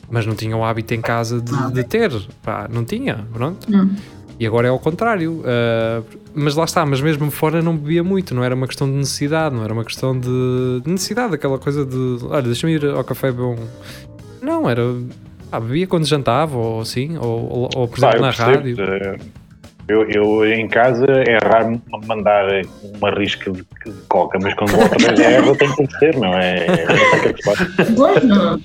mas 0.09 0.25
não 0.25 0.33
tinha 0.35 0.57
o 0.57 0.63
hábito 0.63 0.93
em 0.95 1.01
casa 1.01 1.39
de, 1.39 1.53
Ah, 1.53 1.69
de 1.71 1.83
ter. 1.83 2.11
Pá, 2.41 2.67
não 2.71 2.83
tinha, 2.83 3.25
pronto. 3.31 3.67
Hum. 3.71 3.95
E 4.39 4.47
agora 4.47 4.67
é 4.67 4.71
ao 4.71 4.79
contrário. 4.79 5.41
Uh, 5.41 6.03
mas 6.33 6.55
lá 6.55 6.63
está, 6.65 6.83
mas 6.85 6.99
mesmo 7.01 7.29
fora 7.29 7.61
não 7.61 7.77
bebia 7.77 8.03
muito, 8.03 8.33
não 8.33 8.43
era 8.43 8.55
uma 8.55 8.65
questão 8.65 8.87
de 8.89 8.95
necessidade, 8.95 9.53
não 9.55 9.63
era 9.63 9.71
uma 9.71 9.85
questão 9.85 10.19
de, 10.19 10.81
de 10.83 10.89
necessidade, 10.91 11.35
aquela 11.35 11.59
coisa 11.59 11.85
de 11.85 12.17
olha, 12.23 12.41
deixa-me 12.41 12.73
ir 12.73 12.83
ao 12.85 13.03
café 13.03 13.31
beber 13.31 13.43
um. 13.43 13.67
Não, 14.41 14.67
era. 14.67 14.81
Ah, 15.51 15.59
bebia 15.59 15.85
quando 15.85 16.05
jantava, 16.07 16.57
ou 16.57 16.81
assim, 16.81 17.15
ou, 17.17 17.47
ou, 17.47 17.69
ou, 17.75 17.87
por 17.87 17.99
exemplo 17.99 18.17
eu 18.17 18.21
na 18.21 18.27
percebo, 18.29 18.51
rádio. 18.51 18.75
eh, 18.81 19.19
Eu, 19.87 20.09
eu 20.09 20.45
em 20.45 20.67
casa 20.67 21.05
é 21.05 21.37
raro 21.43 21.81
mandar 22.07 22.45
uma 22.95 23.11
risca 23.11 23.51
de, 23.51 23.61
de 23.61 24.01
coca, 24.07 24.39
mas 24.41 24.53
quando 24.53 24.71
vez 24.77 25.19
é 25.19 25.39
eu 25.39 25.55
tenho 25.57 25.75
que 25.75 25.87
conhecer, 25.87 26.17
não 26.17 26.33
é? 26.33 26.65
É 26.67 26.83
assim 26.83 27.33
que 27.33 27.41
se 27.41 27.43
faz. 27.43 27.95
Pois, 27.95 28.23
não. 28.23 28.59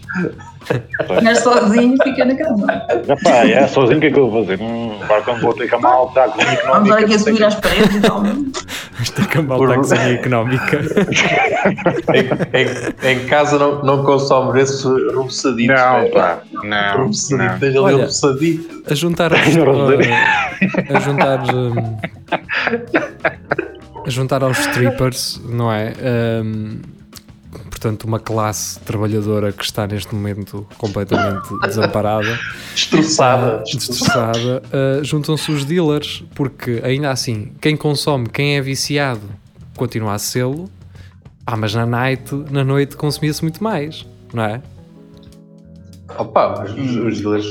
Mas 1.23 1.39
sozinho 1.41 1.97
fica 2.03 2.25
na 2.25 2.35
cama. 2.37 2.67
Já 3.07 3.17
pá, 3.17 3.31
é 3.47 3.67
sozinho 3.69 3.99
o 3.99 4.01
que 4.01 4.07
é 4.07 4.11
que 4.13 4.19
eu 4.19 4.31
vou 4.31 4.45
fazer? 4.45 4.61
Hum, 4.63 4.99
agora 5.03 5.23
quando 5.23 5.41
vou 5.41 5.55
ter 5.55 5.69
que 5.71 5.77
mal, 5.77 6.09
está 6.09 6.25
a 6.25 6.29
cozinha 6.29 6.47
Vamos 6.47 6.61
económica. 6.91 7.05
aqui 7.05 7.15
a 7.15 7.19
subir 7.19 7.45
às 7.45 7.55
paredes 7.57 7.95
e 7.97 8.01
tal. 8.01 8.23
Isto 9.01 9.21
é 9.23 9.25
que 9.27 9.39
a 9.39 9.43
malta 9.43 9.65
Por- 9.67 9.77
cozinha 9.77 10.13
económica. 10.15 10.81
Em, 12.15 13.09
em, 13.09 13.13
em 13.13 13.27
casa 13.27 13.59
não, 13.59 13.83
não 13.83 14.03
consome 14.05 14.61
esses 14.61 14.83
roçaditos. 15.15 15.77
Não, 15.77 16.11
pá, 16.11 16.39
não. 16.53 17.07
Roçadito, 17.07 17.61
tens 17.61 17.77
ali 17.77 17.95
um 17.95 18.01
roçadito. 18.03 18.83
A 18.91 18.95
juntar 18.95 19.33
a, 19.35 19.37
a 19.37 21.01
juntar 21.01 21.41
a 24.07 24.11
juntar 24.11 24.43
aos 24.43 24.59
strippers, 24.59 25.41
não 25.49 25.71
é? 25.73 25.93
Hum, 26.43 26.81
portanto, 27.69 28.05
uma 28.05 28.19
classe 28.19 28.79
trabalhadora 28.81 29.53
que 29.53 29.63
está 29.65 29.87
neste 29.87 30.15
momento 30.15 30.67
completamente 30.79 31.49
desamparada, 31.67 32.39
Destroçada. 32.75 33.59
ah, 33.59 33.63
destroçada, 33.63 34.63
ah, 34.73 35.01
juntam-se 35.03 35.51
os 35.53 35.65
dealers, 35.65 36.25
porque 36.35 36.81
ainda 36.85 37.11
assim, 37.11 37.53
quem 37.61 37.77
consome, 37.77 38.29
quem 38.29 38.57
é 38.57 38.61
viciado, 38.61 39.23
continua 39.77 40.15
a 40.15 40.19
sê-lo, 40.19 40.69
ah, 41.47 41.57
mas 41.57 41.75
na 41.75 41.87
night, 41.87 42.35
na 42.51 42.65
noite 42.65 42.97
consumia-se 42.97 43.43
muito 43.43 43.63
mais, 43.63 44.07
não 44.33 44.43
é? 44.45 44.61
Opa, 46.19 46.55
mas 46.59 46.73
os, 46.73 46.97
os 46.97 47.21
dealers 47.21 47.47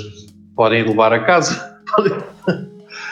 podem 0.55 0.83
levar 0.87 1.13
a 1.13 1.19
casa. 1.23 1.77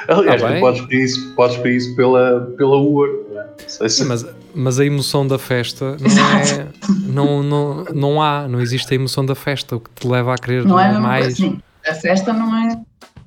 Aliás, 0.08 0.44
Ah, 0.44 0.54
tu 0.54 0.60
podes 0.60 0.82
pedir 0.82 1.04
isso, 1.04 1.34
podes 1.36 1.58
pedir 1.58 1.78
isso 1.78 1.96
pela, 1.96 2.42
pela 2.58 2.78
Uber. 2.78 3.10
não 3.32 3.42
é? 3.42 3.46
Não 3.46 3.70
sei 3.70 3.90
se- 3.90 4.04
Sim, 4.04 4.06
mas, 4.10 4.26
mas 4.56 4.80
a 4.80 4.86
emoção 4.86 5.28
da 5.28 5.38
festa 5.38 5.98
não 6.00 6.38
é. 6.40 6.68
Não, 7.06 7.44
não, 7.44 7.84
não 7.94 8.22
há, 8.22 8.48
não 8.48 8.60
existe 8.62 8.92
a 8.94 8.96
emoção 8.96 9.26
da 9.26 9.36
festa, 9.36 9.76
o 9.76 9.80
que 9.80 9.90
te 9.92 10.08
leva 10.08 10.34
a 10.34 10.38
querer 10.38 10.66
Não 10.66 10.80
é 10.80 10.92
mais. 10.98 11.26
coisa. 11.26 11.38
Sim, 11.38 11.60
a 11.88 11.94
festa 11.94 12.34
não 12.34 12.56
é. 12.56 12.80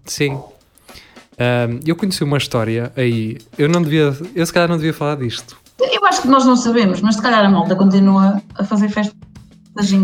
Sim. 0.05 0.39
Ahm, 1.39 1.81
eu 1.87 1.95
conheci 1.95 2.25
uma 2.25 2.37
história 2.39 2.93
aí. 2.97 3.39
Eu 3.57 3.69
não 3.69 3.83
devia. 3.83 4.17
Eu 4.35 4.45
se 4.45 4.53
calhar 4.53 4.69
não 4.69 4.77
devia 4.77 4.93
falar 4.93 5.17
disto. 5.17 5.57
Eu 5.81 6.05
acho 6.07 6.23
que 6.23 6.29
nós 6.29 6.45
não 6.45 6.57
sabemos, 6.57 7.01
mas 7.01 7.15
se 7.15 7.23
calhar 7.23 7.45
a 7.45 7.49
malta 7.49 7.77
continua 7.77 8.43
a 8.57 8.65
fazer 8.65 8.89
festas 8.89 9.15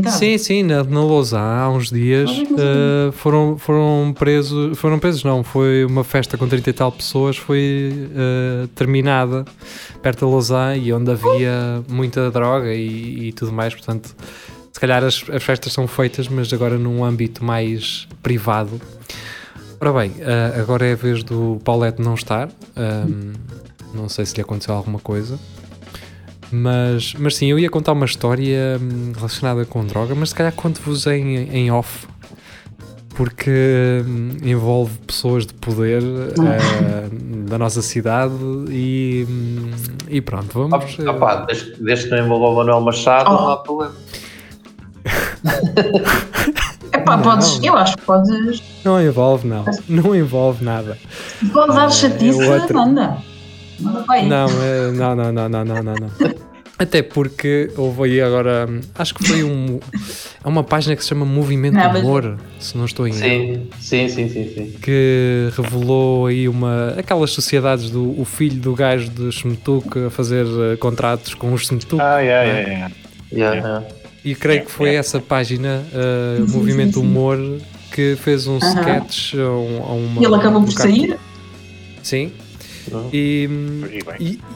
casa. 0.03 0.19
Sim, 0.19 0.39
sim, 0.39 0.63
na, 0.63 0.83
na 0.85 1.05
Lausanne 1.05 1.61
há 1.61 1.69
uns 1.69 1.91
dias 1.91 2.31
ah, 2.59 3.13
foram, 3.13 3.59
foram 3.59 4.15
presos. 4.17 4.79
Foram 4.79 4.99
presos, 4.99 5.25
não. 5.25 5.43
Foi 5.43 5.85
uma 5.85 6.05
festa 6.05 6.37
com 6.39 6.49
30 6.49 6.71
e 6.71 6.73
tal 6.73 6.93
pessoas, 6.93 7.37
foi 7.37 8.11
ah, 8.15 8.69
terminada 8.75 9.45
perto 10.03 10.27
da 10.27 10.31
Lausanne 10.31 10.85
e 10.85 10.93
onde 10.93 11.11
havia 11.11 11.83
muita 11.89 12.31
droga 12.31 12.73
e, 12.73 13.29
e 13.29 13.33
tudo 13.33 13.53
mais. 13.53 13.75
Portanto, 13.75 14.15
se 14.73 14.81
calhar 14.81 15.03
as, 15.05 15.25
as 15.31 15.43
festas 15.43 15.73
são 15.73 15.87
feitas, 15.87 16.29
mas 16.29 16.53
agora 16.53 16.77
num 16.77 17.05
âmbito 17.05 17.45
mais 17.45 18.07
privado. 18.23 18.81
Ora 19.81 19.93
bem, 19.93 20.13
ah, 20.23 20.61
agora 20.61 20.87
é 20.87 20.93
a 20.93 20.97
vez 20.97 21.23
do 21.23 21.61
Paulette 21.65 22.01
não 22.01 22.15
estar. 22.15 22.49
Ahm, 22.77 23.33
não 23.95 24.09
sei 24.09 24.27
se 24.27 24.35
lhe 24.35 24.43
aconteceu 24.43 24.75
alguma 24.75 24.99
coisa. 24.99 25.39
Mas, 26.53 27.15
mas 27.19 27.37
sim, 27.37 27.47
eu 27.47 27.59
ia 27.59 27.69
contar 27.71 27.93
uma 27.93 28.05
história 28.07 28.79
hum, 28.81 29.13
relacionada 29.17 29.65
com 29.65 29.85
droga, 29.85 30.15
mas 30.15 30.29
se 30.31 30.35
calhar 30.35 30.53
conto-vos 30.53 31.07
em, 31.07 31.37
em 31.51 31.71
off. 31.71 32.07
Porque 33.17 34.03
hum, 34.07 34.31
envolve 34.43 34.99
pessoas 35.07 35.47
de 35.47 35.55
poder 35.55 36.03
ah, 36.03 37.09
da 37.49 37.57
nossa 37.59 37.81
cidade 37.81 38.35
e, 38.69 39.25
e 40.09 40.21
pronto, 40.21 40.69
vamos. 40.69 40.97
Ah, 41.07 41.13
pá, 41.15 41.37
desde, 41.47 41.75
desde 41.83 42.05
que 42.07 42.11
não 42.17 42.25
envolva 42.25 42.47
o 42.49 42.57
Manuel 42.57 42.81
Machado, 42.81 43.31
Oh. 43.31 43.35
não 43.35 43.49
há 43.51 43.57
problema. 43.59 43.95
É 46.93 46.99
pá, 46.99 47.17
Não. 47.17 47.25
podes. 47.25 47.59
Eu 47.63 47.77
acho 47.77 47.97
que 47.97 48.03
podes. 48.05 48.63
Não 48.85 49.03
envolve, 49.03 49.49
não. 49.49 49.65
Não 49.89 50.15
envolve 50.15 50.65
nada. 50.65 50.97
Podes 51.53 51.75
dar 51.75 51.87
É, 51.87 51.91
chatice, 51.91 52.41
é 52.41 52.51
outra. 52.55 52.73
manda. 52.75 53.17
Não, 53.79 54.15
é- 54.15 54.91
não, 54.93 55.15
não, 55.17 55.33
não, 55.33 55.49
não, 55.49 55.65
não, 55.65 55.83
não, 55.83 55.95
não. 55.95 56.11
Até 56.77 57.03
porque 57.05 57.71
houve 57.77 58.03
aí 58.03 58.21
agora, 58.21 58.69
acho 58.97 59.15
que 59.15 59.25
foi 59.29 59.45
um, 59.45 59.79
é 60.45 60.49
uma 60.49 60.65
página 60.65 60.97
que 60.97 61.03
se 61.03 61.09
chama 61.11 61.25
Movimento 61.25 61.75
Não, 61.75 61.93
mas- 61.93 62.03
Humor, 62.03 62.37
se 62.59 62.77
não 62.77 62.85
estou 62.85 63.07
em 63.07 63.13
erro. 63.15 63.69
Sim, 63.79 64.09
sim, 64.09 64.29
sim, 64.29 64.29
sim, 64.29 64.53
sim. 64.53 64.73
que 64.83 65.51
revelou 65.57 66.27
aí 66.27 66.49
uma 66.49 66.95
aquelas 66.99 67.31
sociedades 67.31 67.91
do 67.91 68.21
o 68.21 68.25
filho 68.25 68.61
do 68.61 68.75
gajo 68.75 69.09
de 69.09 69.29
Smetuk 69.29 70.07
a 70.07 70.11
fazer 70.11 70.45
eh, 70.47 70.77
contratos 70.77 71.33
com 71.35 71.53
os 71.53 71.63
Smetuk 71.63 72.01
Ah, 72.03 72.21
é, 72.21 72.27
é, 72.27 72.31
é. 72.33 72.91
Yeah, 73.33 73.57
yeah. 73.57 73.85
e 74.25 74.35
creio 74.35 74.65
que 74.65 74.71
foi 74.73 74.97
essa 74.97 75.21
página 75.21 75.81
eh, 75.93 76.43
Sim, 76.45 76.53
Movimento 76.57 76.95
sim, 76.95 77.01
sim. 77.03 77.07
Humor 77.07 77.39
que 77.93 78.17
fez 78.17 78.49
um 78.49 78.57
Aham. 78.57 78.81
sketch 78.81 79.35
a, 79.35 79.39
um- 79.49 79.83
a 79.85 79.93
uma 79.93 80.21
E 80.23 80.25
ele 80.25 80.35
acabou 80.35 80.61
um 80.61 80.65
por 80.65 80.73
sair. 80.73 81.17
sim. 82.03 82.33
E, 83.13 83.49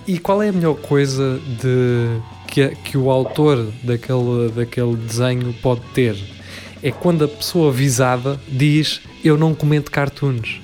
E 0.06 0.18
qual 0.18 0.42
é 0.42 0.48
a 0.48 0.52
melhor 0.52 0.74
coisa 0.76 1.40
de 1.60 2.20
que, 2.46 2.68
que 2.84 2.98
o 2.98 3.10
autor 3.10 3.66
daquele, 3.82 4.50
daquele 4.54 4.96
desenho 4.96 5.54
pode 5.62 5.80
ter 5.94 6.16
é 6.82 6.90
quando 6.90 7.24
a 7.24 7.28
pessoa 7.28 7.72
visada 7.72 8.40
diz 8.48 9.00
eu 9.24 9.36
não 9.36 9.54
comento 9.54 9.90
cartoons 9.90 10.60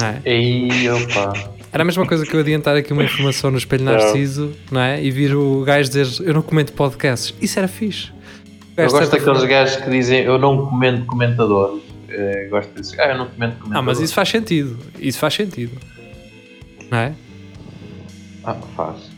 não 0.00 0.08
é? 0.08 0.92
Opa. 0.92 1.50
Era 1.72 1.82
a 1.82 1.84
mesma 1.84 2.04
coisa 2.06 2.26
que 2.26 2.34
eu 2.34 2.40
adiantar 2.40 2.76
aqui 2.76 2.92
uma 2.92 3.04
informação 3.04 3.50
no 3.50 3.58
Espelho 3.58 3.84
Narciso, 3.84 4.52
não 4.72 4.80
é? 4.80 5.02
E 5.02 5.10
vir 5.10 5.34
o 5.36 5.62
gajo 5.62 5.88
dizer 5.88 6.26
eu 6.26 6.34
não 6.34 6.42
comento 6.42 6.72
podcasts. 6.72 7.34
Isso 7.40 7.58
era 7.58 7.68
fixe. 7.68 8.10
Eu 8.76 8.90
gosto 8.90 9.10
daqueles 9.10 9.44
gajos 9.44 9.76
que 9.76 9.90
dizem 9.90 10.22
eu 10.22 10.38
não 10.38 10.66
comento 10.66 11.04
comentador. 11.04 11.78
Eh, 12.08 12.48
gosto 12.50 12.74
disso. 12.74 12.96
Ah, 12.98 13.10
eu 13.10 13.18
não 13.18 13.26
comento 13.26 13.56
comentador. 13.58 13.78
Ah, 13.78 13.82
mas 13.82 14.00
isso 14.00 14.14
faz 14.14 14.28
sentido. 14.28 14.78
Isso 14.98 15.18
faz 15.18 15.34
sentido. 15.34 15.78
Não 16.90 16.98
é? 16.98 17.14
Ah, 18.44 18.54
faz. 18.76 19.10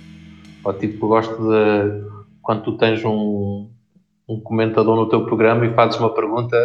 Ou 0.64 0.73
tipo, 0.75 1.09
gosto 1.09 1.35
de 1.37 2.12
quando 2.43 2.62
tu 2.62 2.77
tens 2.77 3.05
um, 3.05 3.70
um 4.29 4.41
comentador 4.41 4.97
no 4.97 5.09
teu 5.09 5.25
programa 5.25 5.64
e 5.66 5.75
fazes 5.75 5.99
uma 5.99 6.12
pergunta 6.14 6.57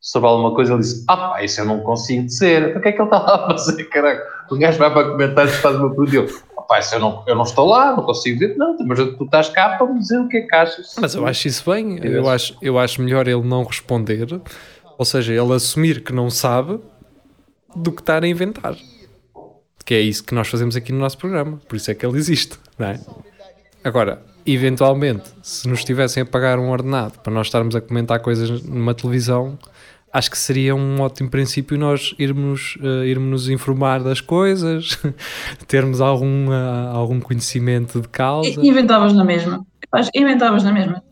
sobre 0.00 0.28
alguma 0.28 0.54
coisa, 0.54 0.72
ele 0.72 0.80
diz: 0.80 1.04
Ah, 1.08 1.16
pá, 1.16 1.42
isso 1.42 1.60
eu 1.60 1.64
não 1.64 1.80
consigo 1.80 2.24
dizer. 2.24 2.68
Então 2.68 2.78
o 2.78 2.82
que 2.82 2.88
é 2.88 2.92
que 2.92 3.00
ele 3.00 3.08
está 3.08 3.18
lá 3.18 3.34
a 3.34 3.50
fazer, 3.50 3.84
caralho? 3.84 4.20
O 4.50 4.56
gajo 4.56 4.78
vai 4.78 4.92
para 4.92 5.10
comentários 5.10 5.54
e 5.54 5.60
faz 5.60 5.76
uma 5.76 5.90
pergunta 5.90 6.12
e 6.12 6.16
eu: 6.16 6.26
Ah, 6.56 6.62
pá, 6.62 6.78
isso 6.78 6.94
eu 6.94 7.00
não, 7.00 7.24
eu 7.26 7.34
não 7.34 7.42
estou 7.42 7.66
lá, 7.66 7.94
não 7.96 8.04
consigo 8.04 8.38
dizer. 8.38 8.56
Não, 8.56 8.76
mas 8.86 8.98
tu 8.98 9.24
estás 9.24 9.48
cá 9.48 9.76
para 9.76 9.86
me 9.86 9.98
dizer 9.98 10.18
o 10.18 10.28
que 10.28 10.38
é 10.38 10.40
que 10.42 10.54
achas. 10.54 10.94
Mas 11.00 11.14
eu 11.14 11.26
acho 11.26 11.48
isso 11.48 11.70
bem. 11.70 11.98
Eu 12.02 12.28
acho, 12.28 12.56
eu 12.62 12.78
acho 12.78 13.02
melhor 13.02 13.26
ele 13.26 13.42
não 13.42 13.64
responder. 13.64 14.40
Ou 14.96 15.04
seja, 15.04 15.32
ele 15.32 15.52
assumir 15.52 16.02
que 16.02 16.12
não 16.12 16.30
sabe 16.30 16.80
do 17.74 17.92
que 17.92 18.00
estar 18.00 18.24
a 18.24 18.28
inventar. 18.28 18.74
Que 19.88 19.94
é 19.94 20.00
isso 20.02 20.22
que 20.22 20.34
nós 20.34 20.46
fazemos 20.48 20.76
aqui 20.76 20.92
no 20.92 20.98
nosso 20.98 21.16
programa. 21.16 21.58
Por 21.66 21.74
isso 21.74 21.90
é 21.90 21.94
que 21.94 22.04
ele 22.04 22.18
existe, 22.18 22.58
não 22.78 22.88
é? 22.88 23.00
Agora, 23.82 24.20
eventualmente, 24.44 25.30
se 25.42 25.66
nos 25.66 25.78
estivessem 25.78 26.22
a 26.22 26.26
pagar 26.26 26.58
um 26.58 26.68
ordenado 26.68 27.18
para 27.20 27.32
nós 27.32 27.46
estarmos 27.46 27.74
a 27.74 27.80
comentar 27.80 28.20
coisas 28.20 28.60
numa 28.64 28.92
televisão, 28.92 29.58
acho 30.12 30.30
que 30.30 30.36
seria 30.36 30.74
um 30.76 31.00
ótimo 31.00 31.30
princípio 31.30 31.78
nós 31.78 32.14
irmos, 32.18 32.76
eh, 32.82 33.06
irmos 33.06 33.30
nos 33.30 33.48
informar 33.48 34.02
das 34.02 34.20
coisas, 34.20 34.98
termos 35.66 36.02
algum, 36.02 36.52
ah, 36.52 36.90
algum 36.92 37.18
conhecimento 37.18 38.02
de 38.02 38.08
causa. 38.08 38.60
E 38.60 38.68
inventavas 38.68 39.14
na 39.14 39.24
mesma. 39.24 39.64
Que 40.12 40.20
Inventavas 40.20 40.64
na 40.64 40.72
mesma. 40.74 41.02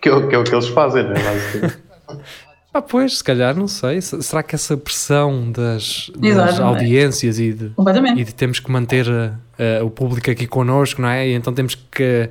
Que, 0.00 0.08
é 0.08 0.14
o- 0.14 0.28
que 0.28 0.34
é 0.36 0.38
o 0.38 0.44
que 0.44 0.54
eles 0.54 0.68
fazem, 0.68 1.02
não 1.02 1.10
é? 1.16 1.82
Ah, 2.74 2.80
pois, 2.80 3.18
se 3.18 3.24
calhar, 3.24 3.54
não 3.54 3.68
sei. 3.68 4.00
Será 4.00 4.42
que 4.42 4.54
essa 4.54 4.76
pressão 4.76 5.52
das, 5.52 6.10
das 6.16 6.58
audiências 6.58 7.38
e 7.38 7.52
de, 7.52 7.72
e 8.16 8.24
de 8.24 8.34
temos 8.34 8.58
que 8.60 8.70
manter 8.70 9.06
uh, 9.06 9.82
uh, 9.82 9.84
o 9.84 9.90
público 9.90 10.30
aqui 10.30 10.46
connosco, 10.46 11.02
não 11.02 11.08
é? 11.10 11.28
E 11.28 11.34
então 11.34 11.52
temos 11.52 11.74
que, 11.74 12.30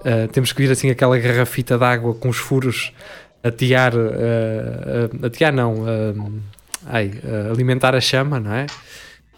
uh, 0.00 0.28
temos 0.30 0.52
que 0.52 0.60
vir 0.60 0.70
assim 0.70 0.90
aquela 0.90 1.16
garrafita 1.18 1.78
de 1.78 1.84
água 1.84 2.14
com 2.14 2.28
os 2.28 2.36
furos 2.36 2.92
a 3.42 3.50
tiar, 3.50 3.94
uh, 3.94 3.98
uh, 3.98 5.26
a 5.26 5.30
tiar 5.30 5.52
não, 5.54 5.84
ai, 6.86 7.12
uh, 7.24 7.50
alimentar 7.50 7.94
a 7.94 8.00
chama, 8.00 8.38
não 8.38 8.52
é? 8.52 8.66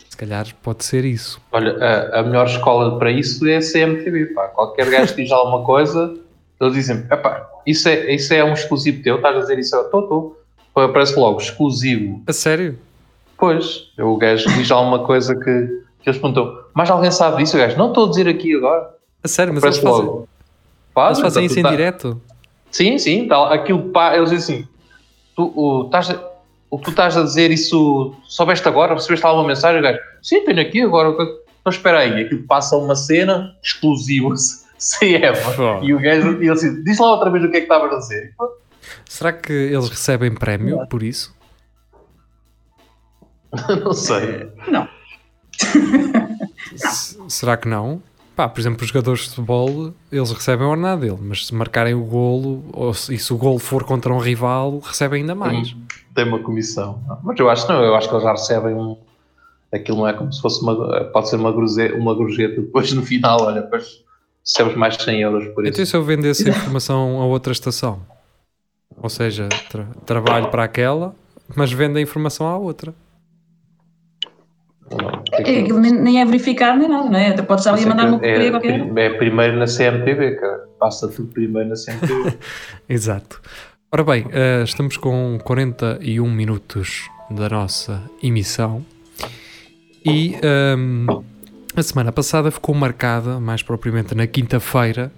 Se 0.08 0.16
calhar 0.16 0.46
pode 0.62 0.84
ser 0.84 1.04
isso. 1.04 1.40
Olha, 1.52 1.76
a, 1.78 2.20
a 2.20 2.22
melhor 2.24 2.46
escola 2.46 2.98
para 2.98 3.10
isso 3.12 3.46
é 3.46 3.56
a 3.56 3.60
CMTV, 3.60 4.26
pá. 4.34 4.48
Qualquer 4.48 4.90
gajo 4.90 5.14
que 5.14 5.22
diz 5.22 5.30
alguma 5.30 5.64
coisa, 5.64 6.14
eles 6.60 6.74
dizem, 6.74 7.06
epá, 7.10 7.48
isso 7.66 7.88
é, 7.88 8.12
isso 8.12 8.34
é 8.34 8.44
um 8.44 8.52
exclusivo 8.52 9.02
teu, 9.02 9.16
estás 9.16 9.36
a 9.36 9.40
dizer 9.40 9.58
isso? 9.58 9.76
Eu 9.76 9.82
estou, 9.82 10.02
estou. 10.02 10.39
Aparece 10.74 11.18
logo 11.18 11.40
exclusivo. 11.40 12.22
A 12.26 12.32
sério? 12.32 12.78
Pois, 13.36 13.90
o 13.98 14.16
gajo 14.16 14.48
diz 14.50 14.70
alguma 14.70 15.00
coisa 15.00 15.34
que, 15.34 15.42
que 16.02 16.08
eles 16.10 16.20
perguntam, 16.20 16.58
mas 16.74 16.90
alguém 16.90 17.10
sabe 17.10 17.38
disso? 17.38 17.56
O 17.56 17.60
gajo, 17.60 17.76
não 17.78 17.88
estou 17.88 18.06
a 18.06 18.10
dizer 18.10 18.28
aqui 18.28 18.54
agora. 18.54 18.90
A 19.24 19.28
sério, 19.28 19.52
mas 19.54 19.62
eles 19.64 19.78
Aparece 19.78 19.96
fazem, 19.96 20.06
logo. 20.10 20.18
eles 20.20 20.28
Fazem, 20.94 21.22
fazem 21.22 21.42
portanto, 21.42 21.50
isso 21.50 21.58
em 21.58 21.62
tá- 21.62 21.70
direto? 21.70 22.20
Sim, 22.70 22.98
sim, 22.98 23.26
tá, 23.28 23.52
aquilo 23.54 23.90
pá, 23.90 24.16
eles 24.16 24.30
dizem 24.30 24.56
assim, 24.58 24.68
tu, 25.34 25.52
o, 25.56 25.84
estás 25.86 26.10
a- 26.10 26.30
o 26.70 26.78
que 26.78 26.84
tu 26.84 26.90
estás 26.90 27.16
a 27.16 27.22
dizer, 27.22 27.50
isso 27.50 28.14
soubeste 28.24 28.66
agora? 28.68 28.94
Recebeste 28.94 29.24
alguma 29.26 29.46
mensagem? 29.48 29.80
O 29.80 29.82
gajo, 29.82 29.98
sim, 30.22 30.44
tenho 30.44 30.60
aqui 30.60 30.82
agora. 30.82 31.08
Então 31.10 31.70
espera 31.70 31.98
aí, 32.00 32.22
aquilo 32.24 32.42
passa 32.44 32.76
uma 32.76 32.94
cena 32.94 33.54
exclusiva 33.62 34.34
sem 34.78 35.14
Eva. 35.16 35.52
Pô. 35.52 35.84
E 35.84 35.92
o 35.94 35.98
gajo, 36.00 36.32
e 36.34 36.44
ele 36.44 36.50
assim, 36.50 36.82
diz 36.84 36.98
lá 36.98 37.10
outra 37.12 37.28
vez 37.30 37.44
o 37.44 37.50
que 37.50 37.56
é 37.56 37.60
que 37.60 37.64
estavas 37.66 37.92
a 37.92 37.98
dizer. 37.98 38.34
Será 39.08 39.32
que 39.32 39.52
eles 39.52 39.88
recebem 39.88 40.32
prémio 40.34 40.86
por 40.88 41.02
isso? 41.02 41.34
não 43.84 43.92
sei. 43.92 44.48
S- 46.74 47.18
será 47.28 47.56
que 47.56 47.68
não? 47.68 48.02
Pá, 48.36 48.48
por 48.48 48.60
exemplo, 48.60 48.82
os 48.82 48.88
jogadores 48.88 49.22
de 49.24 49.28
futebol, 49.30 49.92
eles 50.10 50.30
recebem 50.30 50.66
o 50.66 50.70
ordenado 50.70 51.00
dele, 51.02 51.18
mas 51.20 51.46
se 51.46 51.54
marcarem 51.54 51.94
o 51.94 52.02
golo, 52.04 52.64
ou 52.72 52.94
se, 52.94 53.14
e 53.14 53.18
se 53.18 53.32
o 53.34 53.36
golo 53.36 53.58
for 53.58 53.84
contra 53.84 54.12
um 54.14 54.18
rival, 54.18 54.78
recebem 54.78 55.20
ainda 55.22 55.34
mais. 55.34 55.74
Tem 56.14 56.24
uma 56.26 56.38
comissão. 56.38 57.02
Mas 57.22 57.38
eu 57.38 57.50
acho 57.50 57.66
que 57.66 57.72
não, 57.72 57.82
eu 57.82 57.94
acho 57.94 58.08
que 58.08 58.14
eles 58.14 58.24
já 58.24 58.32
recebem 58.32 58.74
um. 58.74 58.96
Aquilo 59.72 59.98
não 59.98 60.08
é 60.08 60.12
como 60.12 60.32
se 60.32 60.40
fosse 60.40 60.62
uma. 60.62 61.04
Pode 61.12 61.28
ser 61.28 61.36
uma, 61.36 61.52
gruze, 61.52 61.92
uma 61.92 62.14
gorjeta. 62.14 62.60
Depois 62.60 62.92
no 62.92 63.02
final, 63.02 63.42
olha, 63.42 63.60
depois 63.62 64.02
recebes 64.44 64.74
mais 64.76 64.96
100 64.96 65.20
euros 65.20 65.44
por 65.54 65.66
Então 65.66 65.80
e 65.80 65.82
isso. 65.82 65.90
se 65.90 65.96
eu 65.96 66.02
vendesse 66.02 66.48
a 66.48 66.50
informação 66.50 67.20
a 67.20 67.26
outra 67.26 67.52
estação? 67.52 68.00
Ou 69.02 69.08
seja, 69.08 69.48
tra- 69.70 69.86
trabalho 70.04 70.48
para 70.50 70.64
aquela, 70.64 71.14
mas 71.56 71.72
vendo 71.72 71.96
a 71.96 72.00
informação 72.00 72.46
à 72.46 72.56
outra. 72.56 72.94
É, 75.32 75.60
Aquilo 75.60 75.78
nem, 75.78 75.92
nem 75.92 76.20
é 76.20 76.24
verificado 76.24 76.78
nem 76.78 76.88
nada, 76.88 77.08
não 77.08 77.18
é? 77.18 77.28
Até 77.28 77.42
podes 77.42 77.66
ali 77.66 77.84
a 77.84 77.86
mandar 77.88 78.06
uma 78.08 78.18
porcaria 78.18 78.48
é, 78.48 78.50
qualquer. 78.50 78.98
é 78.98 79.10
primeiro 79.10 79.56
na 79.56 79.66
CMTV, 79.66 80.32
cara. 80.36 80.68
Passa 80.78 81.08
tudo 81.08 81.28
primeiro 81.32 81.68
na 81.68 81.74
CMTV. 81.76 82.38
Exato. 82.88 83.40
Ora 83.92 84.02
bem, 84.04 84.26
eh, 84.32 84.62
estamos 84.64 84.96
com 84.96 85.38
41 85.44 86.28
minutos 86.30 87.08
da 87.30 87.48
nossa 87.48 88.02
emissão 88.22 88.84
e 90.04 90.36
ehm, 90.42 91.06
a 91.76 91.82
semana 91.82 92.10
passada 92.12 92.50
ficou 92.50 92.74
marcada, 92.74 93.38
mais 93.40 93.62
propriamente 93.62 94.14
na 94.14 94.26
quinta-feira, 94.26 95.12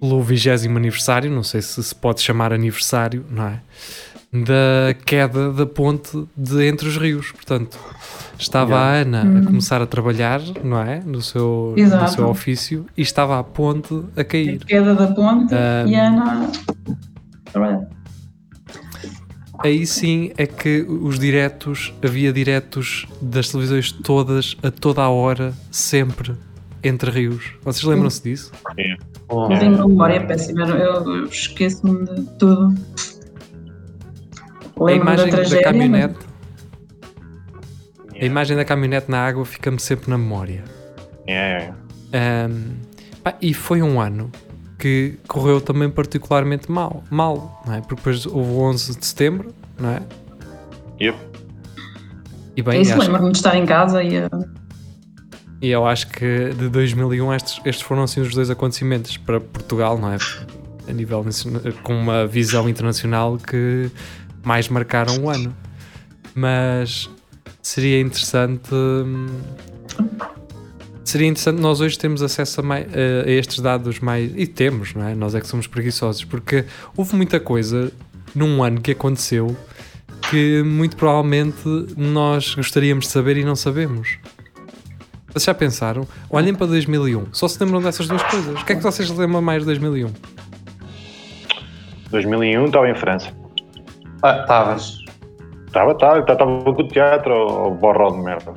pelo 0.00 0.22
20 0.22 0.66
aniversário, 0.76 1.30
não 1.30 1.42
sei 1.42 1.62
se 1.62 1.82
se 1.82 1.94
pode 1.94 2.20
chamar 2.20 2.52
aniversário, 2.52 3.24
não 3.30 3.46
é? 3.46 3.60
Da 4.32 4.94
queda 5.06 5.50
da 5.52 5.64
ponte 5.64 6.26
de 6.36 6.66
Entre 6.66 6.86
os 6.86 6.98
Rios. 6.98 7.32
Portanto, 7.32 7.78
estava 8.38 8.76
a 8.76 8.92
Ana 8.96 9.22
a 9.22 9.46
começar 9.46 9.80
a 9.80 9.86
trabalhar, 9.86 10.40
não 10.62 10.78
é? 10.82 11.00
No 11.00 11.22
seu, 11.22 11.74
no 11.76 12.08
seu 12.08 12.28
ofício 12.28 12.84
e 12.96 13.00
estava 13.00 13.38
a 13.38 13.42
ponte 13.42 14.02
a 14.16 14.22
cair. 14.24 14.62
Queda 14.64 14.94
da 14.94 15.06
ponte 15.08 15.54
Ah. 15.54 15.84
e 15.86 15.94
a 15.96 16.08
Ana. 16.08 16.50
Aí 19.60 19.84
sim 19.86 20.30
é 20.36 20.46
que 20.46 20.82
os 20.88 21.18
diretos, 21.18 21.92
havia 22.04 22.32
diretos 22.32 23.06
das 23.20 23.48
televisões 23.48 23.90
todas, 23.90 24.56
a 24.62 24.70
toda 24.70 25.02
a 25.02 25.08
hora, 25.08 25.52
sempre, 25.70 26.34
entre 26.82 27.10
rios. 27.10 27.52
Vocês 27.62 27.82
lembram-se 27.84 28.22
disso? 28.22 28.52
Bom, 29.26 29.52
Eu 29.52 29.58
tenho 29.58 29.74
uma 29.74 29.88
memória 29.88 30.24
péssima, 30.26 30.66
eu, 30.66 30.76
eu 31.16 31.24
esqueço-me 31.26 32.04
de 32.04 32.22
tudo. 32.38 32.74
A 34.86 34.92
imagem 34.92 35.24
da 35.26 35.30
da, 35.30 35.36
tragédia. 35.38 35.64
caminhonete, 35.64 36.16
É. 38.14 38.22
a 38.22 38.26
imagem 38.26 38.56
da 38.56 38.64
caminhonete 38.64 39.10
na 39.10 39.18
água 39.26 39.44
fica-me 39.44 39.78
sempre 39.80 40.08
na 40.10 40.16
memória. 40.16 40.62
É, 41.26 41.70
pá, 43.22 43.34
e 43.42 43.52
foi 43.52 43.82
um 43.82 44.00
ano 44.00 44.30
que 44.78 45.18
correu 45.26 45.60
também 45.60 45.90
particularmente 45.90 46.70
mal, 46.70 47.02
mal, 47.10 47.60
não 47.66 47.74
é? 47.74 47.80
Porque 47.80 47.96
depois 47.96 48.24
houve 48.24 48.50
o 48.52 48.60
11 48.60 48.96
de 48.98 49.04
setembro, 49.04 49.52
não 49.78 49.90
é? 49.90 50.00
Yep. 51.00 51.18
E 52.56 52.60
É 52.60 52.62
bem, 52.62 52.80
isso, 52.82 52.92
acho- 52.94 53.02
lembro-me 53.02 53.32
de 53.32 53.38
estar 53.38 53.56
em 53.56 53.66
casa 53.66 54.02
e. 54.02 54.18
uh, 54.20 54.28
E 55.60 55.70
eu 55.70 55.86
acho 55.86 56.06
que 56.08 56.50
de 56.54 56.68
2001 56.68 57.34
estes, 57.34 57.60
estes 57.64 57.82
foram 57.84 58.02
assim 58.04 58.20
os 58.20 58.32
dois 58.34 58.48
acontecimentos 58.50 59.16
para 59.16 59.40
Portugal, 59.40 59.98
não 59.98 60.12
é? 60.12 60.16
A 60.88 60.92
nível 60.92 61.24
com 61.82 61.94
uma 61.98 62.26
visão 62.26 62.68
internacional 62.68 63.36
que 63.38 63.90
mais 64.44 64.68
marcaram 64.68 65.18
o 65.24 65.28
ano. 65.30 65.54
Mas 66.34 67.10
seria 67.60 68.00
interessante. 68.00 68.72
hum, 68.72 69.26
Seria 71.04 71.26
interessante 71.26 71.58
nós 71.60 71.80
hoje 71.80 71.98
temos 71.98 72.22
acesso 72.22 72.60
a, 72.60 72.62
mai- 72.62 72.82
a- 72.92 73.26
a 73.26 73.30
estes 73.30 73.60
dados 73.60 73.98
mais. 73.98 74.30
E 74.36 74.46
temos, 74.46 74.94
não 74.94 75.08
é? 75.08 75.14
Nós 75.14 75.34
é 75.34 75.40
que 75.40 75.46
somos 75.46 75.66
preguiçosos, 75.66 76.22
porque 76.24 76.66
houve 76.96 77.16
muita 77.16 77.40
coisa 77.40 77.90
num 78.34 78.62
ano 78.62 78.78
que 78.80 78.90
aconteceu 78.90 79.56
que 80.30 80.62
muito 80.62 80.96
provavelmente 80.96 81.56
nós 81.96 82.54
gostaríamos 82.54 83.06
de 83.06 83.10
saber 83.10 83.38
e 83.38 83.44
não 83.44 83.56
sabemos. 83.56 84.18
Vocês 85.38 85.44
já 85.44 85.54
pensaram? 85.54 86.04
Olhem 86.28 86.52
para 86.52 86.66
2001. 86.66 87.28
Só 87.30 87.46
se 87.46 87.62
lembram 87.62 87.80
dessas 87.80 88.08
duas 88.08 88.22
coisas. 88.24 88.60
O 88.60 88.64
que 88.64 88.72
é 88.72 88.76
que 88.76 88.82
vocês 88.82 89.08
lembram 89.10 89.40
mais 89.40 89.60
de 89.60 89.66
2001? 89.66 90.10
2001 92.10 92.66
estava 92.66 92.90
em 92.90 92.94
França. 92.96 93.30
Ah, 94.24 94.40
estavas. 94.40 94.98
Estava, 95.68 95.92
estava, 95.92 96.18
estava 96.18 96.64
com 96.64 96.70
o 96.70 96.88
teatro 96.88 97.32
ou 97.32 97.72
borró 97.72 98.10
de 98.10 98.18
merda. 98.18 98.52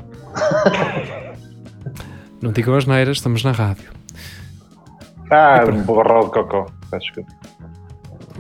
Não 2.42 2.52
digam 2.52 2.74
as 2.76 2.88
neiras, 2.88 3.18
estamos 3.18 3.44
na 3.44 3.52
rádio. 3.52 3.92
Ah, 5.30 5.64
borró 5.86 6.24
de 6.24 6.32
cocó. 6.32 6.66
Peço 6.90 7.06
desculpa. 7.06 7.32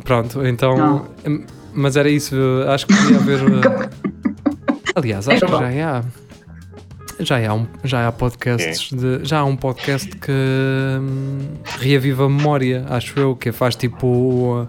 Pronto, 0.03 0.43
então. 0.47 0.75
Não. 0.75 1.05
Mas 1.75 1.95
era 1.95 2.09
isso, 2.09 2.35
acho 2.67 2.87
que 2.87 2.95
podia 2.95 3.17
haver. 3.17 3.39
eh, 3.63 4.91
Aliás, 4.95 5.29
acho 5.29 5.45
que 5.45 5.51
já 5.51 5.99
há. 5.99 6.03
Já 7.23 7.49
há, 7.49 7.53
um, 7.53 7.67
já 7.83 8.07
há 8.07 8.11
podcasts 8.11 8.91
de, 8.91 9.19
já 9.23 9.39
há 9.39 9.45
um 9.45 9.55
podcast 9.55 10.09
que 10.09 10.31
hum, 10.31 11.39
reaviva 11.79 12.25
a 12.25 12.29
memória, 12.29 12.85
acho 12.89 13.19
eu, 13.19 13.35
que 13.35 13.51
faz 13.51 13.75
tipo 13.75 14.67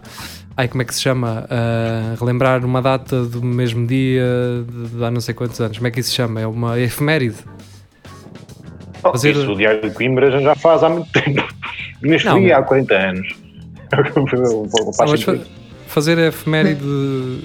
ai 0.57 0.69
como 0.69 0.83
é 0.83 0.85
que 0.85 0.95
se 0.95 1.01
chama? 1.01 1.47
Ah, 1.49 2.15
relembrar 2.21 2.65
uma 2.65 2.83
data 2.83 3.25
do 3.25 3.43
mesmo 3.43 3.87
dia 3.87 4.23
de, 4.69 4.97
de 4.97 5.05
há 5.05 5.11
não 5.11 5.21
sei 5.21 5.35
quantos 5.35 5.61
anos. 5.61 5.79
Como 5.79 5.87
é 5.89 5.91
que 5.91 6.01
isso 6.01 6.11
se 6.11 6.17
chama? 6.17 6.41
É 6.41 6.47
uma 6.47 6.79
efeméride. 6.79 7.37
Oh, 9.05 9.13
Fazer- 9.13 9.31
Isso, 9.35 9.51
o 9.51 9.57
Diário 9.57 9.81
de 9.83 9.91
Coimbra 9.91 10.31
já 10.41 10.55
faz 10.55 10.83
há 10.83 10.89
muito 10.89 11.11
tempo. 11.11 11.43
Neste 12.03 12.27
Não, 12.29 12.39
dia 12.41 12.59
há 12.59 12.63
40 12.63 12.95
anos. 12.95 13.35
Mas 15.09 15.23
fa- 15.23 15.39
fazer 15.87 16.19
a 16.19 16.27
efeméride 16.29 16.81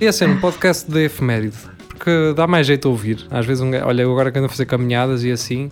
Ia 0.00 0.12
ser 0.12 0.28
um 0.28 0.38
podcast 0.38 0.88
de 0.88 1.06
efeméride, 1.06 1.56
porque 1.98 2.32
dá 2.34 2.46
mais 2.46 2.66
jeito 2.66 2.88
a 2.88 2.90
ouvir. 2.90 3.26
Às 3.30 3.44
vezes, 3.44 3.62
um, 3.62 3.70
olha, 3.84 4.02
eu 4.02 4.12
agora 4.12 4.30
que 4.30 4.38
ando 4.38 4.46
a 4.46 4.48
fazer 4.48 4.64
caminhadas 4.64 5.24
e 5.24 5.32
assim, 5.32 5.70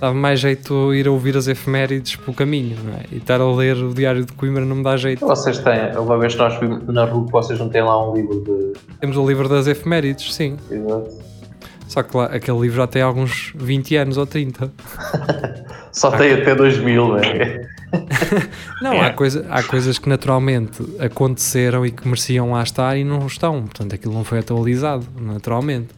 dá 0.00 0.12
mais 0.12 0.38
jeito 0.38 0.94
ir 0.94 1.08
a 1.08 1.10
ouvir 1.10 1.36
as 1.36 1.48
efemérides 1.48 2.16
pelo 2.16 2.34
caminho, 2.34 2.76
não 2.84 2.92
é? 2.92 3.02
E 3.10 3.16
estar 3.16 3.40
a 3.40 3.52
ler 3.52 3.76
o 3.76 3.94
Diário 3.94 4.24
de 4.24 4.32
Coimbra 4.32 4.64
não 4.64 4.76
me 4.76 4.82
dá 4.84 4.96
jeito. 4.96 5.26
Vocês 5.26 5.58
têm, 5.58 5.96
uma 5.96 6.18
vez 6.18 6.34
que 6.34 6.38
nós 6.40 6.60
vimos 6.60 6.86
na 6.86 7.04
rua, 7.04 7.26
vocês 7.30 7.58
não 7.58 7.68
têm 7.68 7.82
lá 7.82 8.10
um 8.10 8.14
livro 8.14 8.40
de. 8.40 8.72
Temos 9.00 9.16
o 9.16 9.26
livro 9.26 9.48
das 9.48 9.66
efemérides, 9.66 10.34
sim. 10.34 10.56
Exato. 10.70 11.10
Só 11.88 12.02
que 12.02 12.16
lá, 12.16 12.26
aquele 12.26 12.58
livro 12.58 12.76
já 12.76 12.86
tem 12.86 13.02
alguns 13.02 13.52
20 13.54 13.96
anos 13.96 14.16
ou 14.16 14.26
30. 14.26 14.72
Só 15.92 16.10
tem 16.10 16.32
até 16.32 16.54
2000, 16.54 17.14
né? 17.14 17.66
Não, 18.80 18.94
É. 18.94 19.00
há, 19.06 19.12
coisa, 19.12 19.46
há 19.50 19.62
coisas 19.62 19.98
que 19.98 20.08
naturalmente 20.08 20.82
aconteceram 20.98 21.84
e 21.84 21.90
que 21.90 22.06
mereciam 22.06 22.52
lá 22.52 22.62
estar 22.62 22.96
e 22.96 23.04
não 23.04 23.26
estão. 23.26 23.62
Portanto, 23.62 23.94
aquilo 23.94 24.14
não 24.14 24.24
foi 24.24 24.38
atualizado, 24.38 25.06
naturalmente. 25.20 25.88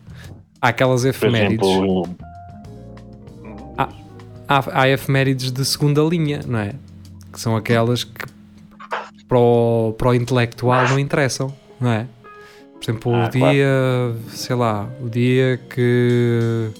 Há 0.61 0.69
aquelas 0.69 1.03
Por 1.03 1.09
efemérides. 1.09 1.69
exemplo, 1.69 2.09
há, 4.49 4.65
há 4.83 4.89
efemérides 4.89 5.53
de 5.53 5.65
segunda 5.65 6.03
linha, 6.03 6.41
não 6.47 6.59
é? 6.59 6.73
Que 7.33 7.41
são 7.41 7.57
aquelas 7.57 8.05
que 8.05 8.27
para 9.29 9.39
o, 9.39 9.95
para 9.97 10.09
o 10.09 10.15
intelectual 10.15 10.89
não 10.89 10.99
interessam, 10.99 11.53
não 11.81 11.91
é? 11.93 12.07
Por 12.75 12.83
exemplo, 12.91 13.15
Ah, 13.15 13.27
o 13.27 13.31
dia, 13.31 14.17
sei 14.29 14.57
lá, 14.57 14.89
o 15.01 15.09
dia 15.09 15.59
que 15.71 16.71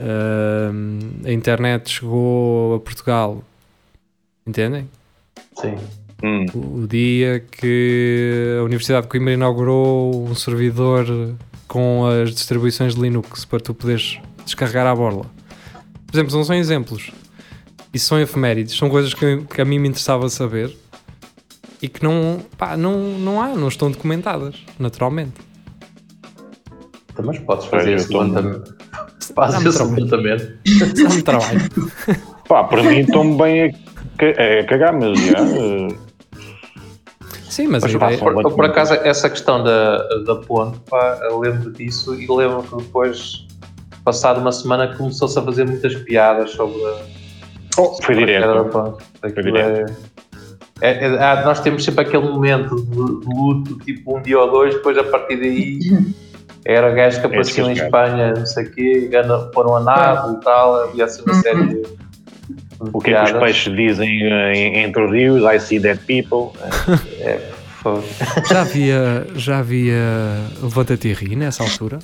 ahm, 0.00 0.98
a 1.26 1.32
internet 1.32 1.90
chegou 1.90 2.76
a 2.76 2.80
Portugal, 2.80 3.42
entendem? 4.48 4.88
Sim. 5.60 5.76
hum, 6.22 6.46
O, 6.54 6.82
o 6.82 6.88
dia 6.88 7.44
que 7.50 8.56
a 8.60 8.64
Universidade 8.64 9.02
de 9.06 9.10
Coimbra 9.10 9.32
inaugurou 9.34 10.26
um 10.28 10.34
servidor 10.34 11.06
com 11.66 12.06
as 12.06 12.30
distribuições 12.34 12.94
de 12.94 13.00
Linux 13.00 13.44
para 13.44 13.60
tu 13.60 13.74
poderes 13.74 14.18
descarregar 14.44 14.86
à 14.86 14.94
borla. 14.94 15.26
Por 16.06 16.14
exemplo, 16.16 16.34
não 16.36 16.44
são 16.44 16.56
exemplos. 16.56 17.10
Isso 17.92 18.06
são 18.06 18.18
efemérides, 18.20 18.76
são 18.76 18.88
coisas 18.88 19.12
que, 19.14 19.42
que 19.42 19.60
a 19.60 19.64
mim 19.64 19.78
me 19.78 19.88
interessava 19.88 20.28
saber. 20.28 20.74
e 21.82 21.88
que 21.88 22.02
não, 22.02 22.40
pá, 22.56 22.76
não, 22.76 22.98
não 23.18 23.40
há, 23.42 23.48
não 23.48 23.68
estão 23.68 23.90
documentadas, 23.90 24.56
naturalmente. 24.78 25.34
Mas 27.22 27.38
podes 27.40 27.66
fazer 27.66 27.94
esse 27.94 28.04
estou- 28.06 28.22
levantamento. 28.22 28.74
Faz 29.34 29.52
Dá-me 29.52 29.68
esse 29.68 29.76
trabalho. 29.78 30.04
levantamento. 30.04 30.58
Dá-me 30.94 31.22
trabalho. 31.22 31.60
Pá, 32.48 32.64
para 32.64 32.82
mim 32.82 32.98
estão 33.00 33.36
bem 33.36 33.74
a 34.26 34.64
cagar, 34.64 34.92
mas 34.92 35.18
já. 35.20 35.38
eh, 35.38 35.88
Sim, 37.48 37.66
mas, 37.68 37.82
Mas 37.82 37.94
a 37.94 37.96
ideia, 38.12 38.18
Por, 38.18 38.54
por 38.54 38.64
acaso, 38.66 38.94
essa 38.94 39.28
questão 39.28 39.64
da, 39.64 39.98
da 40.24 40.36
ponte, 40.36 40.78
pá, 40.88 41.18
eu 41.22 41.40
lembro 41.40 41.72
disso 41.72 42.14
e 42.14 42.26
lembro 42.30 42.62
que 42.62 42.76
depois, 42.76 43.46
passado 44.04 44.40
uma 44.40 44.52
semana, 44.52 44.94
começou-se 44.96 45.36
a 45.38 45.42
fazer 45.42 45.64
muitas 45.66 45.94
piadas 45.96 46.50
sobre 46.50 46.76
a, 46.84 46.96
oh, 47.78 47.94
foi 48.02 48.14
sobre 48.14 48.38
da 48.38 48.46
direto. 48.46 48.64
ponte. 48.70 49.04
Aquilo 49.22 49.42
direto. 49.52 49.92
é- 50.82 50.88
é- 50.88 51.04
é- 51.06 51.18
ah, 51.18 51.42
nós 51.44 51.58
temos 51.60 51.82
sempre 51.84 52.02
aquele 52.02 52.22
momento 52.28 52.76
de, 52.76 52.90
de 53.20 53.34
luto, 53.34 53.78
tipo 53.80 54.16
um 54.16 54.22
dia 54.22 54.38
ou 54.38 54.50
dois, 54.50 54.74
depois 54.74 54.96
a 54.96 55.02
partir 55.04 55.36
daí 55.38 55.78
era 56.64 56.90
gajos 56.90 57.18
que 57.18 57.26
apareciam 57.26 57.70
em 57.70 57.74
descascado. 57.74 58.06
Espanha, 58.08 58.34
não 58.34 58.46
sei 58.46 58.64
o 58.66 58.70
quê, 58.72 59.10
foram 59.52 59.74
a 59.76 59.80
nado 59.80 60.34
e 60.38 60.44
tal, 60.44 60.74
havia 60.82 61.06
assim 61.06 61.22
uma 61.22 61.34
Uhum. 61.34 61.40
série 61.42 61.82
O 62.80 63.00
que 63.00 63.10
é 63.10 63.24
que 63.24 63.32
os 63.32 63.38
peixes 63.40 63.74
dizem 63.76 64.22
eh, 64.24 64.52
em- 64.54 64.78
entre 64.84 65.02
os 65.04 65.10
rios? 65.12 65.42
I 65.52 65.58
see 65.60 65.78
dead 65.80 65.98
people. 66.06 66.56
Eh, 67.20 67.40
Foi- 67.82 68.02
já 68.50 68.62
havia, 68.62 69.26
já 69.36 69.58
havia 69.60 69.94
Levanta-te 70.62 71.08
e 71.08 71.12
ri 71.12 71.36
nessa 71.36 71.62
altura. 71.62 71.98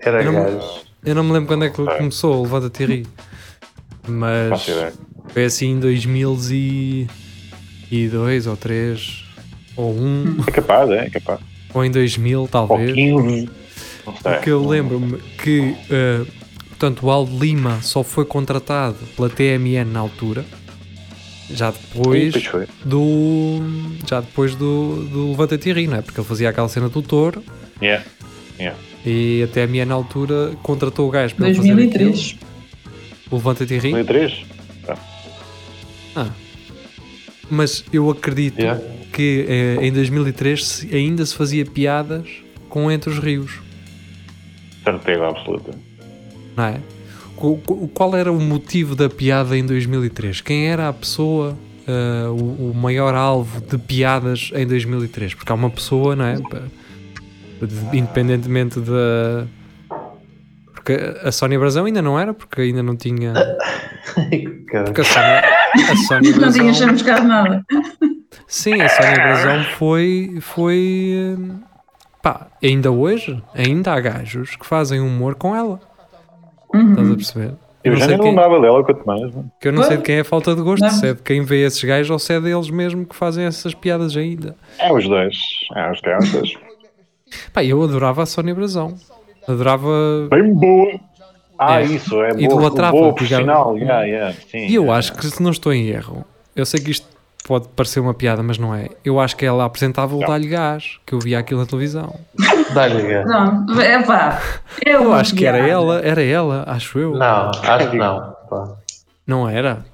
Era 0.00 0.22
Eu 0.22 0.32
não- 0.32 0.44
gajos. 0.44 0.86
Eu 1.04 1.14
não 1.14 1.24
me 1.24 1.32
lembro 1.32 1.48
quando 1.48 1.64
é 1.64 1.70
que 1.70 1.76
começou 1.84 2.38
o 2.38 2.42
Levanta-te 2.42 2.82
e 2.82 2.86
ri. 2.86 3.06
Mas 4.06 4.66
foi 5.28 5.44
assim 5.44 5.72
em 5.72 5.80
2002 5.80 8.46
ou 8.46 8.56
3 8.56 9.24
ou 9.76 9.92
1 9.94 10.36
É 10.46 10.50
capaz, 10.50 10.90
é, 10.90 11.06
é 11.06 11.10
capaz. 11.10 11.40
ou 11.74 11.84
em 11.84 11.90
2000 11.90 12.40
Ou 12.42 12.48
talvez. 12.48 12.92
15. 12.92 13.48
Não 14.06 14.16
sei. 14.16 14.32
Porque 14.32 14.50
eu 14.50 14.66
lembro-me 14.66 15.18
que 15.42 15.76
eh, 15.90 16.22
portanto, 16.78 17.04
o 17.06 17.10
Aldo 17.10 17.36
Lima 17.44 17.80
só 17.82 18.02
foi 18.04 18.24
contratado 18.24 18.96
pela 19.16 19.28
TMN 19.28 19.84
na 19.92 20.00
altura. 20.00 20.44
Já 21.50 21.70
depois 21.72 22.34
do. 22.84 23.58
Já 24.06 24.20
depois 24.20 24.54
do, 24.54 25.06
do 25.10 25.30
Levanta-te 25.30 25.70
e 25.70 25.72
ri, 25.72 25.86
não 25.86 25.96
é? 25.96 26.02
Porque 26.02 26.20
ele 26.20 26.26
fazia 26.28 26.50
aquela 26.50 26.68
cena 26.68 26.88
do 26.90 27.00
touro 27.02 27.42
Yeah. 27.80 28.04
e 29.06 29.42
a 29.44 29.46
TMN 29.46 29.86
na 29.86 29.94
altura 29.94 30.52
contratou 30.62 31.08
o 31.08 31.10
gajo 31.10 31.34
para 31.36 31.46
ele 31.48 31.56
fazer 31.56 31.74
2003. 31.74 32.18
aquilo. 32.36 32.40
O 33.30 33.36
Levanta-te 33.36 33.74
e 33.74 33.78
ri. 33.78 33.90
2003? 33.92 34.44
Ah. 36.16 36.28
Mas 37.50 37.82
eu 37.92 38.10
acredito 38.10 38.58
Yeah. 38.60 38.82
que 39.12 39.46
eh, 39.48 39.78
em 39.86 39.90
2003 39.92 40.66
se- 40.66 40.94
ainda 40.94 41.24
se 41.24 41.34
fazia 41.34 41.64
piadas 41.64 42.28
com 42.68 42.90
Entre 42.90 43.08
os 43.10 43.18
Rios, 43.18 43.52
Certeza 44.84 45.26
absoluta. 45.28 45.70
Não 46.58 46.64
é? 46.64 46.80
Qu- 47.36 47.56
qu- 47.64 47.88
Qual 47.94 48.14
era 48.16 48.30
o 48.32 48.40
motivo 48.40 48.94
da 48.96 49.08
piada 49.08 49.56
em 49.56 49.64
2003? 49.64 50.40
Quem 50.40 50.66
era 50.68 50.88
a 50.88 50.92
pessoa, 50.92 51.56
eh, 51.86 52.26
o, 52.28 52.70
o 52.70 52.74
maior 52.74 53.14
alvo 53.14 53.60
de 53.60 53.78
piadas 53.78 54.50
em 54.54 54.66
2003? 54.66 55.34
Porque 55.34 55.50
há 55.52 55.54
uma 55.54 55.70
pessoa, 55.70 56.16
não 56.16 56.24
é? 56.24 56.36
Independentemente 57.92 58.80
da. 58.80 59.46
Porque 60.74 60.92
a 61.22 61.30
Sónia 61.32 61.58
Brasão 61.58 61.84
ainda 61.84 62.00
não 62.02 62.18
era, 62.18 62.32
porque 62.32 62.60
ainda 62.62 62.82
não 62.82 62.96
tinha. 62.96 63.32
Porque 64.84 65.00
a 65.00 65.04
Sónia, 65.04 65.42
a 65.92 65.96
Sónia 65.96 66.30
Não 66.36 66.52
tinha 66.52 66.64
Brasão- 66.64 66.74
chamuscado 66.74 67.26
nada. 67.26 67.64
Sim, 68.46 68.80
a 68.80 68.88
Sónia 68.88 69.14
Brasão 69.14 69.64
foi. 69.76 70.38
foi 70.40 71.36
hum, 71.38 71.60
pá, 72.22 72.46
ainda 72.62 72.90
hoje, 72.90 73.42
ainda 73.54 73.92
há 73.92 74.00
gajos 74.00 74.56
que 74.56 74.66
fazem 74.66 75.00
humor 75.00 75.34
com 75.34 75.54
ela. 75.54 75.80
Estás 76.74 76.98
a 76.98 77.02
Uhum. 77.02 77.16
perceber? 77.16 77.52
Eu 77.84 77.92
não 77.92 77.98
já 77.98 78.04
sei 78.06 78.14
nem 78.14 78.20
quem- 78.22 78.30
lembrava 78.30 78.60
dela, 78.60 78.84
quanto 78.84 79.06
mais. 79.06 79.20
mano. 79.22 79.50
Que 79.60 79.68
eu 79.68 79.72
não 79.72 79.82
sei 79.84 79.96
de 79.96 80.02
quem 80.02 80.16
é 80.16 80.20
a 80.20 80.24
falta 80.24 80.54
de 80.54 80.60
gosto, 80.62 80.82
Não. 80.82 80.90
se 80.90 81.06
é 81.06 81.14
de 81.14 81.22
quem 81.22 81.42
vê 81.42 81.64
esses 81.64 81.82
gajos 81.82 82.10
ou 82.10 82.18
se 82.18 82.32
é 82.34 82.40
deles 82.40 82.68
mesmo 82.70 83.06
que 83.06 83.14
fazem 83.14 83.44
essas 83.44 83.72
piadas 83.74 84.16
ainda. 84.16 84.56
É 84.78 84.92
os 84.92 85.06
dois. 85.08 85.36
É 85.74 85.90
os 85.90 86.00
teatros. 86.00 86.54
Pá, 87.52 87.62
eu 87.64 87.82
adorava 87.82 88.22
a 88.22 88.26
Sónia 88.26 88.54
Brasão. 88.54 88.94
Adorava. 89.46 89.88
Bem 90.30 90.52
boa. 90.52 91.00
Ah, 91.58 91.80
É. 91.80 91.84
isso, 91.84 92.14
é 92.22 92.30
boa, 92.34 92.42
Idolatrava, 92.42 92.92
boa 92.92 93.12
digamos. 93.12 93.14
profissional. 93.14 93.76
Yeah, 93.76 94.02
yeah, 94.04 94.34
sim, 94.50 94.58
E 94.66 94.74
eu 94.74 94.82
yeah. 94.82 94.98
acho 94.98 95.12
que 95.14 95.26
se 95.26 95.42
não 95.42 95.50
estou 95.50 95.72
em 95.72 95.88
erro, 95.88 96.24
eu 96.54 96.64
sei 96.66 96.80
que 96.80 96.90
isto 96.90 97.06
pode 97.48 97.66
parecer 97.68 97.98
uma 97.98 98.12
piada, 98.12 98.42
mas 98.42 98.58
não 98.58 98.74
é. 98.74 98.90
Eu 99.02 99.18
acho 99.18 99.34
que 99.34 99.46
ela 99.46 99.64
apresentava 99.64 100.14
o. 100.14 100.20
Dá-lhe 100.20 100.46
Gás, 100.46 100.98
que 101.06 101.14
eu 101.14 101.18
via 101.18 101.38
aquilo 101.38 101.60
na 101.60 101.66
televisão. 101.66 102.14
Dá-lhe 102.74 103.00
gás. 103.02 103.26
Não, 103.26 103.80
é 103.80 104.02
pá. 104.02 104.42
Eu 104.84 105.14
acho 105.14 105.34
que 105.34 105.46
era 105.46 105.56
ela, 105.56 106.00
era 106.00 106.22
ela, 106.22 106.64
acho 106.66 106.98
eu. 106.98 107.14
Não, 107.14 107.50
acho 107.50 107.90
que 107.90 107.96
não. 107.96 108.36
pá. 108.50 108.76
Não 109.26 109.48
era? 109.48 109.84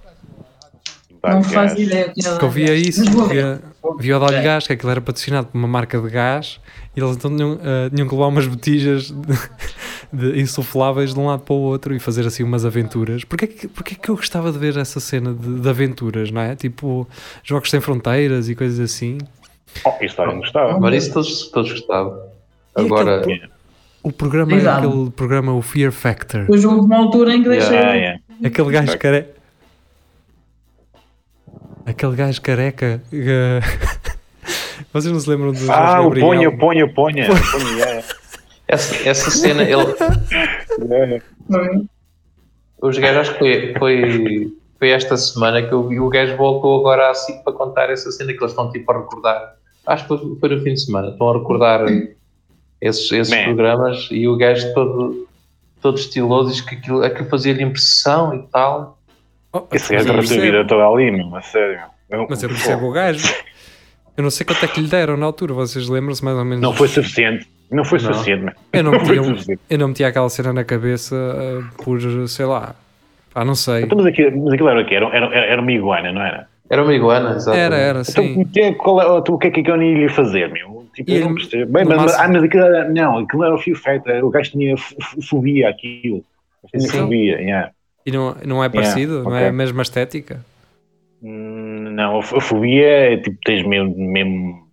Não 1.23 1.43
faz 1.43 1.73
ideia 1.79 2.13
ela 2.23 2.33
Porque 2.33 2.45
eu 2.45 2.51
via 2.51 2.75
isso, 2.75 3.05
via, 3.29 3.63
via 3.99 4.17
o 4.17 4.21
Dá-lhe 4.21 4.43
Gás, 4.43 4.67
que 4.67 4.73
aquilo 4.73 4.91
era 4.91 5.01
patrocinado 5.01 5.47
por 5.47 5.57
uma 5.57 5.69
marca 5.69 5.99
de 6.01 6.11
gás 6.11 6.61
e 6.97 7.01
eles 7.01 7.17
então 7.17 7.35
tinham, 7.35 7.59
eh, 7.63 7.91
tinham 7.91 8.07
que 8.07 8.15
levar 8.15 8.27
umas 8.27 8.47
botijas 8.47 9.11
de, 9.11 9.39
de 10.15 10.41
insufláveis 10.41 11.13
de 11.13 11.19
um 11.21 11.27
lado 11.27 11.43
para 11.43 11.55
o 11.55 11.59
outro 11.59 11.95
e 11.95 11.99
fazer 11.99 12.27
assim 12.27 12.43
umas 12.43 12.65
aventuras. 12.65 13.25
Porquê 13.25 13.47
que, 13.47 13.69
porquê 13.69 13.95
que 13.95 14.09
eu 14.09 14.17
gostava 14.17 14.51
de 14.53 14.59
ver 14.59 14.77
essa 14.77 15.01
cena 15.01 15.35
de, 15.35 15.61
de 15.61 15.69
aventuras, 15.69 16.31
não 16.31 16.41
é? 16.41 16.55
Tipo, 16.57 17.07
jogos 17.43 17.69
sem 17.71 17.81
fronteiras 17.81 18.49
e 18.49 18.55
coisas 18.55 18.79
assim. 18.81 19.19
Oh, 19.85 19.93
isso 20.03 20.15
também 20.17 20.39
gostava. 20.39 20.73
Agora 20.73 20.97
isso 20.97 21.13
todos, 21.13 21.49
todos 21.51 21.71
gostavam. 21.73 22.19
Agora, 22.75 23.21
aquele- 23.21 23.49
O 24.03 24.13
programa 24.13 24.53
é 24.53 24.57
Exato. 24.57 24.87
aquele 24.89 25.11
programa, 25.11 25.53
o 25.53 25.63
Fear 25.63 25.91
Factor. 25.93 26.43
Depois 26.43 26.65
houve 26.65 26.81
uma 26.81 26.97
altura 26.97 27.35
em 27.35 27.43
que 27.43 27.49
deixei. 27.49 27.77
Ah, 27.79 27.95
yeah. 27.95 28.21
Aquele 28.45 28.71
gajo 28.71 28.99
careca. 28.99 29.35
Aquele 31.87 32.17
gajo 32.17 32.41
careca. 32.41 33.03
eh, 33.13 33.61
Vocês 34.93 35.13
não 35.13 35.21
se 35.21 35.29
lembram 35.29 35.53
do 35.53 35.71
Ah, 35.73 36.01
o 36.03 36.11
ponha, 36.11 36.51
ponha, 36.57 36.89
ponha. 36.93 37.27
ponha 37.27 37.27
yeah, 37.77 38.03
essa, 38.69 39.09
essa 39.09 39.31
cena, 39.31 39.63
ele, 39.63 39.85
os 42.81 42.99
gajos, 42.99 43.19
acho 43.29 43.33
que 43.39 43.39
foi, 43.39 43.75
foi, 43.79 44.53
foi 44.79 44.91
esta 44.91 45.17
semana 45.17 45.63
que 45.63 45.73
eu 45.73 45.87
vi, 45.89 45.99
o 46.01 46.09
gajo 46.09 46.37
voltou 46.37 46.81
agora 46.81 47.11
assim 47.11 47.43
para 47.43 47.53
contar 47.53 47.91
essa 47.91 48.11
cena 48.13 48.33
que 48.33 48.39
eles 48.39 48.51
estão 48.53 48.71
tipo 48.71 48.91
a 48.93 48.99
recordar. 48.99 49.55
Acho 49.87 50.03
que 50.05 50.09
foi, 50.09 50.37
foi 50.41 50.49
no 50.57 50.63
fim 50.63 50.75
de 50.75 50.81
semana, 50.85 51.09
estão 51.09 51.31
a 51.31 51.39
recordar 51.39 51.87
esses, 52.81 53.11
esses 53.13 53.35
Man. 53.35 53.45
programas 53.45 54.09
e 54.11 54.27
o 54.29 54.37
gajo 54.37 54.73
todo, 54.75 55.29
todo 55.81 55.99
estiloso 55.99 56.51
diz 56.51 56.61
que 56.61 56.75
aquilo, 56.75 57.03
aquilo 57.03 57.29
fazia-lhe 57.29 57.63
impressão 57.63 58.35
e 58.35 58.43
tal. 58.49 58.99
Oh, 59.53 59.63
Esse 59.73 59.95
gajo 59.95 60.13
percebo, 60.13 60.41
vida 60.43 60.67
toda 60.67 60.85
ali, 60.87 61.11
meu, 61.11 61.35
a 61.37 61.43
sério. 61.43 61.81
Eu- 62.11 62.27
Mas 62.29 62.43
eu 62.43 62.49
percebo 62.49 62.87
o 62.89 62.93
gajo. 62.93 63.33
Eu 64.17 64.23
não 64.23 64.31
sei 64.31 64.45
quanto 64.47 64.65
é 64.65 64.69
que 64.69 64.81
lhe 64.81 64.89
deram 64.89 65.17
na 65.17 65.27
altura, 65.27 65.55
vocês 65.55 65.89
lembram-se 65.89 66.25
mais 66.25 66.37
ou 66.37 66.45
menos? 66.45 66.61
Não 66.61 66.73
foi 66.73 66.87
suficiente. 66.89 67.49
Não 67.75 67.85
foi 67.85 67.99
Não. 68.01 68.13
suficiente, 68.13 68.45
man. 68.45 68.53
Eu 68.73 68.83
não, 68.85 68.93
Não 68.93 68.99
metia, 69.01 69.23
suficiente. 69.25 69.63
eu 69.69 69.79
não 69.79 69.89
metia 69.89 70.09
aquela 70.09 70.29
cena 70.31 70.53
na 70.53 70.65
cabeça 70.65 71.15
eh, 71.17 71.83
por, 71.83 72.01
sei 72.29 72.47
lá, 72.47 72.75
ah, 73.35 73.45
não 73.45 73.55
sei. 73.55 73.83
Então, 73.83 73.97
mas, 73.99 74.07
aquilo, 74.07 74.45
mas 74.45 74.53
aquilo 74.55 74.69
era 74.69 74.81
o 74.81 74.87
quê? 74.87 74.95
Era, 74.95 75.07
era, 75.09 75.27
era 75.35 75.61
uma 75.63 75.73
iguana, 75.73 76.13
não 76.13 76.23
era? 76.23 76.47
Era 76.71 76.83
uma 76.83 76.95
iguana, 76.95 77.35
exato. 77.37 77.57
Era, 77.59 77.77
era, 77.77 78.01
Então, 78.09 78.25
sim. 78.25 78.41
o 78.41 78.49
que 78.49 78.61
é- 78.61 78.73
qual 78.75 79.01
é- 79.03 79.19
então, 79.19 79.35
o 79.35 79.39
que 79.39 79.49
é 79.49 79.51
que 79.51 79.61
iguana 79.61 79.85
ia 79.85 79.99
lhe 79.99 80.09
fazer, 80.09 80.51
meu? 80.51 80.87
Tipo, 80.95 81.11
eu 81.11 81.21
não 81.27 81.35
percebo. 81.35 81.73
Bem, 81.73 81.85
mas, 81.85 81.97
máximo- 81.99 82.23
ah, 82.23 82.29
mas 82.29 82.43
aquilo 82.45 82.63
era, 82.65 82.89
não, 82.89 83.19
aquilo 83.19 83.45
era 83.45 83.55
o 83.55 83.59
fio 83.59 83.75
feito. 83.77 84.09
O 84.11 84.31
gajo 84.31 84.51
tinha 84.53 84.75
fobia 85.29 85.69
aquilo. 85.69 86.23
Tinha 86.71 86.89
Sim. 86.89 86.99
fobia, 87.01 87.41
yeah. 87.41 87.71
E 88.07 88.13
não, 88.13 88.37
não 88.47 88.63
é 88.65 88.69
parecido? 88.69 89.25
não 89.25 89.35
é 89.37 89.49
a 89.49 89.53
mesma 89.53 89.83
estética? 89.83 90.41
Hum, 91.23 91.91
Não, 91.93 92.19
a 92.19 92.23
fobia 92.23 92.87
é 92.87 93.17
tipo, 93.17 93.37
tens 93.45 93.67
mesmo. 93.67 93.95
mesmo 93.97 94.64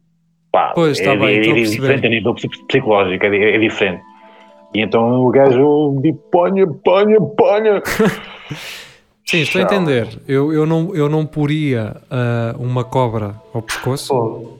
pá, 0.51 0.71
Pois, 0.75 0.99
é, 0.99 1.03
tá 1.03 1.15
bem, 1.15 1.37
é, 1.37 1.49
é 1.49 1.53
diferente 1.63 2.05
a 2.05 2.09
nível 2.09 2.33
psi- 2.35 2.49
psicológico, 2.67 3.25
é, 3.25 3.55
é 3.55 3.57
diferente. 3.57 4.03
E 4.73 4.81
então 4.81 5.21
o 5.25 5.29
gajo 5.31 5.99
diz: 6.01 6.15
ponha, 6.31 6.67
ponha, 6.67 7.19
ponha. 7.21 7.81
Sim, 9.25 9.41
estou 9.41 9.61
a 9.61 9.63
entender. 9.63 10.07
Eu, 10.27 10.51
eu, 10.51 10.65
não, 10.65 10.93
eu 10.95 11.07
não 11.07 11.25
poria 11.25 11.95
ah, 12.09 12.53
uma 12.59 12.83
cobra 12.83 13.35
ao 13.53 13.61
pescoço. 13.61 14.09
Pô. 14.13 14.57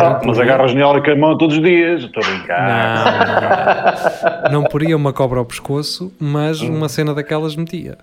Ah, 0.00 0.20
mas 0.24 0.40
agarras 0.40 0.74
nela 0.74 1.00
com 1.00 1.10
a 1.10 1.14
mão 1.14 1.38
todos 1.38 1.56
os 1.56 1.62
dias. 1.62 2.02
Estou 2.02 2.20
a 2.24 2.26
brincar. 2.26 3.94
Não, 4.42 4.50
não, 4.50 4.50
não 4.62 4.68
poria 4.68 4.96
uma 4.96 5.12
cobra 5.12 5.38
ao 5.38 5.44
pescoço, 5.44 6.12
mas 6.18 6.60
uma 6.60 6.88
cena 6.88 7.14
daquelas 7.14 7.54
metia. 7.54 7.98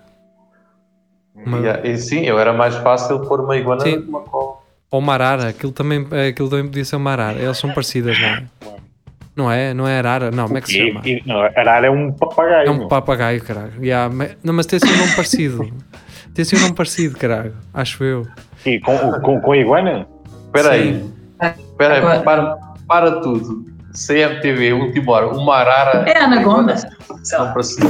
Uma- 1.34 1.80
E 1.84 1.98
sim, 1.98 2.24
eu 2.24 2.38
era 2.38 2.52
mais 2.54 2.74
fácil 2.76 3.20
pôr 3.26 3.40
uma 3.40 3.56
iguana 3.56 3.84
do 3.84 4.02
que 4.02 4.08
uma 4.08 4.20
cobra. 4.20 4.51
Ou 4.92 4.98
uma 4.98 5.14
arara, 5.14 5.48
aquilo 5.48 5.72
também, 5.72 6.06
aquilo 6.28 6.50
também 6.50 6.66
podia 6.66 6.84
ser 6.84 6.96
uma 6.96 7.12
arara. 7.12 7.40
Elas 7.40 7.56
são 7.56 7.72
parecidas, 7.72 8.14
não 8.20 8.28
é? 8.28 8.44
Não 9.34 9.50
é? 9.50 9.72
Não 9.72 9.88
é 9.88 9.98
arara? 9.98 10.30
Não, 10.30 10.44
como 10.44 10.58
é 10.58 10.60
que 10.60 10.68
se 10.68 10.86
chama? 10.86 11.00
E, 11.02 11.12
e, 11.12 11.22
não, 11.26 11.40
arara 11.40 11.86
é 11.86 11.90
um 11.90 12.12
papagaio. 12.12 12.68
É 12.68 12.70
um 12.70 12.88
papagaio, 12.88 13.42
caralho. 13.42 13.72
Yeah, 13.82 14.14
mas- 14.14 14.36
não, 14.44 14.52
mas 14.52 14.66
tem 14.66 14.76
assim 14.76 14.92
um 14.92 14.98
nome 14.98 15.16
parecido. 15.16 15.72
Tem 16.34 16.42
assim 16.42 16.56
um 16.56 16.60
nome 16.60 16.74
parecido, 16.74 17.16
caralho. 17.16 17.54
Acho 17.72 18.04
eu. 18.04 18.26
E 18.66 18.78
com, 18.80 18.98
com, 19.22 19.40
com 19.40 19.52
a 19.52 19.56
iguana? 19.56 20.06
Espera 20.44 20.72
aí. 20.72 21.02
Espera 21.42 22.12
aí, 22.12 22.22
para, 22.22 22.58
para 22.86 23.12
tudo. 23.22 23.64
CMTV, 23.94 24.74
última 24.74 25.12
hora. 25.12 25.28
Uma 25.28 25.56
arara. 25.56 26.04
É 26.06 26.18
a 26.18 26.24
anaconda. 26.24 26.74
Para 27.54 27.62
cima. 27.62 27.88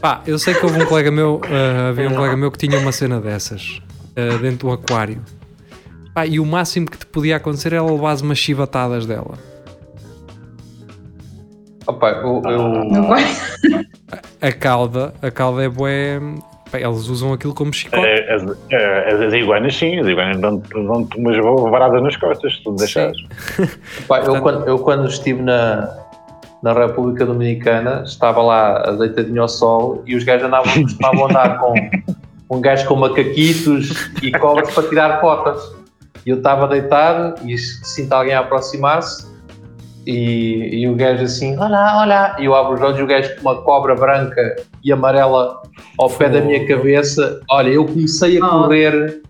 Pá, 0.00 0.22
eu 0.26 0.40
sei 0.40 0.54
que 0.54 0.66
houve 0.66 0.82
um 0.82 0.86
colega 0.86 1.12
meu, 1.12 1.40
ah, 1.44 1.90
havia 1.90 2.08
um 2.08 2.14
colega 2.14 2.36
meu 2.36 2.50
que 2.50 2.58
tinha 2.58 2.76
uma 2.80 2.90
cena 2.90 3.20
dessas 3.20 3.80
ah, 4.16 4.38
dentro 4.38 4.68
do 4.68 4.72
aquário. 4.72 5.20
Pá, 6.14 6.26
e 6.26 6.38
o 6.38 6.46
máximo 6.46 6.86
que 6.88 6.98
te 6.98 7.06
podia 7.06 7.36
acontecer 7.36 7.72
era 7.72 7.82
levar 7.82 8.16
umas 8.22 8.38
chivatadas 8.38 9.04
dela. 9.04 9.34
Opa, 11.86 12.10
eu, 12.10 12.42
eu- 12.44 13.02
vai. 13.08 13.24
A 14.40 14.52
cauda, 14.52 15.12
a 15.20 15.30
cauda 15.30 15.64
é 15.64 15.68
bué. 15.68 16.20
Pá, 16.70 16.78
eles 16.80 17.08
usam 17.08 17.32
aquilo 17.32 17.52
como 17.54 17.72
chicote. 17.72 18.06
As, 18.06 18.42
as, 18.42 19.20
as 19.20 19.32
iguanas, 19.32 19.76
sim, 19.76 19.98
as 19.98 20.06
iguanas 20.06 20.40
dão-te 20.40 20.68
dão-te 20.72 21.18
umas 21.18 21.36
varadas 21.70 22.02
nas 22.02 22.16
costas, 22.16 22.56
se 22.56 22.62
tu 22.62 22.72
deixares. 22.76 23.16
Pá, 24.06 24.20
eu, 24.20 24.40
quando, 24.40 24.66
eu 24.68 24.78
quando 24.78 25.08
estive 25.08 25.42
na, 25.42 25.96
na 26.62 26.72
República 26.72 27.26
Dominicana, 27.26 28.02
estava 28.06 28.40
lá 28.40 28.90
deitadinho 28.92 29.42
ao 29.42 29.48
sol 29.48 30.02
e 30.06 30.14
os 30.16 30.24
gajos 30.24 30.46
andavam, 30.46 30.82
costumavam 30.82 31.24
andar 31.26 31.58
com 31.58 31.74
um 32.50 32.60
gajo 32.60 32.86
com 32.86 32.96
macaquitos 32.96 34.10
e 34.22 34.30
cobras 34.32 34.72
para 34.74 34.88
tirar 34.88 35.20
cotas. 35.20 35.74
E 36.26 36.30
eu 36.30 36.38
estava 36.38 36.66
deitado 36.68 37.34
e 37.48 37.56
sinto 37.58 38.12
alguém 38.12 38.34
a 38.34 38.40
aproximar-se 38.40 39.26
e, 40.06 40.80
e 40.82 40.88
o 40.88 40.94
gajo 40.94 41.24
assim, 41.24 41.56
olá, 41.58 42.02
olá. 42.02 42.36
E 42.38 42.44
eu 42.44 42.54
abro 42.54 42.74
os 42.74 42.80
olhos 42.82 42.98
e 42.98 43.02
o 43.02 43.06
gajo 43.06 43.34
com 43.36 43.40
uma 43.42 43.62
cobra 43.62 43.94
branca 43.94 44.56
e 44.82 44.92
amarela 44.92 45.62
ao 45.98 46.10
pé 46.10 46.28
da 46.28 46.40
minha 46.40 46.66
cabeça. 46.66 47.40
Olha, 47.50 47.70
eu 47.70 47.84
comecei 47.86 48.40
a 48.40 48.46
Oh. 48.46 48.62
correr 48.62 49.20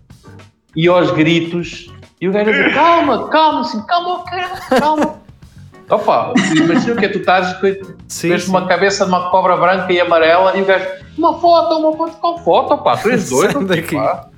e 0.75 0.87
aos 0.87 1.11
gritos. 1.11 1.91
E 2.19 2.27
o 2.27 2.31
gajo 2.31 2.49
a 2.49 2.53
dizer, 2.53 2.73
calma, 2.73 3.27
calma, 3.29 3.61
assim, 3.61 3.81
calma, 3.85 4.23
calma, 4.23 4.79
calma. 4.79 5.15
Opa, 5.89 6.33
imagina 6.55 6.93
o 6.93 6.97
que 6.97 7.05
é 7.05 7.09
tu 7.09 7.19
estás 7.19 7.53
com 7.59 7.67
sim. 8.07 8.35
uma 8.47 8.67
cabeça 8.67 9.03
de 9.05 9.11
uma 9.11 9.29
cobra 9.29 9.55
branca 9.55 9.93
e 9.93 9.99
amarela 9.99 10.57
e 10.57 10.61
o 10.61 10.65
gajo, 10.65 10.85
uma 11.17 11.39
foto, 11.39 11.75
uma 11.75 11.97
foto 11.97 12.17
com 12.17 12.37
foto, 12.39 12.77
pá, 12.83 12.95
doido. 13.03 13.21
Sai 13.21 13.65
daqui. 13.65 13.95
pá. 13.95 14.29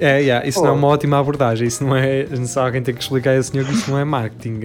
É, 0.00 0.18
yeah, 0.18 0.44
isso 0.46 0.58
Pô. 0.58 0.66
não 0.66 0.72
é 0.72 0.76
uma 0.76 0.88
ótima 0.88 1.18
abordagem. 1.18 1.68
Isso 1.68 1.84
não 1.84 1.94
é. 1.94 2.26
Se 2.44 2.58
alguém 2.58 2.82
tem 2.82 2.92
que 2.92 3.00
explicar 3.00 3.30
a 3.30 3.36
esse 3.36 3.50
senhor 3.50 3.64
que 3.64 3.72
isso 3.72 3.88
não 3.88 3.98
é 3.98 4.04
marketing. 4.04 4.62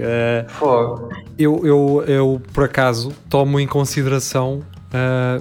Fogo. 0.48 1.10
eu, 1.38 1.62
eu, 1.64 2.04
eu, 2.08 2.42
por 2.54 2.64
acaso, 2.64 3.14
tomo 3.30 3.60
em 3.60 3.68
consideração. 3.68 4.64
ah, 4.92 5.40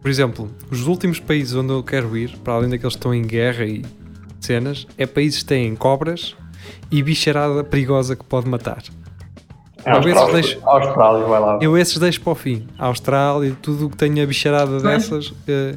por 0.00 0.10
exemplo, 0.10 0.50
os 0.70 0.86
últimos 0.86 1.20
países 1.20 1.54
onde 1.54 1.72
eu 1.72 1.82
quero 1.82 2.16
ir, 2.16 2.38
para 2.38 2.54
além 2.54 2.70
daqueles 2.70 2.94
que 2.94 2.98
estão 2.98 3.14
em 3.14 3.20
guerra 3.20 3.66
e 3.66 3.84
cenas, 4.40 4.86
é 4.96 5.06
países 5.06 5.40
que 5.40 5.48
têm 5.50 5.76
cobras 5.76 6.34
e 6.90 7.02
bicharada 7.02 7.62
perigosa 7.62 8.16
que 8.16 8.24
pode 8.24 8.48
matar. 8.48 8.82
É, 9.84 9.90
Austrália. 9.92 10.32
deixe- 10.34 10.58
Austrália, 10.62 11.24
vai 11.26 11.40
lá. 11.40 11.58
Eu 11.60 11.76
esses 11.78 11.98
deixo 11.98 12.20
para 12.20 12.32
o 12.32 12.34
fim. 12.34 12.66
A 12.78 12.86
Austrália, 12.86 13.56
tudo 13.62 13.86
o 13.86 13.90
que 13.90 13.96
tenha 13.96 14.26
bicharada 14.26 14.70
Pois. 14.72 14.82
dessas. 14.82 15.32
eh, 15.48 15.74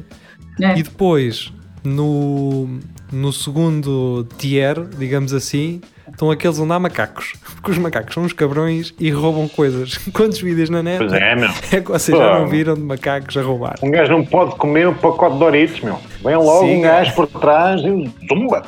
É. 0.62 0.78
E 0.78 0.82
depois, 0.84 1.52
no, 1.82 2.78
no 3.12 3.32
segundo 3.32 4.24
tier, 4.38 4.84
digamos 4.98 5.32
assim, 5.34 5.80
estão 6.08 6.30
aqueles 6.30 6.58
onde 6.60 6.72
há 6.72 6.78
macacos. 6.78 7.32
Porque 7.56 7.70
os 7.72 7.78
macacos 7.78 8.14
são 8.14 8.22
uns 8.22 8.32
cabrões 8.32 8.94
e 9.00 9.10
roubam 9.10 9.48
coisas. 9.48 9.98
Quantos 10.14 10.40
vídeos 10.40 10.70
na 10.70 10.82
net 10.82 10.98
Pois 10.98 11.12
é, 11.12 11.34
meu. 11.34 11.48
é 11.72 11.80
que 11.80 11.90
vocês 11.90 12.16
já 12.16 12.38
não 12.38 12.46
viram 12.46 12.74
de 12.74 12.82
macacos 12.82 13.36
a 13.36 13.42
roubar? 13.42 13.74
Um 13.82 13.90
gajo 13.90 14.12
não 14.12 14.24
pode 14.24 14.54
comer 14.56 14.86
um 14.86 14.94
pacote 14.94 15.32
de 15.34 15.38
Doritos, 15.40 15.80
meu. 15.80 15.98
Vem 16.22 16.36
logo 16.36 16.66
Sim. 16.66 16.76
um 16.78 16.80
gajo 16.82 17.14
por 17.14 17.26
trás 17.26 17.80
e 17.80 18.12
zumba. 18.28 18.62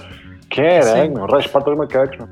Caralho, 0.50 1.02
Sim. 1.08 1.14
meu. 1.14 1.26
Respeita 1.26 1.70
os 1.70 1.76
macacos, 1.78 2.18
meu. 2.18 2.28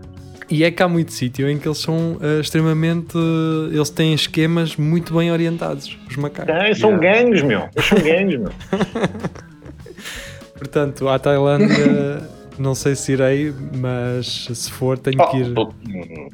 E 0.50 0.62
é 0.62 0.70
que 0.70 0.82
há 0.82 0.88
muito 0.88 1.12
sítio 1.12 1.48
em 1.48 1.58
que 1.58 1.66
eles 1.66 1.78
são 1.78 2.18
eh, 2.20 2.40
extremamente. 2.40 3.16
eles 3.72 3.88
têm 3.90 4.14
esquemas 4.14 4.76
muito 4.76 5.14
bem 5.14 5.32
orientados, 5.32 5.98
os 6.08 6.16
macacos. 6.16 6.54
É, 6.54 6.74
são 6.74 6.98
gangues, 6.98 7.42
meu. 7.42 7.68
Eles 7.74 7.88
são 7.88 7.98
gangues, 7.98 8.38
meu. 8.38 8.52
Portanto, 10.58 11.08
à 11.08 11.18
Tailândia, 11.18 12.28
não 12.58 12.74
sei 12.74 12.94
se 12.94 13.12
irei, 13.12 13.54
mas 13.76 14.48
se 14.52 14.70
for, 14.70 14.98
tenho 14.98 15.18
que 15.30 15.38
ir. 15.38 15.52
Oh, 15.56 15.72
hum. 15.88 16.28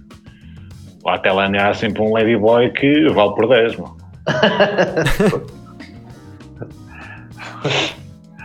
Lá 1.04 1.14
até 1.14 1.30
lá 1.32 1.46
há 1.46 1.74
sempre 1.74 2.02
um 2.02 2.12
ladyboy 2.12 2.70
que 2.72 3.08
vale 3.08 3.34
por 3.34 3.48
10, 3.48 3.76
meu. 3.76 3.96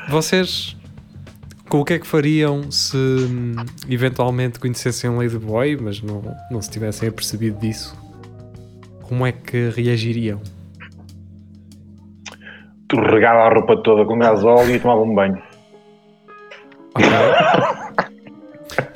Vocês, 0.10 0.75
com 1.76 1.82
o 1.82 1.86
que 1.86 1.94
é 1.96 2.00
que 2.00 2.08
fariam 2.08 2.72
se 2.72 2.96
hum, 2.96 3.54
eventualmente 3.90 4.60
conhecessem 4.60 5.10
um 5.10 5.18
Ladyboy, 5.18 5.78
mas 5.82 6.02
não, 6.02 6.22
não 6.50 6.62
se 6.62 6.70
tivessem 6.72 7.10
apercebido 7.10 7.60
disso? 7.60 7.94
Como 9.04 9.26
é 9.26 9.34
que 9.34 9.70
reagiriam? 9.76 10.40
Tu 12.88 12.96
regava 12.96 13.40
a 13.42 13.50
roupa 13.54 13.76
toda 13.84 14.06
com 14.06 14.18
gasóleo 14.18 14.74
e 14.74 14.80
tomava 14.80 15.02
um 15.02 15.14
banho. 15.14 15.38
Ok. 16.96 17.10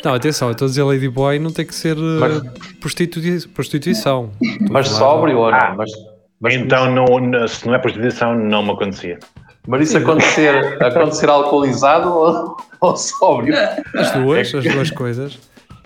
Não, 0.03 0.13
atenção, 0.13 0.47
eu 0.47 0.53
estou 0.53 0.65
a 0.65 0.69
dizer 0.69 0.83
Ladyboy 0.83 1.39
não 1.39 1.51
tem 1.51 1.65
que 1.65 1.75
ser 1.75 1.97
uh, 1.97 2.19
Mas- 2.21 2.41
prostitui- 2.79 3.45
prostituição. 3.53 4.31
Mas 4.69 4.87
sóbrio 4.87 5.37
ou 5.37 5.51
não? 5.51 5.57
Ah. 5.57 5.73
Mas, 5.77 5.91
mas, 6.39 6.53
então, 6.55 6.89
não, 6.89 7.05
não- 7.19 7.45
se 7.47 7.67
não 7.67 7.75
é 7.75 7.79
prostituição, 7.79 8.33
não 8.33 8.63
me 8.63 8.71
acontecia. 8.71 9.19
mas 9.67 9.89
isso 9.89 9.97
acontecer, 9.97 10.81
acontecer 10.81 11.29
alcoolizado 11.29 12.09
ou, 12.13 12.57
ou 12.81 12.95
sóbrio? 12.95 13.55
As 13.95 14.11
duas, 14.13 14.55
as 14.55 14.63
duas 14.63 14.91
coisas. 14.91 15.39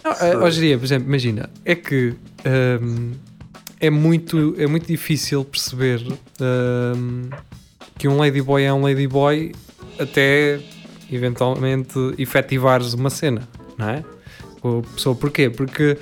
Não, 0.04 0.44
hoje 0.44 0.60
dia, 0.60 0.78
por 0.78 0.86
exemplo, 0.86 1.08
imagina, 1.08 1.50
é 1.64 1.76
que 1.76 2.14
hum, 2.82 3.14
é, 3.80 3.89
muito, 3.89 4.56
é 4.58 4.68
muito 4.68 4.86
difícil 4.86 5.46
perceber 5.46 6.02
hum, 6.41 7.30
que 7.98 8.08
um 8.08 8.18
ladyboy 8.18 8.64
é 8.64 8.74
um 8.74 8.82
ladyboy 8.82 9.54
até 10.00 10.60
eventualmente 11.12 11.98
efetivares 12.18 12.94
uma 12.94 13.10
cena, 13.10 13.48
não 13.78 13.89
é? 13.89 14.04
O 14.62 14.82
pessoa, 14.82 15.16
porquê? 15.16 15.50
Porque 15.50 15.98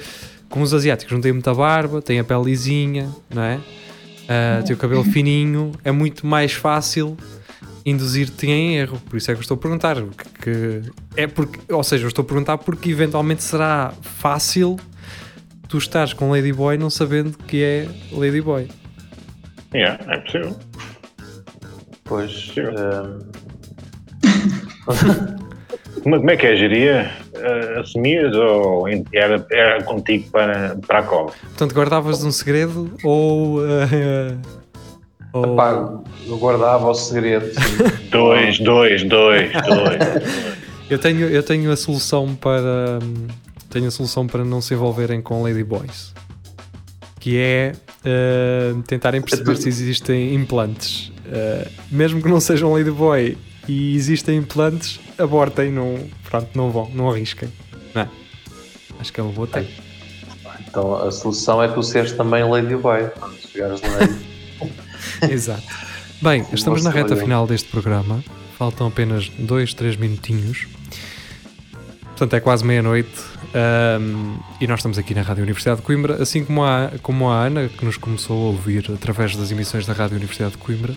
como 0.49 0.63
os 0.63 0.73
asiáticos 0.73 1.13
não 1.13 1.21
têm 1.21 1.31
muita 1.31 1.53
barba, 1.53 2.01
têm 2.01 2.19
a 2.19 2.23
pele 2.23 2.43
lisinha, 2.43 3.09
não 3.33 3.41
é? 3.41 3.59
Ah, 4.27 4.61
têm 4.63 4.75
o 4.75 4.77
cabelo 4.77 5.03
fininho, 5.03 5.71
é 5.83 5.91
muito 5.91 6.25
mais 6.25 6.53
fácil 6.53 7.17
induzir-te 7.85 8.47
em 8.47 8.77
erro. 8.77 8.99
Por 9.09 9.17
isso 9.17 9.29
é 9.31 9.33
que 9.33 9.39
eu 9.39 9.41
estou 9.41 9.55
a 9.55 9.59
perguntar. 9.59 9.95
Que, 9.95 10.29
que- 10.41 10.91
é 11.15 11.27
porque, 11.27 11.59
ou 11.73 11.83
seja, 11.83 12.03
eu 12.05 12.07
estou 12.09 12.23
a 12.23 12.25
perguntar 12.27 12.57
porque 12.59 12.89
eventualmente 12.89 13.43
será 13.43 13.93
fácil 14.01 14.77
tu 15.67 15.77
estares 15.77 16.13
com 16.13 16.31
Ladyboy 16.31 16.77
não 16.77 16.89
sabendo 16.89 17.37
que 17.37 17.63
é 17.63 17.87
Ladyboy. 18.11 18.67
Yeah, 19.73 19.99
é 20.13 20.17
possível. 20.19 20.57
Pois. 22.03 22.51
Sim. 22.53 22.61
hum, 22.61 23.19
Como, 26.03 26.17
como 26.17 26.31
é 26.31 26.35
que 26.37 26.47
é, 26.47 26.55
geria? 26.57 27.11
Uh, 27.35 27.79
assumias 27.79 28.35
ou 28.35 28.87
era, 29.13 29.45
era 29.51 29.83
contigo 29.83 30.29
para, 30.31 30.75
para 30.87 30.99
a 30.99 31.03
cobra? 31.03 31.33
Portanto, 31.41 31.73
guardavas 31.73 32.23
um 32.23 32.31
segredo 32.31 32.91
ou. 33.03 33.59
ah, 33.63 34.60
ou- 35.33 35.55
Pá, 35.55 35.71
eu 36.27 36.37
guardava 36.37 36.89
o 36.89 36.93
segredo. 36.93 37.49
Dois, 38.11 38.59
dois, 38.59 39.03
dois, 39.03 39.51
dois. 39.53 40.59
eu, 40.89 40.99
tenho, 40.99 41.29
eu 41.29 41.41
tenho 41.43 41.71
a 41.71 41.75
solução 41.77 42.35
para. 42.35 42.99
Tenho 43.69 43.87
a 43.87 43.91
solução 43.91 44.27
para 44.27 44.43
não 44.43 44.59
se 44.59 44.73
envolverem 44.73 45.21
com 45.21 45.41
Ladyboys. 45.43 46.13
Que 47.21 47.37
é 47.37 47.71
ah, 48.05 48.81
tentarem 48.85 49.21
perceber 49.21 49.55
se 49.55 49.69
existem 49.69 50.35
implantes. 50.35 51.11
Ah, 51.31 51.67
mesmo 51.89 52.21
que 52.21 52.27
não 52.27 52.41
sejam 52.41 52.73
Ladyboy 52.73 53.37
e 53.67 53.95
existem 53.95 54.37
implantes, 54.37 54.99
abortem, 55.17 55.71
não, 55.71 55.97
pronto, 56.29 56.49
não 56.55 56.69
vão, 56.71 56.89
não 56.93 57.09
arrisquem. 57.09 57.47
Não 57.95 58.01
é? 58.01 58.09
Acho 58.99 59.13
que 59.13 59.19
é 59.21 59.23
uma 59.23 59.31
boa 59.31 59.47
técnica. 59.47 59.81
Então 60.67 60.95
a 60.95 61.11
solução 61.11 61.61
é 61.63 61.67
tu 61.69 61.81
seres 61.81 62.11
também 62.11 62.43
Ladyboy. 62.43 63.09
Quando 63.17 63.37
chegares 63.37 63.81
lá. 63.81 64.30
Exato. 65.29 65.63
Bem, 66.21 66.45
estamos 66.53 66.83
na 66.83 66.91
reta 66.91 67.15
final 67.15 67.47
deste 67.47 67.69
programa. 67.69 68.23
Faltam 68.57 68.87
apenas 68.87 69.29
dois, 69.39 69.73
três 69.73 69.95
minutinhos. 69.95 70.67
Portanto, 72.03 72.35
é 72.35 72.39
quase 72.39 72.63
meia-noite. 72.63 73.09
ahm, 73.55 74.37
e 74.59 74.67
nós 74.67 74.79
estamos 74.79 74.97
aqui 74.97 75.15
na 75.15 75.23
Rádio 75.23 75.43
Universidade 75.43 75.77
de 75.77 75.85
Coimbra, 75.85 76.21
assim 76.21 76.45
como 76.45 76.63
a, 76.63 76.91
como 77.01 77.29
a 77.29 77.45
Ana, 77.45 77.67
que 77.67 77.83
nos 77.83 77.97
começou 77.97 78.37
a 78.37 78.51
ouvir 78.51 78.91
através 78.93 79.35
das 79.35 79.51
emissões 79.51 79.85
da 79.87 79.93
Rádio 79.93 80.17
Universidade 80.17 80.51
de 80.51 80.59
Coimbra. 80.59 80.93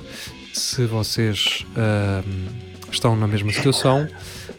Se 0.53 0.85
vocês 0.85 1.65
ahm, 1.75 2.75
estão 2.91 3.17
na 3.17 3.27
mesma 3.27 3.53
situação, 3.53 4.07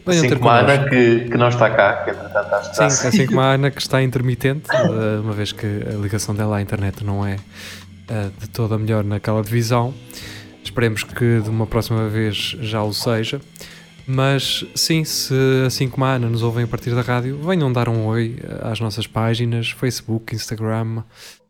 venham 0.04 0.20
Assim 0.20 0.28
ter 0.28 0.38
como 0.38 0.50
a. 0.50 0.58
Ana 0.58 0.88
que, 0.88 1.20
que 1.20 1.36
não 1.36 1.48
está 1.48 1.70
cá, 1.70 2.04
que 2.04 2.10
entretanto 2.10 2.70
está. 2.70 2.90
Sim, 2.90 3.08
assim 3.08 3.26
como 3.26 3.40
a 3.40 3.52
Ana 3.54 3.70
que 3.70 3.80
está 3.80 4.02
intermitente, 4.02 4.68
eh, 4.70 5.20
uma 5.20 5.32
vez 5.32 5.52
que 5.52 5.66
a 5.66 5.96
ligação 5.96 6.34
dela 6.34 6.56
à 6.56 6.62
internet 6.62 7.04
não 7.04 7.26
é 7.26 7.36
de 8.38 8.48
toda 8.48 8.78
melhor 8.78 9.04
naquela 9.04 9.42
divisão. 9.42 9.92
Esperemos 10.62 11.02
que 11.04 11.40
de 11.40 11.48
uma 11.48 11.66
próxima 11.66 12.06
vez 12.08 12.56
já 12.60 12.82
o 12.82 12.92
seja. 12.92 13.40
Mas 14.06 14.64
sim, 14.74 15.04
se 15.04 15.34
assim 15.66 15.88
como 15.88 16.04
a 16.04 16.12
Ana 16.12 16.28
nos 16.28 16.42
ouvem 16.42 16.64
a 16.64 16.68
partir 16.68 16.94
da 16.94 17.00
rádio, 17.02 17.40
venham 17.42 17.72
dar 17.72 17.88
um 17.88 18.04
oi 18.06 18.36
às 18.62 18.78
nossas 18.78 19.06
páginas, 19.06 19.70
Facebook, 19.70 20.34
Instagram. 20.34 21.02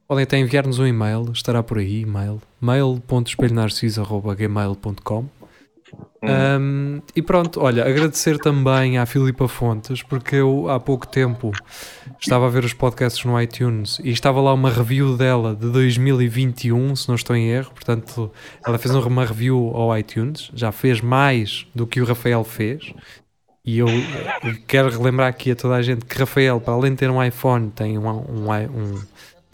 Podem 0.09 0.23
até 0.23 0.39
enviar-nos 0.39 0.79
um 0.79 0.87
e-mail, 0.87 1.33
estará 1.33 1.61
por 1.63 1.79
aí, 1.79 2.03
e-mail, 2.03 2.41
mail.espelhonarciso.gmail.com 2.61 5.36
um, 6.29 7.01
e 7.15 7.23
pronto, 7.23 7.61
olha, 7.63 7.85
agradecer 7.85 8.39
também 8.39 8.99
à 8.99 9.07
Filipa 9.07 9.47
Fontes, 9.49 10.03
porque 10.03 10.37
eu 10.37 10.69
há 10.69 10.81
pouco 10.81 11.07
tempo 11.07 11.53
estava 12.21 12.47
a 12.47 12.49
ver 12.49 12.65
os 12.65 12.73
podcasts 12.73 13.25
no 13.25 13.41
iTunes 13.41 13.99
e 14.03 14.11
estava 14.11 14.41
lá 14.41 14.53
uma 14.53 14.71
review 14.71 15.17
dela 15.17 15.55
de 15.55 15.71
2021, 15.71 16.97
se 16.97 17.09
não 17.09 17.15
estou 17.15 17.37
em 17.37 17.49
erro. 17.49 17.71
Portanto, 17.73 18.31
ela 18.67 18.79
fez 18.79 18.95
uma 18.95 19.25
review 19.25 19.73
ao 19.75 19.97
iTunes, 19.97 20.51
já 20.55 20.73
fez 20.73 21.01
mais 21.01 21.67
do 21.75 21.87
que 21.87 22.01
o 22.01 22.05
Rafael 22.05 22.45
fez. 22.45 22.93
E 23.65 23.79
eu 23.79 23.89
quero 24.69 24.89
relembrar 24.89 25.29
aqui 25.29 25.51
a 25.51 25.57
toda 25.57 25.75
a 25.75 25.83
gente 25.83 26.05
que 26.05 26.17
Rafael, 26.17 26.61
para 26.61 26.75
além 26.75 26.93
de 26.93 26.99
ter 26.99 27.11
um 27.11 27.23
iPhone, 27.23 27.71
tem 27.71 27.99
um, 27.99 28.07
um, 28.09 28.49
um 28.49 29.03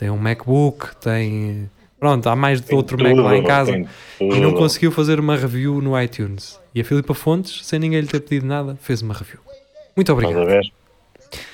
tem 0.02 0.10
um 0.10 0.18
MacBook, 0.18 0.96
tem. 0.96 1.70
Pronto, 1.98 2.28
há 2.28 2.34
mais 2.34 2.60
de 2.60 2.74
outro 2.74 3.00
Mac 3.00 3.16
lá 3.16 3.36
em 3.36 3.44
casa 3.44 3.86
e 4.20 4.40
não 4.40 4.52
conseguiu 4.52 4.90
fazer 4.90 5.20
uma 5.20 5.36
review 5.36 5.80
no 5.80 6.00
iTunes. 6.00 6.58
E 6.74 6.80
a 6.80 6.84
Filipa 6.84 7.14
Fontes, 7.14 7.64
sem 7.66 7.78
ninguém 7.78 8.00
lhe 8.00 8.06
ter 8.06 8.20
pedido 8.20 8.46
nada, 8.46 8.76
fez 8.80 9.02
uma 9.02 9.14
review. 9.14 9.38
Muito 9.94 10.12
obrigado. 10.12 10.48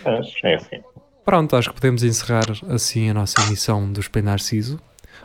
É 0.05 0.55
assim. 0.55 0.77
Pronto, 1.25 1.57
acho 1.57 1.69
que 1.71 1.75
podemos 1.75 2.03
encerrar 2.03 2.45
assim 2.71 3.11
a 3.11 3.15
nossa 3.15 3.35
emissão 3.47 3.91
do 3.93 4.01
Espelho 4.01 4.27
Narciso. 4.27 4.81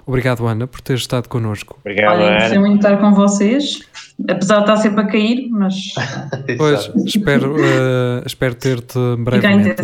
Obrigado, 0.06 0.46
Ana, 0.46 0.68
por 0.68 0.82
ter 0.82 0.96
estado 0.96 1.30
connosco. 1.30 1.78
Obrigado, 1.80 2.20
Olha, 2.20 2.46
Ana. 2.48 2.60
muito 2.60 2.76
estar 2.86 2.98
com 3.00 3.14
vocês, 3.14 3.80
apesar 4.28 4.56
de 4.58 4.62
estar 4.64 4.78
sempre 4.78 5.02
a 5.02 5.08
cair, 5.08 5.48
mas 5.50 5.76
Pois, 6.58 6.91
espero, 7.06 7.56
eh, 7.58 8.24
espero 8.26 8.54
ter-te 8.56 8.98
a 9.00 9.16
brevemente, 9.18 9.82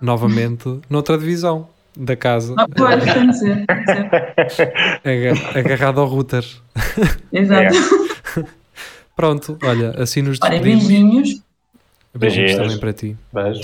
novamente, 0.00 0.80
noutra 0.88 1.18
divisão 1.18 1.68
da 1.94 2.16
casa, 2.16 2.54
Ah, 2.56 2.66
pois, 2.74 3.04
tem 3.04 3.26
de 3.28 3.38
ser, 3.38 3.64
agarrado 5.54 6.00
ao 6.00 6.06
router. 6.06 6.44
Exato. 7.32 7.74
Pronto, 9.18 9.58
olha, 9.64 9.90
assim 10.00 10.22
nos 10.22 10.38
Olha, 10.40 10.52
despedimos. 10.52 10.86
beijinhos. 10.86 11.28
Beijinhos 12.14 12.50
Beijinhos. 12.52 12.56
também 12.56 12.78
para 12.78 12.92
ti. 12.92 13.16
Beijo. 13.32 13.62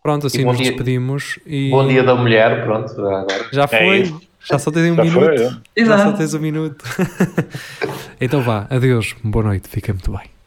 Pronto, 0.00 0.26
assim 0.28 0.44
nos 0.44 0.56
dia. 0.56 0.68
despedimos 0.68 1.40
e 1.44 1.68
Bom 1.70 1.84
dia 1.88 2.04
da 2.04 2.14
mulher, 2.14 2.62
pronto, 2.64 2.92
agora. 2.92 3.46
já 3.52 3.66
foi. 3.66 4.02
isso. 4.02 4.20
já 4.48 4.56
só 4.56 4.70
tens 4.70 4.92
um 4.92 4.94
Já 4.94 5.02
minuto. 5.04 5.24
foi? 5.24 5.84
Já 5.84 5.98
só 5.98 6.12
tens 6.12 6.32
um 6.34 6.38
minuto. 6.38 6.84
então 8.20 8.40
vá, 8.40 8.68
adeus, 8.70 9.16
boa 9.24 9.44
noite, 9.46 9.68
fica 9.68 9.92
muito 9.92 10.12
bem. 10.12 10.37